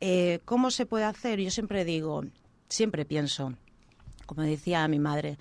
Eh, 0.00 0.40
¿Cómo 0.44 0.70
se 0.70 0.86
puede 0.86 1.04
hacer? 1.04 1.40
Yo 1.40 1.50
siempre 1.50 1.84
digo, 1.84 2.24
siempre 2.68 3.04
pienso, 3.04 3.54
como 4.28 4.42
decía 4.42 4.86
mi 4.86 4.98
madre, 4.98 5.38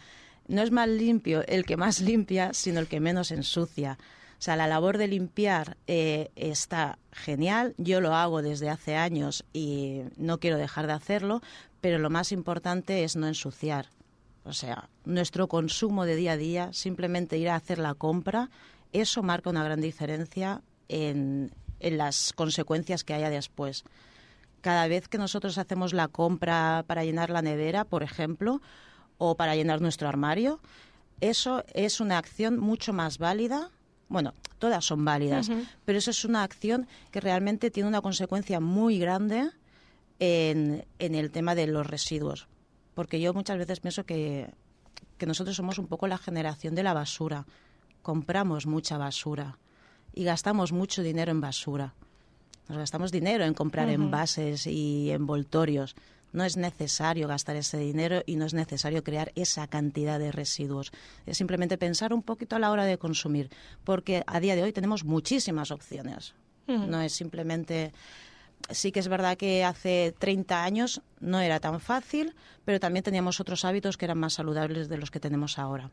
no 0.48 0.62
es 0.62 0.72
más 0.72 0.88
limpio 0.88 1.46
el 1.46 1.66
que 1.66 1.76
más 1.76 2.00
limpia, 2.00 2.54
sino 2.54 2.80
el 2.80 2.88
que 2.88 3.02
menos 3.02 3.32
ensucia. 3.32 3.98
O 4.40 4.42
sea, 4.42 4.56
la 4.56 4.68
labor 4.68 4.98
de 4.98 5.08
limpiar 5.08 5.78
eh, 5.88 6.30
está 6.36 7.00
genial, 7.12 7.76
yo 7.78 8.00
lo 8.02 8.16
hago 8.16 8.42
desde 8.42 8.70
hace 8.70 8.96
años 8.96 9.44
y 9.52 10.04
no 10.16 10.40
quiero 10.40 10.58
dejar 10.58 10.88
de 10.88 10.94
hacerlo, 10.94 11.42
pero 11.82 12.00
lo 12.00 12.10
más 12.10 12.32
importante 12.32 13.04
es 13.04 13.16
no 13.16 13.28
ensuciar. 13.28 13.88
O 14.46 14.54
sea, 14.54 14.90
nuestro 15.04 15.48
consumo 15.48 16.06
de 16.06 16.16
día 16.16 16.34
a 16.34 16.38
día, 16.38 16.70
simplemente 16.72 17.38
ir 17.38 17.50
a 17.50 17.56
hacer 17.56 17.80
la 17.80 17.96
compra, 17.96 18.50
eso 18.94 19.22
marca 19.22 19.50
una 19.50 19.64
gran 19.64 19.82
diferencia 19.82 20.62
en, 20.88 21.52
en 21.80 21.98
las 21.98 22.32
consecuencias 22.32 23.04
que 23.04 23.16
haya 23.16 23.30
después. 23.30 23.84
Cada 24.62 24.88
vez 24.88 25.08
que 25.08 25.18
nosotros 25.18 25.58
hacemos 25.58 25.94
la 25.94 26.08
compra 26.08 26.84
para 26.88 27.04
llenar 27.04 27.30
la 27.30 27.42
nevera, 27.42 27.86
por 27.86 28.04
ejemplo, 28.04 28.62
o 29.18 29.36
para 29.36 29.56
llenar 29.56 29.82
nuestro 29.82 30.08
armario, 30.08 30.60
eso 31.22 31.64
es 31.74 32.00
una 32.00 32.18
acción 32.18 32.60
mucho 32.60 32.94
más 32.94 33.18
válida. 33.18 33.72
Bueno, 34.10 34.34
todas 34.60 34.86
son 34.86 35.04
válidas, 35.04 35.50
pero 35.86 35.98
eso 35.98 36.12
es 36.12 36.24
una 36.26 36.44
acción 36.44 36.88
que 37.12 37.20
realmente 37.20 37.72
tiene 37.72 37.90
una 37.90 38.02
consecuencia 38.02 38.60
muy 38.60 39.00
grande 39.00 39.50
en, 40.20 40.86
en 41.00 41.16
el 41.16 41.32
tema 41.32 41.56
de 41.56 41.68
los 41.68 41.86
residuos. 41.86 42.48
Porque 42.94 43.20
yo 43.20 43.34
muchas 43.34 43.58
veces 43.58 43.80
pienso 43.80 44.06
que, 44.06 44.54
que 45.18 45.26
nosotros 45.26 45.56
somos 45.56 45.78
un 45.78 45.88
poco 45.88 46.08
la 46.08 46.18
generación 46.18 46.76
de 46.76 46.84
la 46.84 46.94
basura. 46.94 47.46
Compramos 48.02 48.66
mucha 48.66 48.98
basura 48.98 49.58
y 50.14 50.24
gastamos 50.24 50.72
mucho 50.72 51.04
dinero 51.04 51.32
en 51.32 51.42
basura. 51.42 51.94
Nos 52.70 52.78
gastamos 52.78 53.12
dinero 53.12 53.46
en 53.46 53.54
comprar 53.54 53.90
envases 53.90 54.68
y 54.68 55.12
envoltorios. 55.12 55.96
No 56.34 56.44
es 56.44 56.58
necesario 56.58 57.28
gastar 57.28 57.56
ese 57.56 57.78
dinero 57.78 58.22
y 58.26 58.36
no 58.36 58.46
es 58.46 58.54
necesario 58.54 59.04
crear 59.04 59.32
esa 59.36 59.68
cantidad 59.68 60.20
de 60.20 60.32
residuos. 60.32 60.92
Es 61.26 61.38
simplemente 61.38 61.78
pensar 61.78 62.14
un 62.14 62.22
poquito 62.22 62.58
a 62.58 62.60
la 62.60 62.70
hora 62.72 62.84
de 62.84 62.98
consumir, 62.98 63.50
porque 63.86 64.24
a 64.28 64.40
día 64.40 64.56
de 64.56 64.64
hoy 64.64 64.74
tenemos 64.74 65.06
muchísimas 65.06 65.72
opciones. 65.72 66.34
No 66.68 67.02
es 67.02 67.14
simplemente... 67.14 67.94
Sí 68.72 68.92
que 68.92 69.00
es 69.00 69.08
verdad 69.08 69.38
que 69.38 69.64
hace 69.64 70.14
30 70.18 70.64
años 70.64 71.02
no 71.20 71.40
era 71.40 71.60
tan 71.60 71.80
fácil, 71.80 72.34
pero 72.66 72.80
también 72.80 73.04
teníamos 73.04 73.40
otros 73.40 73.64
hábitos 73.64 73.98
que 73.98 74.06
eran 74.06 74.18
más 74.18 74.34
saludables 74.34 74.90
de 74.90 74.98
los 74.98 75.12
que 75.12 75.20
tenemos 75.20 75.60
ahora. 75.60 75.92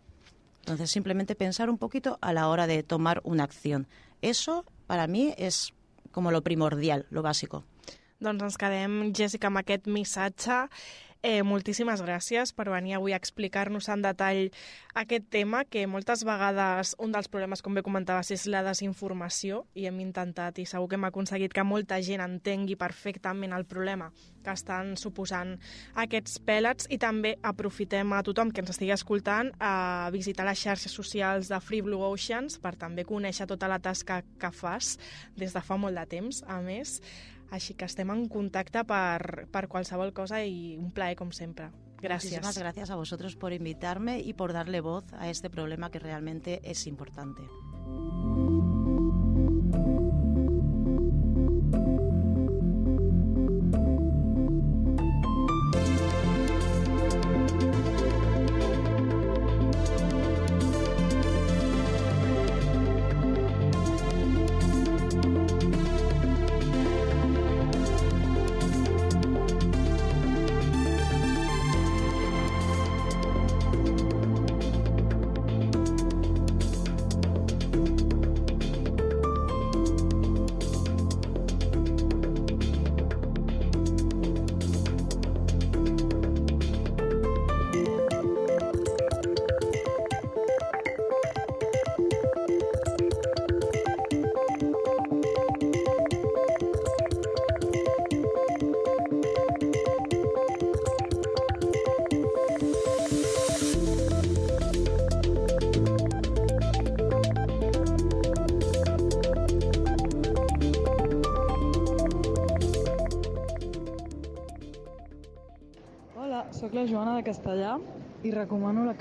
Entonces, 0.61 0.91
simplemente 0.91 1.35
pensar 1.35 1.69
un 1.69 1.77
poquito 1.77 2.19
a 2.23 2.33
la 2.33 2.49
hora 2.49 2.67
de 2.67 2.83
tomar 2.83 3.21
una 3.23 3.45
acción. 3.45 3.87
Eso, 4.23 4.65
para 4.87 5.07
mí, 5.07 5.35
es 5.37 5.75
como 6.15 6.31
lo 6.31 6.41
primordial, 6.47 7.05
lo 7.11 7.23
básico. 7.27 7.65
Doncs 8.23 8.47
ens 8.47 8.57
quedem, 8.61 8.93
Jessica, 9.13 9.51
amb 9.51 9.61
aquest 9.61 9.91
missatge. 9.91 10.63
Eh, 11.25 11.41
moltíssimes 11.41 12.03
gràcies 12.05 12.51
per 12.53 12.67
venir 12.69 12.99
avui 12.99 13.15
a 13.15 13.17
explicar-nos 13.17 13.87
en 13.89 14.03
detall 14.05 14.51
aquest 14.93 15.31
tema, 15.33 15.63
que 15.65 15.87
moltes 15.89 16.21
vegades 16.29 16.91
un 17.01 17.15
dels 17.17 17.31
problemes, 17.33 17.63
com 17.65 17.73
bé 17.73 17.81
comentaves, 17.81 18.29
és 18.35 18.45
la 18.53 18.61
desinformació, 18.67 19.63
i 19.73 19.87
hem 19.89 20.03
intentat, 20.05 20.61
i 20.61 20.67
segur 20.69 20.91
que 20.91 20.99
hem 20.99 21.09
aconseguit 21.09 21.57
que 21.57 21.65
molta 21.65 21.97
gent 22.05 22.21
entengui 22.21 22.77
perfectament 22.77 23.57
el 23.57 23.65
problema 23.65 24.11
que 24.45 24.53
estan 24.53 24.99
suposant 25.01 25.57
aquests 25.97 26.43
pèl·lets, 26.45 26.93
i 26.93 27.01
també 27.01 27.39
aprofitem 27.41 28.13
a 28.13 28.21
tothom 28.21 28.53
que 28.53 28.61
ens 28.61 28.77
estigui 28.77 28.93
escoltant 28.93 29.49
a 29.65 30.11
visitar 30.13 30.45
les 30.45 30.61
xarxes 30.61 30.93
socials 30.93 31.49
de 31.49 31.57
Free 31.65 31.81
Blue 31.81 32.05
Oceans 32.05 32.61
per 32.61 32.77
també 32.77 33.09
conèixer 33.09 33.49
tota 33.49 33.73
la 33.73 33.81
tasca 33.81 34.21
que 34.37 34.53
fas 34.53 34.99
des 35.41 35.57
de 35.57 35.65
fa 35.65 35.81
molt 35.81 35.97
de 35.97 36.05
temps, 36.05 36.45
a 36.45 36.61
més. 36.61 37.01
Així 37.55 37.77
que 37.79 37.87
estem 37.87 38.11
en 38.11 38.27
contacte 38.33 38.83
per, 38.89 39.47
per 39.55 39.67
qualsevol 39.71 40.13
cosa 40.17 40.43
i 40.43 40.75
un 40.81 40.91
plaer 40.95 41.15
com 41.21 41.31
sempre. 41.31 41.71
Gràcies. 42.03 42.35
Muchísimas 42.35 42.59
gracias 42.59 42.91
a 42.91 42.97
vosotros 42.97 43.37
por 43.37 43.53
invitarme 43.53 44.19
y 44.21 44.35
por 44.35 44.53
darle 44.53 44.81
voz 44.81 45.05
a 45.15 45.31
este 45.31 45.49
problema 45.49 45.91
que 45.91 46.01
realmente 46.01 46.61
es 46.65 46.87
importante. 46.87 47.43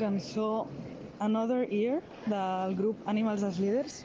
Cançó 0.03 0.67
Another 1.19 1.71
Year 1.71 2.01
del 2.25 2.75
grup 2.75 3.07
Animals 3.07 3.43
as 3.47 3.59
Leaders 3.63 4.01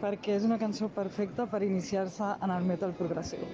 perquè 0.00 0.38
és 0.38 0.46
una 0.48 0.56
cançó 0.62 0.88
perfecta 0.94 1.44
per 1.52 1.60
iniciar-se 1.66 2.30
en 2.46 2.54
el 2.54 2.64
metal 2.70 2.96
progressiu. 3.02 3.44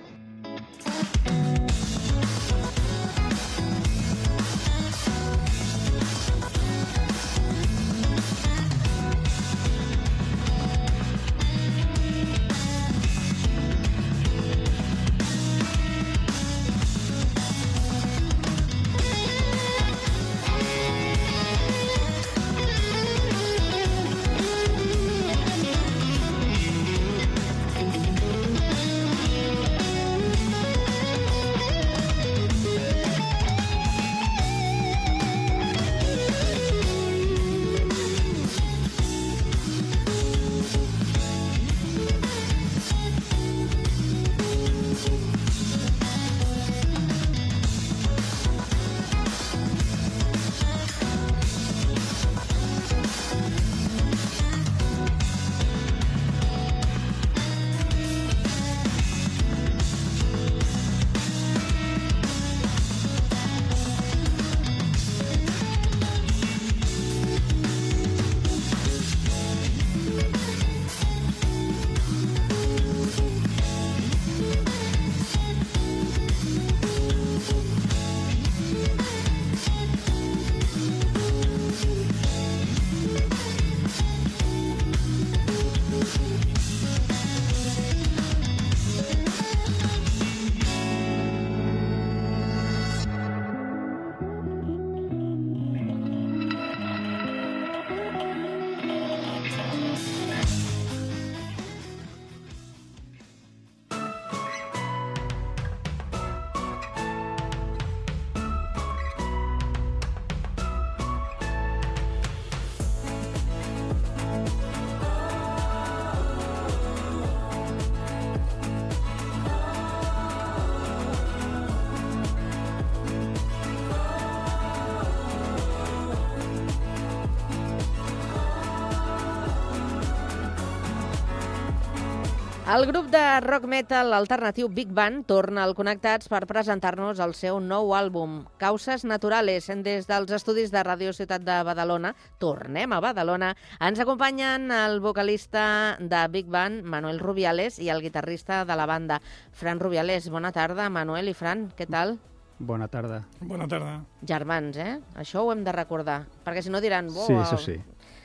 El 132.75 132.87
grup 132.87 133.07
de 133.07 133.20
rock 133.39 133.68
metal 133.70 134.11
alternatiu 134.16 134.66
Big 134.66 134.89
Band 134.91 135.29
torna 135.31 135.62
al 135.62 135.77
Connectats 135.79 136.27
per 136.27 136.41
presentar-nos 136.51 137.20
el 137.22 137.31
seu 137.39 137.61
nou 137.62 137.93
àlbum, 137.95 138.41
Causes 138.59 139.05
Naturales, 139.07 139.68
des 139.87 140.09
dels 140.09 140.33
estudis 140.35 140.75
de 140.75 140.83
Ràdio 140.83 141.12
Ciutat 141.14 141.45
de 141.47 141.61
Badalona. 141.68 142.16
Tornem 142.43 142.91
a 142.91 142.99
Badalona. 143.05 143.53
Ens 143.79 144.03
acompanyen 144.03 144.75
el 144.75 144.99
vocalista 144.99 145.95
de 146.01 146.27
Big 146.35 146.51
Band, 146.51 146.83
Manuel 146.83 147.22
Rubiales, 147.22 147.79
i 147.79 147.95
el 147.95 148.03
guitarrista 148.03 148.64
de 148.64 148.75
la 148.75 148.91
banda, 148.91 149.22
Fran 149.53 149.79
Rubiales. 149.79 150.27
Bona 150.27 150.51
tarda, 150.51 150.91
Manuel 150.91 151.31
i 151.31 151.39
Fran, 151.39 151.68
què 151.79 151.87
tal? 151.87 152.18
Bona 152.59 152.91
tarda. 152.91 153.22
Bona 153.39 153.70
tarda. 153.70 154.01
Germans, 154.27 154.83
eh? 154.83 154.99
Això 155.14 155.47
ho 155.47 155.55
hem 155.55 155.62
de 155.62 155.79
recordar, 155.79 156.25
perquè 156.43 156.66
si 156.66 156.75
no 156.75 156.83
diran... 156.83 157.14
Sí, 157.22 157.39
això 157.39 157.61
sí 157.70 157.79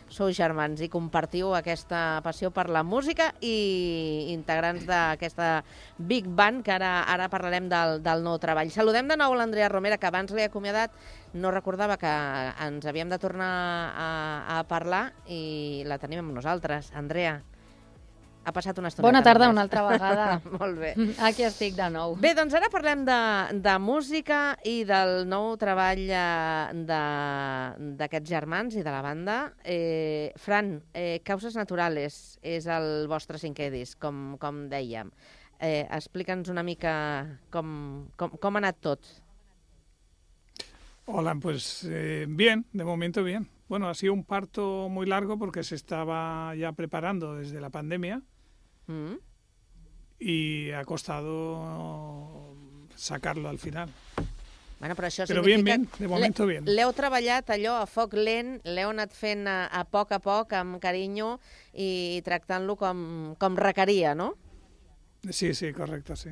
sou 0.10 0.32
germans 0.34 0.82
i 0.82 0.90
compartiu 0.92 1.54
aquesta 1.56 2.20
passió 2.26 2.50
per 2.52 2.68
la 2.70 2.84
música 2.84 3.30
i 3.46 4.32
integrants 4.34 4.88
d'aquesta 4.90 5.64
Big 5.98 6.28
Band, 6.28 6.64
que 6.66 6.74
ara 6.74 7.04
ara 7.08 7.30
parlarem 7.30 7.70
del, 7.70 8.00
del 8.06 8.26
nou 8.26 8.40
treball. 8.42 8.72
Saludem 8.74 9.08
de 9.10 9.18
nou 9.20 9.36
l'Andrea 9.38 9.70
Romera, 9.70 10.00
que 10.02 10.10
abans 10.10 10.34
l'he 10.34 10.50
acomiadat, 10.50 10.96
no 11.34 11.54
recordava 11.54 12.00
que 12.02 12.12
ens 12.66 12.90
havíem 12.90 13.10
de 13.10 13.22
tornar 13.22 13.54
a, 13.94 14.10
a 14.58 14.64
parlar 14.70 15.10
i 15.30 15.86
la 15.88 16.00
tenim 16.02 16.24
amb 16.24 16.36
nosaltres. 16.36 16.92
Andrea, 16.98 17.40
ha 18.50 18.54
passat 18.56 18.80
una 18.82 18.90
estona. 18.90 19.06
Bona 19.08 19.22
tarda 19.26 19.50
una 19.52 19.64
altra 19.66 19.84
vegada. 19.86 20.28
Molt 20.60 20.80
bé. 20.82 20.94
Aquí 21.30 21.46
estic 21.48 21.76
de 21.78 21.90
nou. 21.94 22.16
Bé, 22.22 22.34
doncs 22.38 22.56
ara 22.58 22.72
parlem 22.74 23.06
de, 23.08 23.20
de 23.62 23.76
música 23.84 24.42
i 24.68 24.82
del 24.90 25.24
nou 25.30 25.54
treball 25.62 26.04
eh, 26.10 26.86
d'aquests 28.00 28.30
germans 28.30 28.80
i 28.80 28.86
de 28.86 28.94
la 28.94 29.04
banda. 29.06 29.40
Eh, 29.64 30.32
Fran, 30.42 30.78
eh, 30.94 31.20
Causes 31.26 31.58
Naturales 31.60 32.40
és 32.42 32.68
el 32.70 33.08
vostre 33.12 33.42
cinquè 33.42 33.70
disc, 33.74 34.00
com, 34.02 34.34
com 34.42 34.66
dèiem. 34.72 35.14
Eh, 35.60 35.86
Explica'ns 35.86 36.50
una 36.50 36.64
mica 36.64 36.94
com, 37.54 37.72
com, 38.18 38.38
com 38.40 38.58
ha 38.58 38.64
anat 38.64 38.80
tot. 38.82 39.16
Hola, 41.10 41.34
pues 41.42 41.88
eh, 41.90 42.26
bien, 42.30 42.68
de 42.72 42.86
momento 42.86 43.24
bien. 43.24 43.50
Bueno, 43.68 43.90
ha 43.90 43.94
sido 43.94 44.14
un 44.14 44.24
parto 44.24 44.90
muy 44.90 45.06
largo 45.06 45.38
porque 45.38 45.64
se 45.64 45.76
estaba 45.76 46.56
ya 46.56 46.72
preparando 46.72 47.36
desde 47.36 47.62
la 47.62 47.70
pandemia 47.70 48.22
mm. 48.90 49.16
y 50.20 50.72
ha 50.72 50.84
costado 50.86 52.56
sacarlo 52.96 53.50
al 53.50 53.60
final. 53.60 53.90
Bueno, 54.80 54.96
però 54.96 55.10
això 55.10 55.26
però 55.28 55.42
bien, 55.44 55.64
bien, 55.64 55.90
de 56.00 56.08
momento 56.08 56.46
bien. 56.48 56.64
L'heu 56.64 56.94
treballat 56.96 57.50
allò 57.52 57.76
a 57.82 57.88
foc 57.88 58.14
lent, 58.16 58.62
l'heu 58.64 58.94
anat 58.94 59.12
fent 59.12 59.44
a, 59.52 59.66
a 59.68 59.84
poc 59.84 60.14
a 60.16 60.22
poc, 60.24 60.56
amb 60.56 60.80
carinyo 60.80 61.34
i 61.76 62.22
tractant-lo 62.24 62.78
com, 62.80 63.02
com 63.40 63.60
requeria, 63.60 64.16
no? 64.16 64.32
Sí, 65.28 65.52
sí, 65.54 65.74
correcto, 65.76 66.16
sí. 66.16 66.32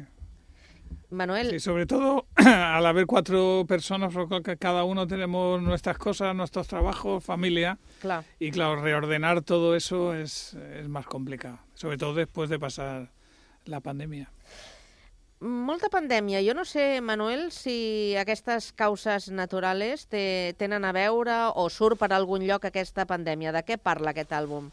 Manuel. 1.09 1.49
Sí, 1.51 1.59
sobre 1.59 1.85
todo 1.85 2.25
al 2.35 2.85
haber 2.85 3.05
cuatro 3.05 3.65
personas, 3.67 4.13
cada 4.59 4.83
uno 4.83 5.07
tenemos 5.07 5.61
nuestras 5.61 5.97
cosas, 5.97 6.35
nuestros 6.35 6.67
trabajos, 6.67 7.23
familia. 7.23 7.77
Claro. 8.01 8.23
Y 8.39 8.51
claro, 8.51 8.81
reordenar 8.81 9.41
todo 9.41 9.75
eso 9.75 10.13
es, 10.13 10.53
es 10.53 10.87
más 10.89 11.05
complicado, 11.05 11.59
sobre 11.75 11.97
todo 11.97 12.13
después 12.13 12.49
de 12.49 12.59
pasar 12.59 13.09
la 13.65 13.79
pandèmia. 13.79 14.29
Molta 15.39 15.89
pandèmia. 15.93 16.41
Jo 16.41 16.55
no 16.57 16.65
sé, 16.65 16.99
Manuel, 16.99 17.51
si 17.51 18.15
aquestes 18.17 18.71
causes 18.73 19.29
naturales 19.29 20.07
te, 20.09 20.55
tenen 20.57 20.81
a 20.81 20.91
veure 20.95 21.35
o 21.53 21.67
surt 21.69 21.99
per 21.99 22.09
algun 22.15 22.41
lloc 22.47 22.65
aquesta 22.65 23.05
pandèmia. 23.05 23.53
De 23.53 23.61
què 23.61 23.77
parla 23.77 24.15
aquest 24.15 24.33
àlbum? 24.33 24.71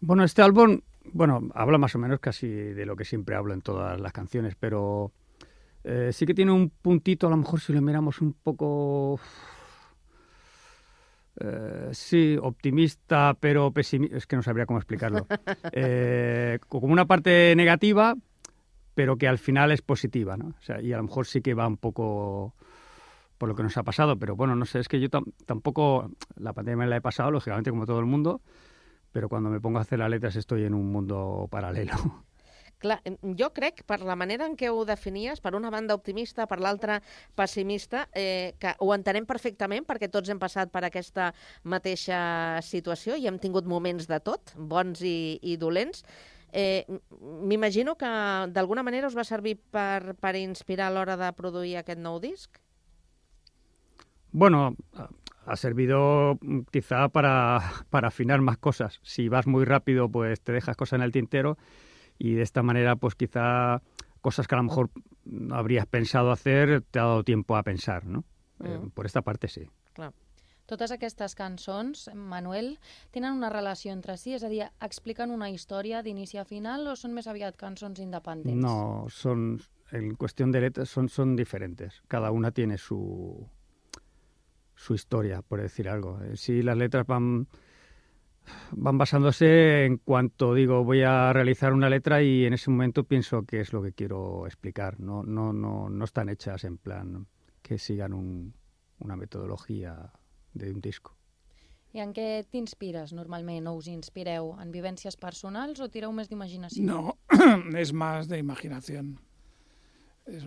Bueno, 0.00 0.24
este 0.24 0.40
álbum 0.40 0.80
bueno, 1.12 1.48
habla 1.54 1.78
más 1.78 1.94
o 1.94 1.98
menos 1.98 2.20
casi 2.20 2.48
de 2.48 2.86
lo 2.86 2.96
que 2.96 3.04
siempre 3.04 3.34
hablo 3.34 3.54
en 3.54 3.60
todas 3.60 4.00
las 4.00 4.12
canciones, 4.12 4.54
pero 4.58 5.12
eh, 5.84 6.10
sí 6.12 6.26
que 6.26 6.34
tiene 6.34 6.52
un 6.52 6.70
puntito, 6.70 7.26
a 7.26 7.30
lo 7.30 7.36
mejor 7.36 7.60
si 7.60 7.72
lo 7.72 7.82
miramos 7.82 8.20
un 8.20 8.32
poco... 8.32 9.18
Eh, 11.40 11.88
sí, 11.92 12.36
optimista, 12.40 13.34
pero 13.40 13.72
pesimista. 13.72 14.16
Es 14.16 14.26
que 14.26 14.36
no 14.36 14.42
sabría 14.42 14.66
cómo 14.66 14.78
explicarlo. 14.78 15.26
Eh, 15.72 16.58
como 16.68 16.88
una 16.88 17.06
parte 17.06 17.54
negativa, 17.56 18.14
pero 18.94 19.16
que 19.16 19.26
al 19.26 19.38
final 19.38 19.72
es 19.72 19.80
positiva, 19.80 20.36
¿no? 20.36 20.48
O 20.48 20.62
sea, 20.62 20.80
y 20.80 20.92
a 20.92 20.98
lo 20.98 21.04
mejor 21.04 21.26
sí 21.26 21.40
que 21.40 21.54
va 21.54 21.66
un 21.66 21.78
poco 21.78 22.54
por 23.38 23.48
lo 23.48 23.56
que 23.56 23.62
nos 23.62 23.76
ha 23.76 23.82
pasado, 23.82 24.16
pero 24.18 24.36
bueno, 24.36 24.54
no 24.54 24.64
sé, 24.66 24.78
es 24.78 24.88
que 24.88 25.00
yo 25.00 25.08
tampoco 25.46 26.10
la 26.36 26.52
pandemia 26.52 26.86
la 26.86 26.96
he 26.96 27.00
pasado, 27.00 27.30
lógicamente, 27.30 27.70
como 27.70 27.86
todo 27.86 27.98
el 27.98 28.06
mundo, 28.06 28.40
però 29.12 29.28
quan 29.28 29.44
me 29.50 29.60
pongo 29.60 29.78
a 29.78 29.82
hacer 29.82 29.98
las 29.98 30.10
letras 30.10 30.36
estoy 30.36 30.64
en 30.64 30.74
un 30.74 30.90
mundo 30.90 31.46
paralelo. 31.50 31.94
Clar, 32.82 32.98
jo 33.38 33.52
crec, 33.54 33.84
per 33.86 34.00
la 34.02 34.16
manera 34.18 34.42
en 34.48 34.56
què 34.58 34.66
ho 34.72 34.80
definies, 34.82 35.38
per 35.38 35.52
una 35.54 35.70
banda 35.70 35.94
optimista, 35.94 36.48
per 36.50 36.58
l'altra 36.58 36.96
pessimista, 37.38 38.08
eh, 38.10 38.56
que 38.58 38.72
ho 38.82 38.88
entenem 38.90 39.28
perfectament 39.28 39.86
perquè 39.86 40.08
tots 40.10 40.32
hem 40.32 40.40
passat 40.42 40.72
per 40.74 40.82
aquesta 40.88 41.28
mateixa 41.62 42.58
situació 42.66 43.14
i 43.14 43.28
hem 43.30 43.38
tingut 43.38 43.70
moments 43.70 44.10
de 44.10 44.18
tot, 44.18 44.50
bons 44.58 45.04
i, 45.06 45.38
i 45.46 45.54
dolents. 45.62 46.02
Eh, 46.50 46.82
M'imagino 47.22 47.94
que 47.94 48.10
d'alguna 48.50 48.82
manera 48.82 49.06
us 49.06 49.14
va 49.14 49.24
servir 49.24 49.60
per, 49.70 50.18
per 50.18 50.34
inspirar 50.42 50.90
a 50.90 50.96
l'hora 50.96 51.16
de 51.20 51.30
produir 51.38 51.78
aquest 51.78 52.02
nou 52.02 52.18
disc? 52.18 52.58
Bueno, 54.32 54.72
ha 55.46 55.56
servido 55.56 56.38
mm, 56.40 56.60
quizá 56.70 57.08
para, 57.08 57.60
para 57.90 58.08
afinar 58.08 58.40
más 58.40 58.58
cosas. 58.58 59.00
Si 59.02 59.28
vas 59.28 59.46
muy 59.46 59.64
rápido, 59.64 60.08
pues 60.08 60.40
te 60.40 60.52
dejas 60.52 60.76
cosas 60.76 60.98
en 60.98 61.02
el 61.02 61.12
tintero 61.12 61.58
y 62.18 62.34
de 62.34 62.42
esta 62.42 62.62
manera, 62.62 62.96
pues 62.96 63.14
quizá 63.14 63.82
cosas 64.20 64.46
que 64.46 64.54
a 64.54 64.58
lo 64.58 64.64
mejor 64.64 64.90
no 65.24 65.54
habrías 65.54 65.86
pensado 65.86 66.30
hacer, 66.30 66.82
te 66.90 66.98
ha 66.98 67.02
dado 67.02 67.24
tiempo 67.24 67.56
a 67.56 67.62
pensar, 67.62 68.04
¿no? 68.04 68.24
Mm. 68.58 68.66
Eh, 68.66 68.90
por 68.94 69.06
esta 69.06 69.22
parte 69.22 69.48
sí. 69.48 69.68
Clar. 69.92 70.12
Totes 70.66 70.92
aquestes 70.94 71.34
cançons, 71.34 72.06
Manuel, 72.14 72.78
tenen 73.10 73.34
una 73.34 73.50
relació 73.50 73.92
entre 73.92 74.14
si? 74.16 74.36
És 74.38 74.44
a 74.46 74.48
dir, 74.48 74.62
expliquen 74.80 75.34
una 75.34 75.50
història 75.50 76.00
d'inici 76.06 76.38
a 76.38 76.46
final 76.48 76.86
o 76.86 76.94
són 76.96 77.12
més 77.12 77.26
aviat 77.28 77.58
cançons 77.60 77.98
independents? 78.00 78.62
No, 78.62 79.08
son, 79.10 79.58
en 79.90 80.14
cuestión 80.14 80.54
de 80.54 80.62
letras, 80.62 80.88
son, 80.88 81.10
son 81.10 81.34
diferentes. 81.36 82.00
Cada 82.08 82.30
una 82.30 82.52
tiene 82.52 82.78
su, 82.78 83.50
su 84.82 84.94
historia, 84.94 85.42
por 85.42 85.62
decir 85.62 85.88
algo. 85.88 86.20
Eh, 86.22 86.36
sí, 86.36 86.62
las 86.62 86.76
letras 86.76 87.06
van, 87.06 87.46
van 88.72 88.98
basándose 88.98 89.84
en 89.84 89.98
cuanto 89.98 90.54
digo 90.54 90.82
voy 90.84 91.02
a 91.02 91.32
realizar 91.32 91.72
una 91.72 91.88
letra 91.88 92.22
y 92.22 92.44
en 92.44 92.54
ese 92.54 92.70
momento 92.70 93.04
pienso 93.04 93.44
qué 93.44 93.60
es 93.60 93.72
lo 93.72 93.82
que 93.82 93.92
quiero 93.92 94.44
explicar. 94.46 94.98
No, 94.98 95.22
no, 95.22 95.52
no, 95.52 95.88
no 95.88 96.04
están 96.04 96.28
hechas 96.28 96.64
en 96.64 96.78
plan 96.78 97.26
que 97.62 97.78
sigan 97.78 98.12
un, 98.12 98.54
una 98.98 99.16
metodologia 99.16 100.12
de 100.52 100.72
un 100.72 100.80
disco. 100.80 101.16
I 101.92 102.00
en 102.00 102.14
què 102.16 102.46
t'inspires 102.48 103.10
normalment 103.12 103.66
o 103.68 103.74
us 103.76 103.86
inspireu? 103.92 104.54
En 104.62 104.70
vivències 104.72 105.18
personals 105.20 105.78
o 105.84 105.90
tireu 105.92 106.12
més 106.16 106.30
d'imaginació? 106.30 106.86
No, 106.88 107.18
és 107.82 107.92
més 107.92 108.30
d'imaginació. 108.30 109.04
Es, 110.26 110.44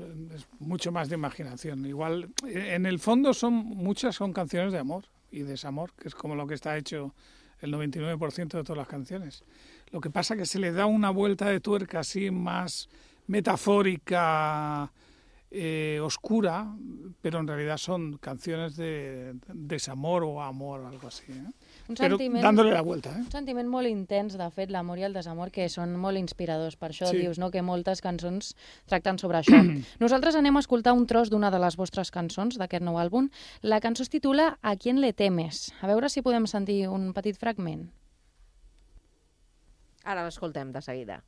mucho 0.59 0.91
más 0.91 1.09
de 1.09 1.15
imaginación. 1.15 1.85
Igual, 1.85 2.29
en 2.45 2.85
el 2.85 2.99
fondo 2.99 3.33
son 3.33 3.53
muchas 3.53 4.15
son 4.15 4.33
canciones 4.33 4.73
de 4.73 4.79
amor 4.79 5.05
y 5.31 5.41
desamor, 5.41 5.93
que 5.93 6.07
es 6.07 6.15
como 6.15 6.35
lo 6.35 6.47
que 6.47 6.55
está 6.55 6.77
hecho 6.77 7.13
el 7.61 7.73
99% 7.73 8.57
de 8.57 8.63
todas 8.63 8.77
las 8.77 8.87
canciones. 8.87 9.43
Lo 9.91 10.01
que 10.01 10.09
pasa 10.09 10.35
que 10.35 10.45
se 10.45 10.59
le 10.59 10.71
da 10.71 10.85
una 10.85 11.09
vuelta 11.09 11.49
de 11.49 11.59
tuerca 11.59 11.99
así 11.99 12.31
más 12.31 12.89
metafórica, 13.27 14.91
eh, 15.51 15.99
oscura, 16.01 16.75
pero 17.21 17.39
en 17.39 17.47
realidad 17.47 17.77
son 17.77 18.17
canciones 18.17 18.75
de, 18.75 19.35
desamor 19.47 20.23
o 20.23 20.41
amor 20.41 20.85
algo 20.85 21.07
así. 21.07 21.31
¿eh? 21.31 21.45
Un 21.87 21.93
Però 21.95 22.17
dándole 22.17 22.71
la 22.71 22.81
vuelta. 22.81 23.11
Eh? 23.11 23.21
Un 23.27 23.29
sentiment 23.29 23.67
molt 23.69 23.85
intens, 23.85 24.33
de 24.39 24.47
fet, 24.49 24.71
l'amor 24.73 24.97
i 24.97 25.03
el 25.05 25.13
desamor, 25.13 25.51
que 25.53 25.67
són 25.69 25.93
molt 26.01 26.17
inspiradors. 26.17 26.79
Per 26.81 26.89
això 26.89 27.11
sí. 27.11 27.19
dius 27.21 27.37
no, 27.37 27.51
que 27.53 27.61
moltes 27.61 28.01
cançons 28.01 28.55
tracten 28.89 29.19
sobre 29.21 29.43
això. 29.43 29.59
Nosaltres 30.03 30.37
anem 30.39 30.57
a 30.57 30.63
escoltar 30.65 30.95
un 30.97 31.05
tros 31.05 31.29
d'una 31.29 31.51
de 31.53 31.61
les 31.61 31.77
vostres 31.77 32.09
cançons 32.09 32.57
d'aquest 32.57 32.81
nou 32.85 32.97
àlbum. 32.97 33.29
La 33.61 33.79
cançó 33.85 34.01
es 34.01 34.09
titula 34.09 34.55
A 34.63 34.73
quién 34.81 35.01
le 35.01 35.13
temes? 35.13 35.69
A 35.81 35.91
veure 35.91 36.09
si 36.09 36.25
podem 36.25 36.49
sentir 36.49 36.87
un 36.89 37.11
petit 37.13 37.37
fragment. 37.37 37.85
Ara 40.05 40.25
l'escoltem 40.25 40.73
de 40.73 40.81
seguida. 40.81 41.21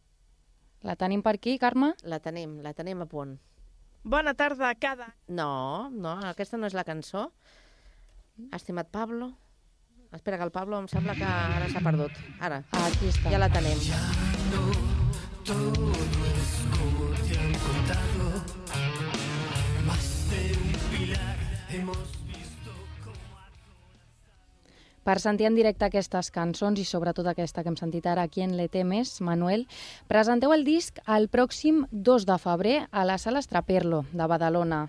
La 0.85 0.97
tenim 0.97 1.21
per 1.25 1.37
aquí, 1.37 1.57
Carme? 1.61 1.93
La 2.01 2.17
tenim, 2.21 2.59
la 2.65 2.73
tenim 2.77 3.05
a 3.05 3.07
punt. 3.09 3.37
Bona 4.07 4.33
tarda, 4.37 4.69
cada... 4.79 5.11
No, 5.27 5.89
no, 5.91 6.17
aquesta 6.29 6.57
no 6.57 6.69
és 6.69 6.73
la 6.77 6.85
cançó. 6.87 7.27
Estimat 8.53 8.89
Pablo, 8.93 9.33
Espera, 10.11 10.37
que 10.37 10.43
el 10.43 10.51
Pablo 10.51 10.79
em 10.79 10.87
sembla 10.87 11.15
que 11.15 11.25
ara 11.27 11.67
s'ha 11.71 11.83
perdut. 11.83 12.11
Ara. 12.39 12.61
Ah, 12.71 12.85
aquí 12.87 13.09
està. 13.11 13.31
Ja 13.33 13.41
la 13.41 13.49
tenem. 13.51 13.79
Ya 13.83 13.99
no 14.51 14.67
todo 15.47 15.91
es 15.91 16.51
como 16.75 17.15
te 17.27 17.39
han 17.39 17.53
contado. 17.53 18.43
Más 19.85 20.29
de 20.29 20.41
un 20.57 20.97
pilar 20.97 21.37
hemos 21.69 22.17
per 25.07 25.21
sentir 25.23 25.45
en 25.47 25.55
directe 25.55 25.85
aquestes 25.87 26.27
cançons 26.35 26.81
i 26.81 26.83
sobretot 26.83 27.29
aquesta 27.31 27.61
que 27.63 27.71
hem 27.71 27.77
sentit 27.79 28.09
ara 28.11 28.25
aquí 28.27 28.41
en 28.43 28.57
l'Etemes, 28.59 29.21
Manuel, 29.23 29.63
presenteu 30.11 30.51
el 30.51 30.65
disc 30.67 30.99
el 31.15 31.29
pròxim 31.31 31.85
2 31.91 32.25
de 32.27 32.35
febrer 32.43 32.75
a 32.91 33.05
la 33.07 33.15
Sala 33.15 33.39
Estraperlo 33.39 34.01
de 34.11 34.27
Badalona. 34.27 34.81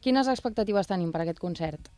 Quines 0.00 0.32
expectatives 0.32 0.88
tenim 0.88 1.12
per 1.12 1.26
aquest 1.26 1.44
concert? 1.44 1.92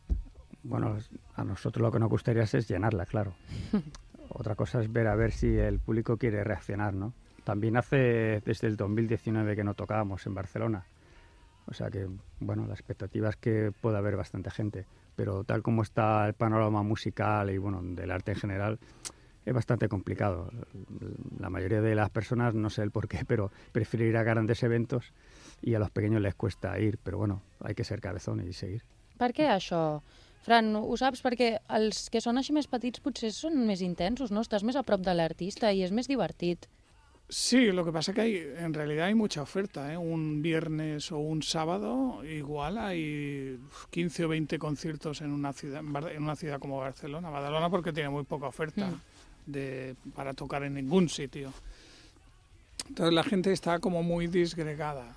Bueno, 0.63 0.97
a 1.35 1.43
nosotros 1.43 1.81
lo 1.81 1.91
que 1.91 1.99
nos 1.99 2.09
gustaría 2.09 2.43
es 2.43 2.67
llenarla, 2.67 3.05
claro. 3.05 3.33
Otra 4.29 4.55
cosa 4.55 4.81
es 4.81 4.91
ver 4.91 5.07
a 5.07 5.15
ver 5.15 5.31
si 5.31 5.57
el 5.57 5.79
público 5.79 6.17
quiere 6.17 6.43
reaccionar, 6.43 6.93
¿no? 6.93 7.13
También 7.43 7.75
hace 7.75 8.41
desde 8.45 8.67
el 8.67 8.77
2019 8.77 9.55
que 9.55 9.63
no 9.63 9.73
tocábamos 9.73 10.25
en 10.25 10.33
Barcelona. 10.33 10.85
O 11.65 11.73
sea 11.73 11.89
que, 11.89 12.07
bueno, 12.39 12.65
la 12.65 12.73
expectativa 12.73 13.29
es 13.29 13.35
que 13.35 13.71
pueda 13.81 13.97
haber 13.97 14.15
bastante 14.15 14.49
gente. 14.49 14.85
Pero 15.15 15.43
tal 15.43 15.61
como 15.61 15.81
está 15.81 16.25
el 16.27 16.33
panorama 16.33 16.83
musical 16.83 17.49
y, 17.49 17.57
bueno, 17.57 17.81
del 17.83 18.11
arte 18.11 18.31
en 18.31 18.37
general, 18.37 18.79
es 19.45 19.53
bastante 19.53 19.89
complicado. 19.89 20.49
La 21.39 21.49
mayoría 21.49 21.81
de 21.81 21.95
las 21.95 22.09
personas, 22.09 22.55
no 22.55 22.69
sé 22.69 22.81
el 22.83 22.91
por 22.91 23.07
qué, 23.07 23.23
pero 23.27 23.51
prefieren 23.71 24.09
ir 24.09 24.17
a 24.17 24.23
grandes 24.23 24.63
eventos 24.63 25.13
y 25.61 25.75
a 25.75 25.79
los 25.79 25.91
pequeños 25.91 26.21
les 26.21 26.35
cuesta 26.35 26.79
ir. 26.79 26.97
Pero 27.03 27.17
bueno, 27.17 27.41
hay 27.59 27.75
que 27.75 27.83
ser 27.83 27.99
cabezón 28.01 28.45
y 28.47 28.53
seguir. 28.53 28.83
Per 29.13 29.29
què 29.31 29.45
això? 29.53 30.01
Fran, 30.43 30.73
ho 30.75 30.95
saps? 30.99 31.21
Perquè 31.23 31.53
els 31.71 32.09
que 32.11 32.19
són 32.21 32.37
així 32.37 32.51
més 32.53 32.67
petits 32.67 32.99
potser 33.03 33.31
són 33.31 33.55
més 33.67 33.81
intensos, 33.81 34.31
no? 34.31 34.41
Estàs 34.43 34.63
més 34.67 34.75
a 34.75 34.83
prop 34.83 35.01
de 35.05 35.13
l'artista 35.15 35.71
i 35.71 35.83
és 35.85 35.91
més 35.95 36.09
divertit. 36.11 36.67
Sí, 37.29 37.71
lo 37.71 37.85
que 37.85 37.91
pasa 37.93 38.11
es 38.11 38.15
que 38.15 38.21
hay, 38.21 38.35
en 38.59 38.73
realidad 38.73 39.05
hay 39.07 39.15
mucha 39.15 39.41
oferta. 39.41 39.91
¿eh? 39.93 39.97
Un 39.97 40.41
viernes 40.41 41.11
o 41.11 41.17
un 41.19 41.41
sábado, 41.41 42.21
igual 42.25 42.77
hay 42.77 43.57
15 43.89 44.25
o 44.25 44.27
20 44.27 44.59
conciertos 44.59 45.21
en 45.21 45.31
una 45.31 45.53
ciudad, 45.53 45.81
en 46.11 46.21
una 46.23 46.35
ciudad 46.35 46.59
como 46.59 46.77
Barcelona. 46.77 47.29
Badalona 47.29 47.69
porque 47.69 47.93
tiene 47.93 48.09
muy 48.09 48.23
poca 48.23 48.47
oferta 48.47 48.87
Mm. 48.87 49.01
de, 49.51 49.95
para 50.13 50.33
tocar 50.33 50.63
en 50.63 50.73
ningún 50.75 51.07
sitio. 51.09 51.53
Entonces 52.89 53.13
la 53.13 53.23
gente 53.23 53.51
está 53.53 53.79
como 53.79 54.03
muy 54.03 54.27
disgregada 54.27 55.15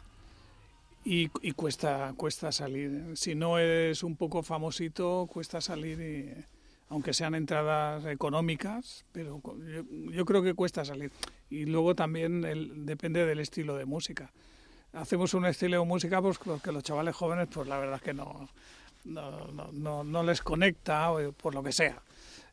y, 1.06 1.30
y 1.40 1.52
cuesta, 1.52 2.12
cuesta 2.16 2.52
salir. 2.52 3.16
Si 3.16 3.34
no 3.34 3.58
eres 3.58 4.02
un 4.02 4.16
poco 4.16 4.42
famosito, 4.42 5.26
cuesta 5.30 5.60
salir 5.60 6.44
aunque 6.88 7.12
sean 7.12 7.34
entradas 7.34 8.04
económicas, 8.06 9.04
pero 9.12 9.40
yo, 10.12 10.24
creo 10.24 10.42
que 10.42 10.54
cuesta 10.54 10.84
salir. 10.84 11.10
Y 11.50 11.66
luego 11.66 11.94
también 11.94 12.42
depende 12.86 13.26
del 13.26 13.40
estilo 13.40 13.76
de 13.76 13.86
música. 13.86 14.30
Hacemos 14.92 15.34
un 15.34 15.46
estilo 15.46 15.80
de 15.80 15.86
música 15.86 16.22
pues, 16.22 16.38
porque 16.38 16.72
los 16.72 16.84
chavales 16.84 17.14
jóvenes, 17.14 17.48
pues 17.52 17.66
la 17.66 17.78
verdad 17.78 17.96
es 17.96 18.02
que 18.02 18.14
no, 18.14 18.48
no, 19.04 19.46
no, 19.48 19.72
no, 19.72 20.04
no 20.04 20.22
les 20.22 20.42
conecta 20.42 21.10
por 21.36 21.54
lo 21.54 21.62
que 21.62 21.72
sea. 21.72 22.02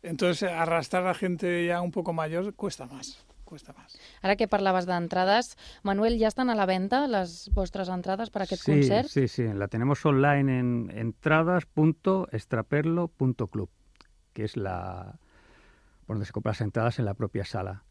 Entonces 0.01 0.49
arrastrar 0.49 1.05
a 1.07 1.13
gente 1.13 1.65
ya 1.65 1.81
un 1.81 1.91
poco 1.91 2.11
mayor 2.11 2.53
cuesta 2.55 2.85
más, 2.87 3.23
cuesta 3.53 3.77
más. 3.77 3.93
Ara 4.25 4.33
que 4.35 4.49
parlaves 4.49 4.89
d'entrades, 4.89 5.53
Manuel, 5.85 6.17
ja 6.17 6.25
estan 6.31 6.49
a 6.49 6.55
la 6.57 6.65
venda 6.65 7.05
les 7.05 7.53
vostres 7.53 7.85
entrades 7.93 8.33
per 8.33 8.41
a 8.41 8.49
aquest 8.49 8.65
sí, 8.65 8.73
concert? 8.73 9.13
Sí, 9.13 9.29
sí, 9.29 9.45
la 9.53 9.69
tenemos 9.69 10.01
online 10.09 10.57
en 10.57 10.89
entradas.estraperlo.club, 10.89 13.69
que 14.33 14.43
es 14.43 14.57
la 14.57 15.21
por 16.05 16.17
donde 16.17 16.25
se 16.25 16.33
compran 16.33 16.51
las 16.51 16.59
entradas 16.61 16.99
en 16.99 17.05
la 17.05 17.13
propia 17.13 17.45
sala. 17.45 17.83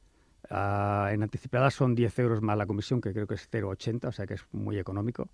Ah, 0.50 1.08
en 1.12 1.22
anticipadas 1.22 1.72
son 1.74 1.94
10 1.94 2.18
euros 2.18 2.42
más 2.42 2.58
la 2.58 2.66
comisión, 2.66 3.00
que 3.00 3.12
creo 3.12 3.28
que 3.28 3.36
es 3.36 3.48
0,80, 3.50 4.08
o 4.08 4.12
sea 4.12 4.26
que 4.26 4.34
es 4.34 4.44
muy 4.52 4.78
económico. 4.78 5.30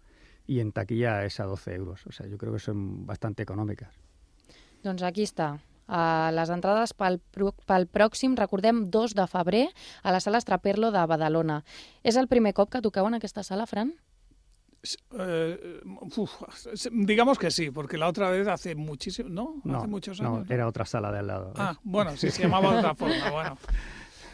Y 0.46 0.60
en 0.60 0.70
taquilla 0.72 1.24
es 1.24 1.40
a 1.40 1.44
12 1.44 1.74
euros, 1.74 2.06
o 2.06 2.12
sea, 2.12 2.26
yo 2.26 2.38
creo 2.38 2.52
que 2.52 2.60
son 2.60 3.06
bastante 3.06 3.42
económicas. 3.42 3.98
Doncs 4.84 5.02
aquí 5.02 5.24
està. 5.26 5.58
Uh, 5.88 6.28
les 6.36 6.50
entrades 6.52 6.92
pel, 6.92 7.16
pel 7.66 7.86
pròxim, 7.88 8.34
recordem, 8.36 8.84
2 8.92 9.14
de 9.16 9.24
febrer, 9.26 9.66
a 10.02 10.12
la 10.12 10.20
sala 10.20 10.36
Estraperlo 10.38 10.90
de 10.92 11.06
Badalona. 11.08 11.62
És 12.04 12.16
el 12.20 12.28
primer 12.28 12.52
cop 12.52 12.68
que 12.70 12.82
toqueu 12.84 13.06
en 13.08 13.16
aquesta 13.16 13.42
sala, 13.42 13.64
Fran? 13.66 13.94
Eh, 15.18 15.80
uf, 16.16 16.30
digamos 16.92 17.38
que 17.38 17.50
sí, 17.50 17.70
porque 17.70 17.98
la 17.98 18.06
otra 18.06 18.30
vez 18.30 18.46
hace 18.46 18.74
muchísimo, 18.76 19.28
¿no? 19.28 19.60
No, 19.64 19.78
hace 19.78 19.88
muchos 19.88 20.20
no, 20.20 20.36
años. 20.36 20.50
era 20.50 20.68
otra 20.68 20.84
sala 20.84 21.10
de 21.10 21.18
al 21.18 21.26
lado. 21.26 21.52
Ah, 21.56 21.70
¿ves? 21.72 21.78
bueno, 21.82 22.16
sí, 22.16 22.30
se 22.30 22.42
llamaba 22.42 22.72
de 22.72 22.78
otra 22.78 22.94
forma, 22.94 23.30
bueno. 23.30 23.58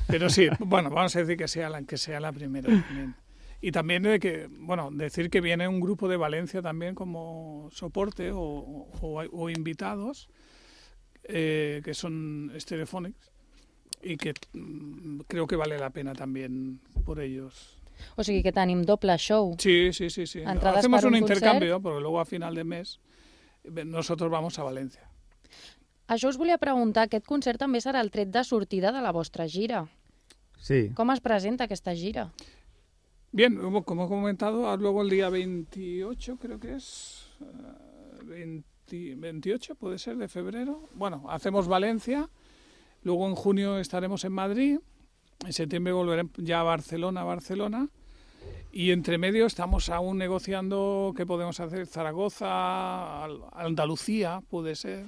Pero 0.07 0.28
sí, 0.28 0.48
bueno, 0.59 0.90
vamos 0.90 1.16
a 1.16 1.20
decir 1.20 1.36
que 1.38 1.48
sea 1.48 1.70
la, 1.70 1.82
que 1.82 1.96
sea 1.96 2.20
la 2.20 2.30
primera 2.32 2.68
también. 2.68 3.14
Y 3.62 3.72
también 3.72 4.02
de 4.02 4.20
que, 4.20 4.48
bueno, 4.50 4.90
decir 4.92 5.30
que 5.30 5.40
viene 5.40 5.66
un 5.66 5.80
grupo 5.80 6.09
de 6.09 6.18
Valencia 6.18 6.61
también 6.61 6.94
como 6.94 7.68
soporte 7.72 8.30
o, 8.30 8.38
o- 8.40 9.22
o 9.32 9.48
invitados, 9.48 10.28
eh, 11.25 11.81
que 11.85 11.95
son 11.95 12.53
Stereophonics, 12.57 13.31
y 14.03 14.16
que 14.16 14.35
mm, 14.53 15.20
creo 15.27 15.47
que 15.47 15.57
vale 15.57 15.79
la 15.79 15.91
pena 15.91 16.14
también 16.14 16.81
por 17.05 17.20
ellos. 17.20 17.79
O 18.16 18.25
sigui 18.25 18.43
que 18.43 18.53
tenim 18.53 18.83
doble 18.83 19.16
show. 19.18 19.55
Sí, 19.59 19.93
sí, 19.93 20.11
sí, 20.11 20.27
sí. 20.27 20.41
Entrades 20.41 20.83
Hacemos 20.83 21.01
per 21.01 21.09
un, 21.09 21.14
un 21.14 21.20
intercambio, 21.20 21.81
porque 21.81 22.01
luego 22.01 22.20
a 22.20 22.25
final 22.25 22.55
de 22.55 22.64
mes 22.64 23.01
eh, 23.64 23.85
nosotros 23.85 24.31
vamos 24.31 24.59
a 24.59 24.64
Valencia. 24.64 25.09
Això 26.07 26.29
us 26.29 26.37
volia 26.37 26.59
preguntar, 26.61 27.07
aquest 27.07 27.25
concert 27.25 27.57
també 27.62 27.81
serà 27.81 28.03
el 28.05 28.11
tret 28.12 28.29
de 28.29 28.43
sortida 28.45 28.93
de 28.93 29.01
la 29.01 29.12
vostra 29.12 29.47
gira. 29.49 29.87
Sí, 30.61 30.91
Com 30.97 31.11
es 31.12 31.20
presenta 31.25 31.64
aquesta 31.64 31.95
gira? 31.97 32.29
Bien, 33.33 33.57
como 33.85 34.05
he 34.05 34.09
comentado, 34.09 34.77
luego 34.77 35.03
el 35.03 35.11
día 35.11 35.29
28 35.29 36.37
creo 36.37 36.61
que 36.61 36.77
es, 36.77 37.27
eh, 37.41 38.25
20 38.25 38.74
28 38.91 39.74
puede 39.76 39.99
ser 39.99 40.16
de 40.16 40.28
febrero. 40.28 40.89
Bueno, 40.95 41.24
hacemos 41.28 41.66
Valencia, 41.68 42.28
luego 43.03 43.26
en 43.28 43.35
junio 43.35 43.78
estaremos 43.78 44.24
en 44.24 44.32
Madrid, 44.32 44.78
en 45.45 45.53
septiembre 45.53 45.93
volveremos 45.93 46.32
ya 46.39 46.61
a 46.61 46.62
Barcelona, 46.64 47.24
Barcelona, 47.24 47.89
y 48.72 48.91
entre 48.91 49.18
medio 49.18 49.47
estamos 49.47 49.89
aún 49.89 50.18
negociando 50.18 51.12
qué 51.16 51.24
podemos 51.26 51.61
hacer, 51.61 51.87
Zaragoza, 51.87 53.24
Al- 53.24 53.41
Andalucía 53.53 54.43
puede 54.49 54.74
ser, 54.74 55.07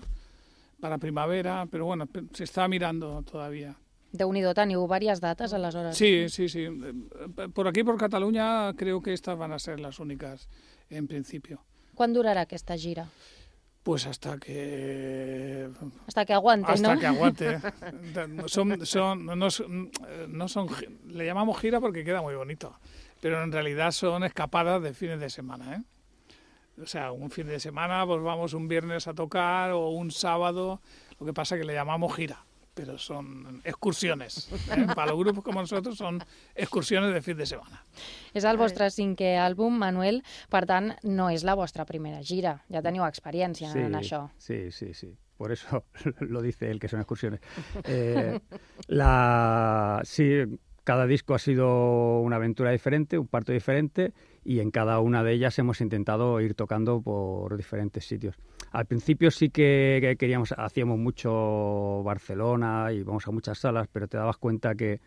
para 0.80 0.98
primavera, 0.98 1.66
pero 1.70 1.86
bueno, 1.86 2.06
se 2.32 2.44
está 2.44 2.68
mirando 2.68 3.22
todavía. 3.22 3.76
Déu-n'hi-do, 4.12 4.54
teniu 4.54 4.80
diverses 4.86 5.20
dates, 5.20 5.52
aleshores. 5.52 5.96
Sí, 5.96 6.28
sí, 6.28 6.48
sí. 6.48 6.68
Por 7.52 7.66
aquí, 7.68 7.82
por 7.82 7.98
Cataluña, 7.98 8.72
creo 8.74 9.02
que 9.02 9.12
estas 9.12 9.36
van 9.36 9.52
a 9.52 9.58
ser 9.58 9.80
las 9.80 9.98
únicas 9.98 10.48
en 10.88 11.06
principio. 11.06 11.60
Quan 11.96 12.12
durarà 12.12 12.42
aquesta 12.46 12.76
gira? 12.76 13.08
Pues 13.86 14.04
hasta 14.08 14.36
que 14.36 15.68
Hasta 16.08 16.26
que 16.26 16.32
aguante, 16.32 16.72
hasta 16.72 16.92
¿no? 16.92 17.00
que 17.00 17.06
aguante. 17.06 17.60
Son, 18.46 18.84
son, 18.84 19.26
no, 19.26 19.48
son, 19.48 19.92
no 20.26 20.48
son, 20.48 20.66
le 21.06 21.24
llamamos 21.24 21.56
gira 21.60 21.80
porque 21.80 22.04
queda 22.04 22.20
muy 22.20 22.34
bonito, 22.34 22.76
pero 23.20 23.44
en 23.44 23.52
realidad 23.52 23.92
son 23.92 24.24
escapadas 24.24 24.82
de 24.82 24.92
fines 24.92 25.20
de 25.20 25.30
semana, 25.30 25.76
¿eh? 25.76 26.82
O 26.82 26.86
sea, 26.86 27.12
un 27.12 27.30
fin 27.30 27.46
de 27.46 27.60
semana, 27.60 28.04
pues 28.04 28.20
vamos 28.24 28.54
un 28.54 28.66
viernes 28.66 29.06
a 29.06 29.14
tocar 29.14 29.70
o 29.70 29.90
un 29.90 30.10
sábado, 30.10 30.80
lo 31.20 31.24
que 31.24 31.32
pasa 31.32 31.56
que 31.56 31.62
le 31.62 31.74
llamamos 31.74 32.12
gira, 32.16 32.44
pero 32.76 32.98
son 32.98 33.62
excursiones. 33.64 34.50
¿eh? 34.70 34.86
Para 34.94 35.10
los 35.12 35.18
grupos 35.18 35.42
como 35.42 35.60
nosotros 35.60 35.96
son 35.96 36.22
excursiones 36.54 37.12
de 37.14 37.22
fin 37.22 37.36
de 37.36 37.46
semana. 37.46 37.80
És 38.36 38.44
el 38.44 38.60
vostre 38.60 38.90
cinquè 38.92 39.32
àlbum, 39.40 39.78
Manuel, 39.80 40.20
per 40.52 40.66
tant, 40.68 40.92
no 41.08 41.30
és 41.32 41.42
la 41.48 41.56
vostra 41.56 41.86
primera 41.88 42.20
gira. 42.20 42.58
Ja 42.68 42.84
teniu 42.84 43.06
experiència 43.08 43.72
sí, 43.72 43.86
en 43.88 43.96
això. 43.96 44.26
sí, 44.36 44.68
sí, 44.70 44.92
sí. 44.92 45.14
Por 45.36 45.52
eso 45.52 45.84
lo 46.20 46.42
dice 46.42 46.70
él, 46.70 46.78
que 46.78 46.88
son 46.88 47.00
excursiones. 47.00 47.40
Eh, 47.88 48.40
la, 48.88 50.02
sí, 50.04 50.44
cada 50.84 51.06
disco 51.06 51.34
ha 51.34 51.38
sido 51.38 52.20
una 52.20 52.36
aventura 52.36 52.70
diferente, 52.70 53.18
un 53.18 53.26
parto 53.26 53.52
diferente, 53.52 54.12
y 54.44 54.60
en 54.60 54.70
cada 54.70 55.00
una 55.00 55.24
de 55.24 55.32
ellas 55.32 55.58
hemos 55.58 55.80
intentado 55.80 56.40
ir 56.40 56.54
tocando 56.54 57.00
por 57.00 57.56
diferentes 57.56 58.04
sitios. 58.04 58.36
Al 58.76 58.84
principio 58.84 59.30
sí 59.30 59.48
que 59.48 60.00
que 60.02 60.16
queríamos, 60.18 60.52
hacíamos 60.52 60.98
mucho 60.98 62.02
Barcelona 62.04 62.92
y 62.92 63.02
vamos 63.02 63.26
a 63.26 63.30
muchas 63.30 63.58
salas, 63.58 63.88
pero 63.90 64.06
te 64.06 64.18
dabas 64.18 64.36
cuenta 64.36 64.74
que 64.74 65.00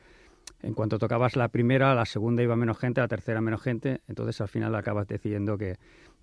en 0.63 0.73
cuanto 0.73 0.97
tocabas 0.97 1.35
la 1.35 1.49
primera, 1.49 1.93
la 1.93 2.05
segunda 2.05 2.41
iba 2.41 2.55
menos 2.55 2.79
gente, 2.79 2.99
la 2.99 3.07
tercera 3.07 3.41
menos 3.41 3.61
gente, 3.61 4.01
entonces 4.07 4.41
al 4.41 4.47
final 4.47 4.73
acabas 4.73 5.07
decidiendo 5.07 5.55
que 5.55 5.77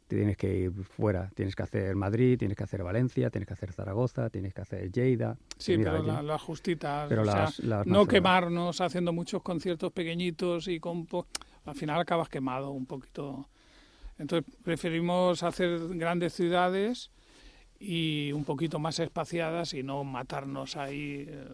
tienes 0.09 0.36
que 0.36 0.57
ir 0.59 0.72
fuera, 0.72 1.30
tienes 1.36 1.55
que 1.55 1.62
hacer 1.62 1.94
Madrid, 1.94 2.36
tienes 2.36 2.57
que 2.57 2.64
hacer 2.64 2.82
Valencia, 2.82 3.30
tienes 3.30 3.47
que 3.47 3.53
hacer 3.55 3.72
Zaragoza, 3.72 4.28
tienes 4.28 4.53
que 4.53 4.62
hacer 4.62 4.90
Lleida. 4.90 5.36
Sí, 5.57 5.78
pero 5.78 6.03
la- 6.03 6.22
las 6.24 6.42
justitas, 6.42 7.09
Pero 7.09 7.22
o 7.22 7.26
sea, 7.26 7.42
las- 7.42 7.86
no 7.86 8.07
quemarnos 8.07 8.80
haciendo 8.80 9.12
muchos 9.12 9.40
conciertos 9.44 9.92
pequeñitos 9.92 10.66
y 10.66 10.80
con 10.80 11.07
po- 11.07 11.28
al 11.64 11.76
final 11.76 12.01
acabas 12.01 12.28
quemado 12.28 12.72
un 12.72 12.86
poquito. 12.86 13.49
Entonces 14.18 14.53
preferimos 14.64 15.44
hacer 15.44 15.78
grandes 15.90 16.32
ciudades 16.32 17.12
y 17.78 18.32
un 18.32 18.44
poquito 18.44 18.78
más 18.78 18.98
espaciadas 18.98 19.74
y 19.74 19.82
no 19.82 20.04
matarnos 20.04 20.76
ahí 20.76 21.26
eh, 21.28 21.48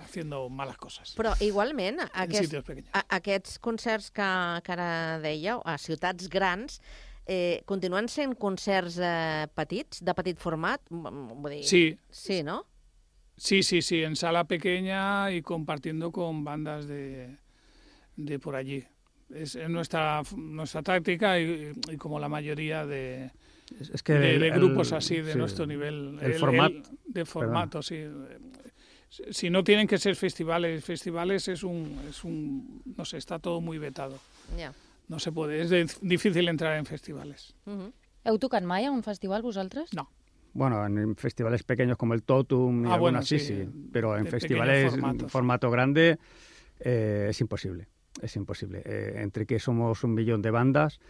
haciendo 0.00 0.48
malas 0.48 0.76
cosas. 0.76 1.14
Però 1.16 1.34
igualment, 1.40 2.00
aquest, 2.12 2.54
a, 2.92 3.04
aquests 3.16 3.58
concerts 3.58 4.10
que, 4.10 4.28
que 4.66 4.72
ara 4.74 5.18
dèieu, 5.22 5.62
a 5.64 5.78
ciutats 5.78 6.28
grans, 6.28 6.80
Eh, 7.26 7.62
continuen 7.64 8.04
sent 8.12 8.34
concerts 8.36 8.98
eh, 9.00 9.46
petits, 9.56 10.02
de 10.04 10.12
petit 10.12 10.36
format? 10.36 10.82
Vull 10.90 11.54
dir, 11.54 11.62
Sí. 11.64 11.98
Sí, 12.10 12.42
¿no? 12.44 12.66
Sí, 13.36 13.62
sí, 13.62 13.80
sí, 13.80 14.02
en 14.02 14.14
sala 14.14 14.44
pequeña 14.44 15.30
y 15.32 15.40
compartiendo 15.40 16.12
con 16.12 16.44
bandas 16.44 16.86
de, 16.86 17.38
de 18.16 18.38
por 18.38 18.56
allí. 18.56 18.84
Es 19.30 19.54
es 19.56 19.70
nuestra, 19.70 20.22
nuestra 20.36 20.82
táctica 20.82 21.40
y, 21.40 21.72
y 21.90 21.96
como 21.96 22.20
la 22.20 22.28
mayoría 22.28 22.84
de, 22.84 23.30
Es- 23.80 24.02
que 24.02 24.12
de, 24.14 24.34
el- 24.34 24.40
de 24.40 24.48
el- 24.48 24.54
grupos 24.54 24.92
así 24.92 25.20
de 25.20 25.32
sí, 25.32 25.38
nuestro 25.38 25.66
nivel. 25.66 26.18
el 26.20 26.34
format- 26.34 26.86
de 27.06 27.24
formato, 27.24 27.82
sí. 27.82 28.04
Si- 29.08 29.22
Si 29.30 29.48
no 29.50 29.62
tienen 29.62 29.86
que 29.86 29.96
ser 29.98 30.16
festivales, 30.16 30.84
festivales 30.84 31.46
es 31.48 31.62
un, 31.62 32.00
es 32.08 32.24
un, 32.24 32.82
no 32.96 33.04
sé, 33.04 33.16
está 33.18 33.38
todo 33.38 33.60
muy 33.60 33.78
vetado. 33.78 34.18
Ja. 34.58 34.72
No 35.08 35.18
se 35.20 35.30
puede, 35.30 35.60
es 35.62 35.70
de- 35.70 35.86
difícil 36.02 36.48
entrar 36.48 36.76
en 36.78 36.84
festivales. 36.86 37.54
Uh 37.66 37.70
-huh. 37.70 37.92
Heu 38.24 38.38
tocat 38.38 38.64
mai 38.64 38.86
a 38.86 38.90
un 38.90 39.02
festival, 39.04 39.42
vosaltres? 39.42 39.92
No. 39.94 40.08
Bueno, 40.54 40.84
en 40.86 41.14
festivales 41.16 41.62
pequeños 41.62 41.96
como 41.96 42.14
el 42.14 42.22
Totum 42.22 42.86
y 42.86 42.90
Ah, 42.90 42.96
bueno, 42.96 43.22
sí, 43.22 43.38
sí, 43.38 43.62
sí, 43.64 43.68
pero 43.92 44.16
en 44.16 44.26
festivales 44.26 44.90
formato, 44.90 45.28
formato 45.28 45.70
grande 45.70 46.18
eh, 46.80 47.26
es 47.30 47.40
imposible, 47.40 47.86
es 48.22 48.34
imposible. 48.36 48.82
Eh, 48.84 49.14
entre 49.22 49.46
que 49.46 49.58
somos 49.60 50.02
un 50.04 50.14
millón 50.14 50.42
de 50.42 50.50
bandas 50.50 51.00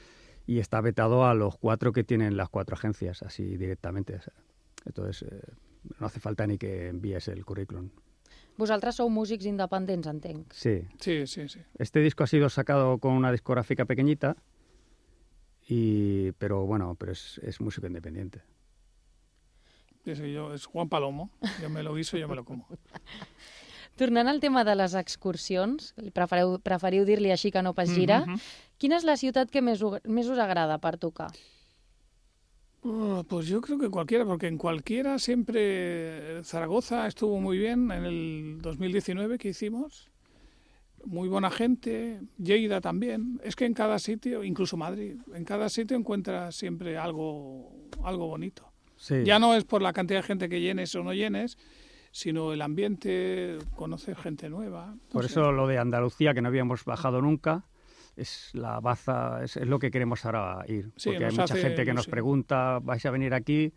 y 0.46 0.58
está 0.58 0.80
vetado 0.80 1.26
a 1.26 1.34
los 1.34 1.56
cuatro 1.56 1.92
que 1.92 2.04
tienen 2.04 2.36
las 2.36 2.48
cuatro 2.48 2.74
agencias, 2.74 3.22
así 3.22 3.56
directamente. 3.56 4.16
o 4.16 4.20
sea, 4.20 4.34
Entonces, 4.84 5.22
eh, 5.30 5.40
no 5.98 6.06
hace 6.06 6.20
falta 6.20 6.46
ni 6.46 6.58
que 6.58 6.88
envíes 6.88 7.28
el 7.28 7.44
currículum. 7.44 7.90
Vosaltres 8.56 8.94
sou 8.94 9.10
músics 9.10 9.46
independents, 9.50 10.06
entenc. 10.06 10.52
Sí. 10.52 10.86
Sí, 11.00 11.26
sí, 11.26 11.48
sí. 11.48 11.60
Este 11.76 11.98
disco 11.98 12.22
ha 12.22 12.28
sido 12.28 12.48
sacado 12.48 12.98
con 12.98 13.12
una 13.12 13.32
discográfica 13.32 13.84
pequeñita, 13.84 14.36
y, 15.66 16.30
pero 16.32 16.64
bueno, 16.64 16.94
pero 16.94 17.12
es, 17.12 17.38
es 17.42 17.60
músico 17.60 17.88
independiente. 17.88 18.42
Sí, 20.04 20.14
sí, 20.14 20.32
yo, 20.32 20.54
es 20.54 20.66
Juan 20.66 20.88
Palomo. 20.88 21.30
Yo 21.60 21.70
me 21.70 21.82
lo 21.82 21.94
guiso, 21.94 22.16
yo 22.16 22.28
me 22.28 22.36
lo 22.36 22.44
como. 22.44 22.68
Tornant 23.96 24.26
al 24.28 24.40
tema 24.40 24.64
de 24.64 24.74
les 24.74 24.94
excursions, 24.98 25.92
preferiu, 26.12 26.58
preferiu 26.58 27.04
dir-li 27.06 27.30
així 27.30 27.52
que 27.54 27.62
no 27.62 27.74
pas 27.74 27.90
gira, 27.94 28.24
Mhm. 28.26 28.40
quina 28.78 28.96
és 28.96 29.04
la 29.04 29.16
ciutat 29.16 29.50
que 29.50 29.62
més, 29.62 29.80
més 30.04 30.26
us 30.28 30.38
agrada 30.38 30.78
per 30.78 30.96
tocar? 30.98 31.30
Oh, 32.82 33.24
pues 33.26 33.46
yo 33.46 33.60
creo 33.62 33.78
que 33.78 33.88
cualquiera, 33.88 34.26
porque 34.26 34.46
en 34.46 34.58
cualquiera 34.58 35.18
siempre 35.18 36.42
Zaragoza 36.44 37.06
estuvo 37.06 37.40
muy 37.40 37.56
bien 37.56 37.90
en 37.90 38.04
el 38.04 38.58
2019 38.60 39.38
que 39.38 39.48
hicimos. 39.48 40.10
Muy 41.06 41.28
buena 41.28 41.50
gente, 41.50 42.20
Lleida 42.38 42.80
también. 42.80 43.40
Es 43.42 43.56
que 43.56 43.64
en 43.64 43.74
cada 43.74 43.98
sitio, 43.98 44.42
incluso 44.44 44.76
Madrid, 44.76 45.16
en 45.34 45.44
cada 45.44 45.68
sitio 45.68 45.96
encuentras 45.96 46.56
siempre 46.56 46.98
algo, 46.98 47.72
algo 48.02 48.26
bonito. 48.26 48.70
Sí. 48.96 49.16
Ya 49.24 49.38
no 49.38 49.54
es 49.54 49.64
por 49.64 49.80
la 49.82 49.92
cantidad 49.92 50.20
de 50.20 50.26
gente 50.26 50.48
que 50.48 50.60
llenes 50.60 50.94
o 50.94 51.02
no 51.02 51.12
llenes, 51.14 51.56
sino 52.14 52.52
el 52.52 52.62
ambiente, 52.62 53.58
conocer 53.74 54.14
gente 54.14 54.48
nueva. 54.48 54.94
no 54.94 55.00
Por 55.10 55.24
sé. 55.24 55.32
eso 55.32 55.50
lo 55.50 55.66
de 55.66 55.78
Andalucía, 55.78 56.32
que 56.32 56.40
no 56.40 56.48
habíamos 56.48 56.84
bajado 56.84 57.20
nunca, 57.20 57.64
es 58.16 58.50
la 58.54 58.78
baza, 58.78 59.42
es, 59.42 59.56
es 59.56 59.66
lo 59.66 59.80
que 59.80 59.90
queremos 59.90 60.24
ahora 60.24 60.64
ir. 60.68 60.92
Sí, 60.94 61.10
porque 61.10 61.24
hay 61.24 61.30
mucha 61.32 61.42
hace 61.42 61.60
gente 61.60 61.84
que 61.84 61.92
nos 61.92 62.06
pregunta, 62.06 62.78
¿vais 62.78 63.04
a 63.04 63.10
venir 63.10 63.34
aquí? 63.34 63.72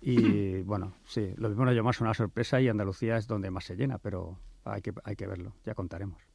Y 0.00 0.62
bueno, 0.62 0.94
sí, 1.04 1.34
lo 1.36 1.50
mismo 1.50 1.66
nos 1.66 1.74
llevamos 1.74 2.00
una 2.00 2.14
sorpresa 2.14 2.62
y 2.62 2.68
Andalucía 2.68 3.18
es 3.18 3.26
donde 3.26 3.50
más 3.50 3.64
se 3.64 3.76
llena, 3.76 3.98
pero 3.98 4.38
hay 4.64 4.80
que, 4.80 4.94
hay 5.04 5.14
que 5.14 5.26
verlo, 5.26 5.52
ya 5.66 5.74
contaremos. 5.74 6.29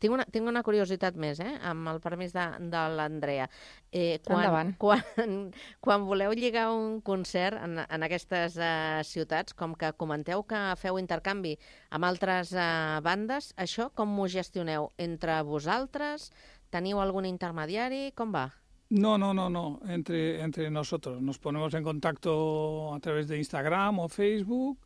Tinc 0.00 0.14
una, 0.16 0.24
tinc 0.24 0.48
una 0.48 0.62
curiositat 0.64 1.16
més, 1.20 1.38
eh? 1.44 1.58
amb 1.68 1.88
el 1.92 1.98
permís 2.00 2.32
de, 2.32 2.44
de 2.72 2.82
l'Andrea. 2.96 3.46
Eh, 3.92 4.18
quan, 4.24 4.38
Endavant. 4.46 4.70
quan, 4.80 5.02
quan 5.84 6.06
voleu 6.08 6.32
lligar 6.32 6.70
un 6.72 7.02
concert 7.04 7.58
en, 7.60 7.78
en 7.84 8.06
aquestes 8.06 8.56
eh, 8.56 9.02
ciutats, 9.04 9.52
com 9.54 9.74
que 9.76 9.92
comenteu 10.00 10.42
que 10.48 10.62
feu 10.80 10.96
intercanvi 10.98 11.52
amb 11.92 12.08
altres 12.08 12.54
eh, 12.56 13.00
bandes, 13.04 13.52
això 13.60 13.90
com 13.94 14.16
ho 14.22 14.28
gestioneu? 14.32 14.88
Entre 14.96 15.36
vosaltres? 15.44 16.30
Teniu 16.70 17.00
algun 17.02 17.26
intermediari? 17.28 18.12
Com 18.16 18.32
va? 18.32 18.46
No, 18.90 19.18
no, 19.18 19.34
no, 19.34 19.48
no, 19.52 19.80
entre, 19.86 20.40
entre 20.42 20.70
nosotros. 20.70 21.20
Nos 21.22 21.38
ponemos 21.38 21.74
en 21.74 21.84
contacto 21.84 22.94
a 22.94 22.98
través 23.00 23.28
de 23.28 23.36
Instagram 23.38 23.98
o 24.00 24.08
Facebook 24.08 24.78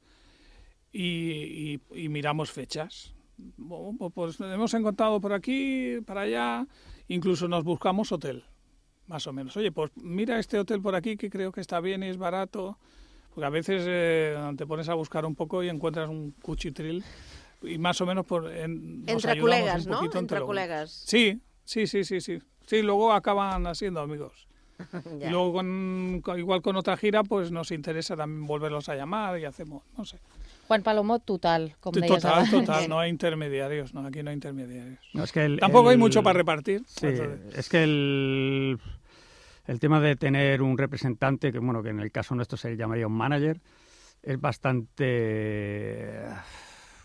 y, 0.93 1.75
y- 1.75 1.81
y 2.05 2.09
miramos 2.09 2.51
fechas. 2.51 3.15
Pues- 3.69 4.13
pues 4.15 4.41
hemos 4.41 4.73
encontrado 4.75 5.21
por 5.21 5.33
aquí, 5.33 5.99
para 6.07 6.23
allá, 6.23 6.67
incluso 7.09 7.49
nos 7.49 7.65
buscamos 7.65 8.13
hotel, 8.13 8.45
más 9.07 9.27
o 9.27 9.33
menos. 9.33 9.57
Oye, 9.57 9.73
pues 9.73 9.91
mira 9.97 10.39
este 10.39 10.59
hotel 10.59 10.81
por 10.81 10.95
aquí 10.95 11.17
que 11.17 11.31
creo 11.31 11.53
que 11.53 11.61
está 11.61 11.81
bien 11.81 12.03
y 12.03 12.09
es 12.09 12.17
barato. 12.17 12.79
Porque 13.35 13.47
a 13.47 13.51
veces 13.51 13.83
eh, 13.89 14.37
te 14.57 14.65
pones 14.65 14.89
a 14.89 14.95
buscar 14.95 15.27
un 15.27 15.35
poco 15.35 15.61
y 15.65 15.69
encuentras 15.69 16.09
un 16.09 16.31
cuchitril 16.41 17.03
y 17.63 17.79
más 17.79 18.01
o 18.01 18.07
menos 18.07 18.25
por, 18.25 18.49
en, 18.53 19.01
nos 19.01 19.09
Entre 19.09 19.33
un 19.43 19.91
no? 19.91 20.01
Entre 20.21 20.39
los- 20.39 20.49
col·legues. 20.49 20.87
Sí, 20.87 21.41
sí, 21.65 21.89
sí, 21.89 22.05
sí, 22.05 22.21
sí. 22.21 22.39
Sí, 22.65 22.83
luego 22.83 23.13
acaban 23.13 23.75
siendo 23.75 24.01
amigos. 24.01 24.47
Y 25.21 25.31
luego, 25.31 25.53
con- 25.55 26.23
igual 26.39 26.63
con 26.63 26.77
otra 26.77 26.97
gira, 26.97 27.25
pues 27.25 27.51
nos 27.51 27.73
interesa 27.73 28.17
también 28.17 28.47
volverlos 28.47 28.89
a 28.89 28.95
llamar 28.95 29.39
y 29.41 29.45
hacemos, 29.45 29.83
no 29.99 30.05
sé. 30.05 30.19
Juan 30.67 30.83
Palomo, 30.83 31.19
total, 31.21 31.77
com 31.81 31.93
deies 31.93 32.09
Total, 32.09 32.33
abans. 32.33 32.51
total, 32.51 32.89
no 32.89 32.99
hay 33.01 33.11
intermediarios, 33.11 33.93
no, 33.95 34.07
aquí 34.07 34.23
no 34.23 34.31
hay 34.31 34.35
intermediarios. 34.35 34.99
No, 35.13 35.25
es 35.25 35.33
que 35.33 35.45
el- 35.45 35.59
Tampoco 35.61 35.91
hay 35.91 35.97
mucho 35.97 36.23
para 36.23 36.37
repartir. 36.39 36.83
Sí, 36.87 37.07
Entonces, 37.07 37.59
es 37.59 37.69
que 37.69 37.83
el, 37.85 38.79
el 39.67 39.81
tema 39.81 40.01
de 40.01 40.17
tener 40.17 40.63
un 40.63 40.77
representante, 40.79 41.53
que 41.53 41.59
bueno, 41.59 41.83
que 41.83 41.91
en 41.91 42.01
el 42.01 42.11
caso 42.11 42.35
nuestro 42.35 42.57
se 42.57 42.77
llamaría 42.77 43.07
un 43.07 43.13
manager, 43.15 43.61
es 44.23 44.41
bastante... 44.41 46.25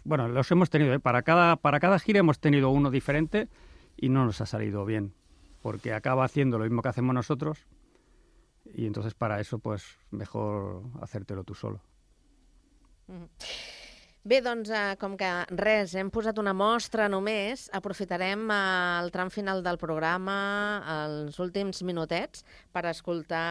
Bueno, 0.06 0.28
los 0.30 0.50
hemos 0.52 0.70
tenido, 0.70 0.94
¿eh? 0.94 1.00
para, 1.00 1.22
cada, 1.24 1.58
para 1.58 1.80
cada 1.80 2.00
gira 2.00 2.20
hemos 2.20 2.40
tenido 2.40 2.70
uno 2.70 2.90
diferente 2.90 3.50
y 3.98 4.10
no 4.10 4.26
nos 4.26 4.40
ha 4.42 4.46
salido 4.46 4.86
bien, 4.86 5.14
porque 5.62 5.94
acaba 5.94 6.24
haciendo 6.24 6.58
lo 6.58 6.64
mismo 6.64 6.82
que 6.82 6.88
hacemos 6.90 7.14
nosotros 7.14 7.68
y 8.74 8.86
entonces 8.86 9.14
para 9.14 9.40
eso 9.42 9.60
pues 9.60 9.98
mejor 10.12 10.84
hacértelo 11.02 11.44
tú 11.44 11.54
solo. 11.54 11.82
Mhm. 13.10 13.30
Bé, 14.30 14.42
doncs, 14.44 14.70
eh, 14.70 14.96
com 15.00 15.16
que 15.18 15.28
res, 15.58 15.94
hem 15.96 16.10
posat 16.12 16.38
una 16.42 16.52
mostra 16.54 17.08
només, 17.10 17.70
aprofitarem 17.74 18.42
eh, 18.52 18.58
el 19.02 19.10
tram 19.16 19.32
final 19.32 19.64
del 19.64 19.80
programa, 19.80 20.36
els 20.96 21.40
últims 21.40 21.82
minutets, 21.88 22.44
per 22.76 22.84
escoltar 22.92 23.46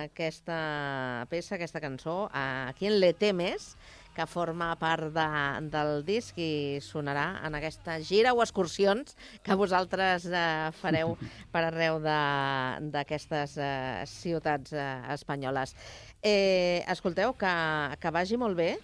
aquesta 0.00 1.26
peça, 1.30 1.54
aquesta 1.54 1.84
cançó, 1.84 2.16
a 2.32 2.72
Quien 2.78 2.98
le 2.98 3.12
temes, 3.12 3.76
que 4.14 4.26
forma 4.26 4.72
part 4.80 5.12
de, 5.14 5.26
del 5.70 6.02
disc 6.04 6.38
i 6.40 6.80
sonarà 6.82 7.40
en 7.46 7.54
aquesta 7.56 7.98
gira 8.04 8.34
o 8.34 8.42
excursions 8.42 9.14
que 9.46 9.56
vosaltres 9.58 10.26
eh, 10.26 10.70
fareu 10.80 11.14
per 11.52 11.62
arreu 11.68 12.00
d'aquestes 12.02 13.56
eh, 13.56 14.02
ciutats 14.10 14.74
eh, 14.74 14.88
espanyoles. 15.14 15.76
Eh, 16.22 16.84
escolteu, 16.92 17.32
que, 17.32 17.52
que 18.00 18.10
vagi 18.12 18.36
molt 18.36 18.58
bé, 18.58 18.74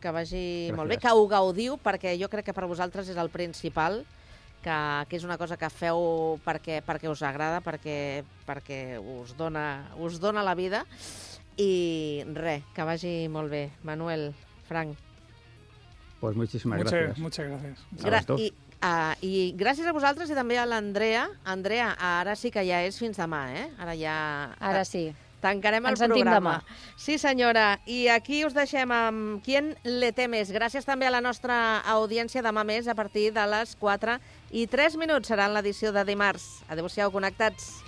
que 0.00 0.12
vagi 0.14 0.44
Gràcies. 0.70 0.76
molt 0.76 0.88
bé, 0.88 0.96
que 1.02 1.12
ho 1.12 1.26
gaudiu, 1.28 1.76
perquè 1.82 2.14
jo 2.20 2.30
crec 2.32 2.48
que 2.48 2.56
per 2.56 2.68
vosaltres 2.70 3.10
és 3.12 3.18
el 3.20 3.28
principal, 3.28 4.04
que, 4.62 4.78
que 5.08 5.18
és 5.18 5.24
una 5.26 5.38
cosa 5.38 5.58
que 5.58 5.68
feu 5.70 6.38
perquè, 6.46 6.80
perquè 6.86 7.10
us 7.10 7.22
agrada, 7.26 7.60
perquè, 7.64 8.24
perquè 8.46 8.98
us, 8.98 9.34
dona, 9.36 9.90
us 9.98 10.18
dona 10.22 10.44
la 10.46 10.56
vida. 10.58 10.84
I 11.58 12.24
res, 12.34 12.62
que 12.74 12.86
vagi 12.86 13.12
molt 13.28 13.50
bé. 13.50 13.64
Manuel, 13.82 14.30
Frank. 14.68 14.96
Pues 16.20 16.36
muchísimas 16.36 16.78
muchas, 16.78 16.92
gracias. 16.92 17.18
muchas 17.18 17.46
gracias. 17.46 17.78
A 18.04 18.10
los 18.10 18.26
dos. 18.26 18.40
I, 18.40 18.52
uh, 18.82 19.14
I 19.22 19.54
gràcies 19.58 19.86
a 19.86 19.94
vosaltres 19.94 20.30
i 20.30 20.38
també 20.38 20.58
a 20.58 20.66
l'Andrea. 20.66 21.28
Andrea, 21.44 21.92
ara 21.98 22.34
sí 22.38 22.50
que 22.54 22.64
ja 22.66 22.82
és 22.86 22.98
fins 22.98 23.18
demà, 23.18 23.48
eh? 23.54 23.66
Ara 23.78 23.94
ja... 23.98 24.18
Ara 24.58 24.84
sí. 24.86 25.08
Tancarem 25.40 25.86
el 25.86 25.94
Ens 25.94 26.00
programa. 26.02 26.34
demà. 26.34 26.54
Sí, 26.96 27.18
senyora. 27.18 27.80
I 27.86 28.08
aquí 28.08 28.44
us 28.44 28.54
deixem 28.54 28.90
amb 28.92 29.42
Quien 29.44 29.76
le 29.84 30.12
temes. 30.12 30.50
Gràcies 30.52 30.84
també 30.84 31.06
a 31.06 31.14
la 31.14 31.20
nostra 31.20 31.80
audiència 31.86 32.42
demà 32.42 32.64
més 32.64 32.88
a 32.88 32.94
partir 32.98 33.30
de 33.32 33.46
les 33.46 33.76
4 33.76 34.18
i 34.50 34.66
3 34.66 34.96
minuts 34.96 35.28
serà 35.30 35.46
en 35.46 35.54
l'edició 35.54 35.92
de 35.92 36.04
dimarts. 36.04 36.64
Adéu-siau, 36.68 37.12
connectats. 37.14 37.87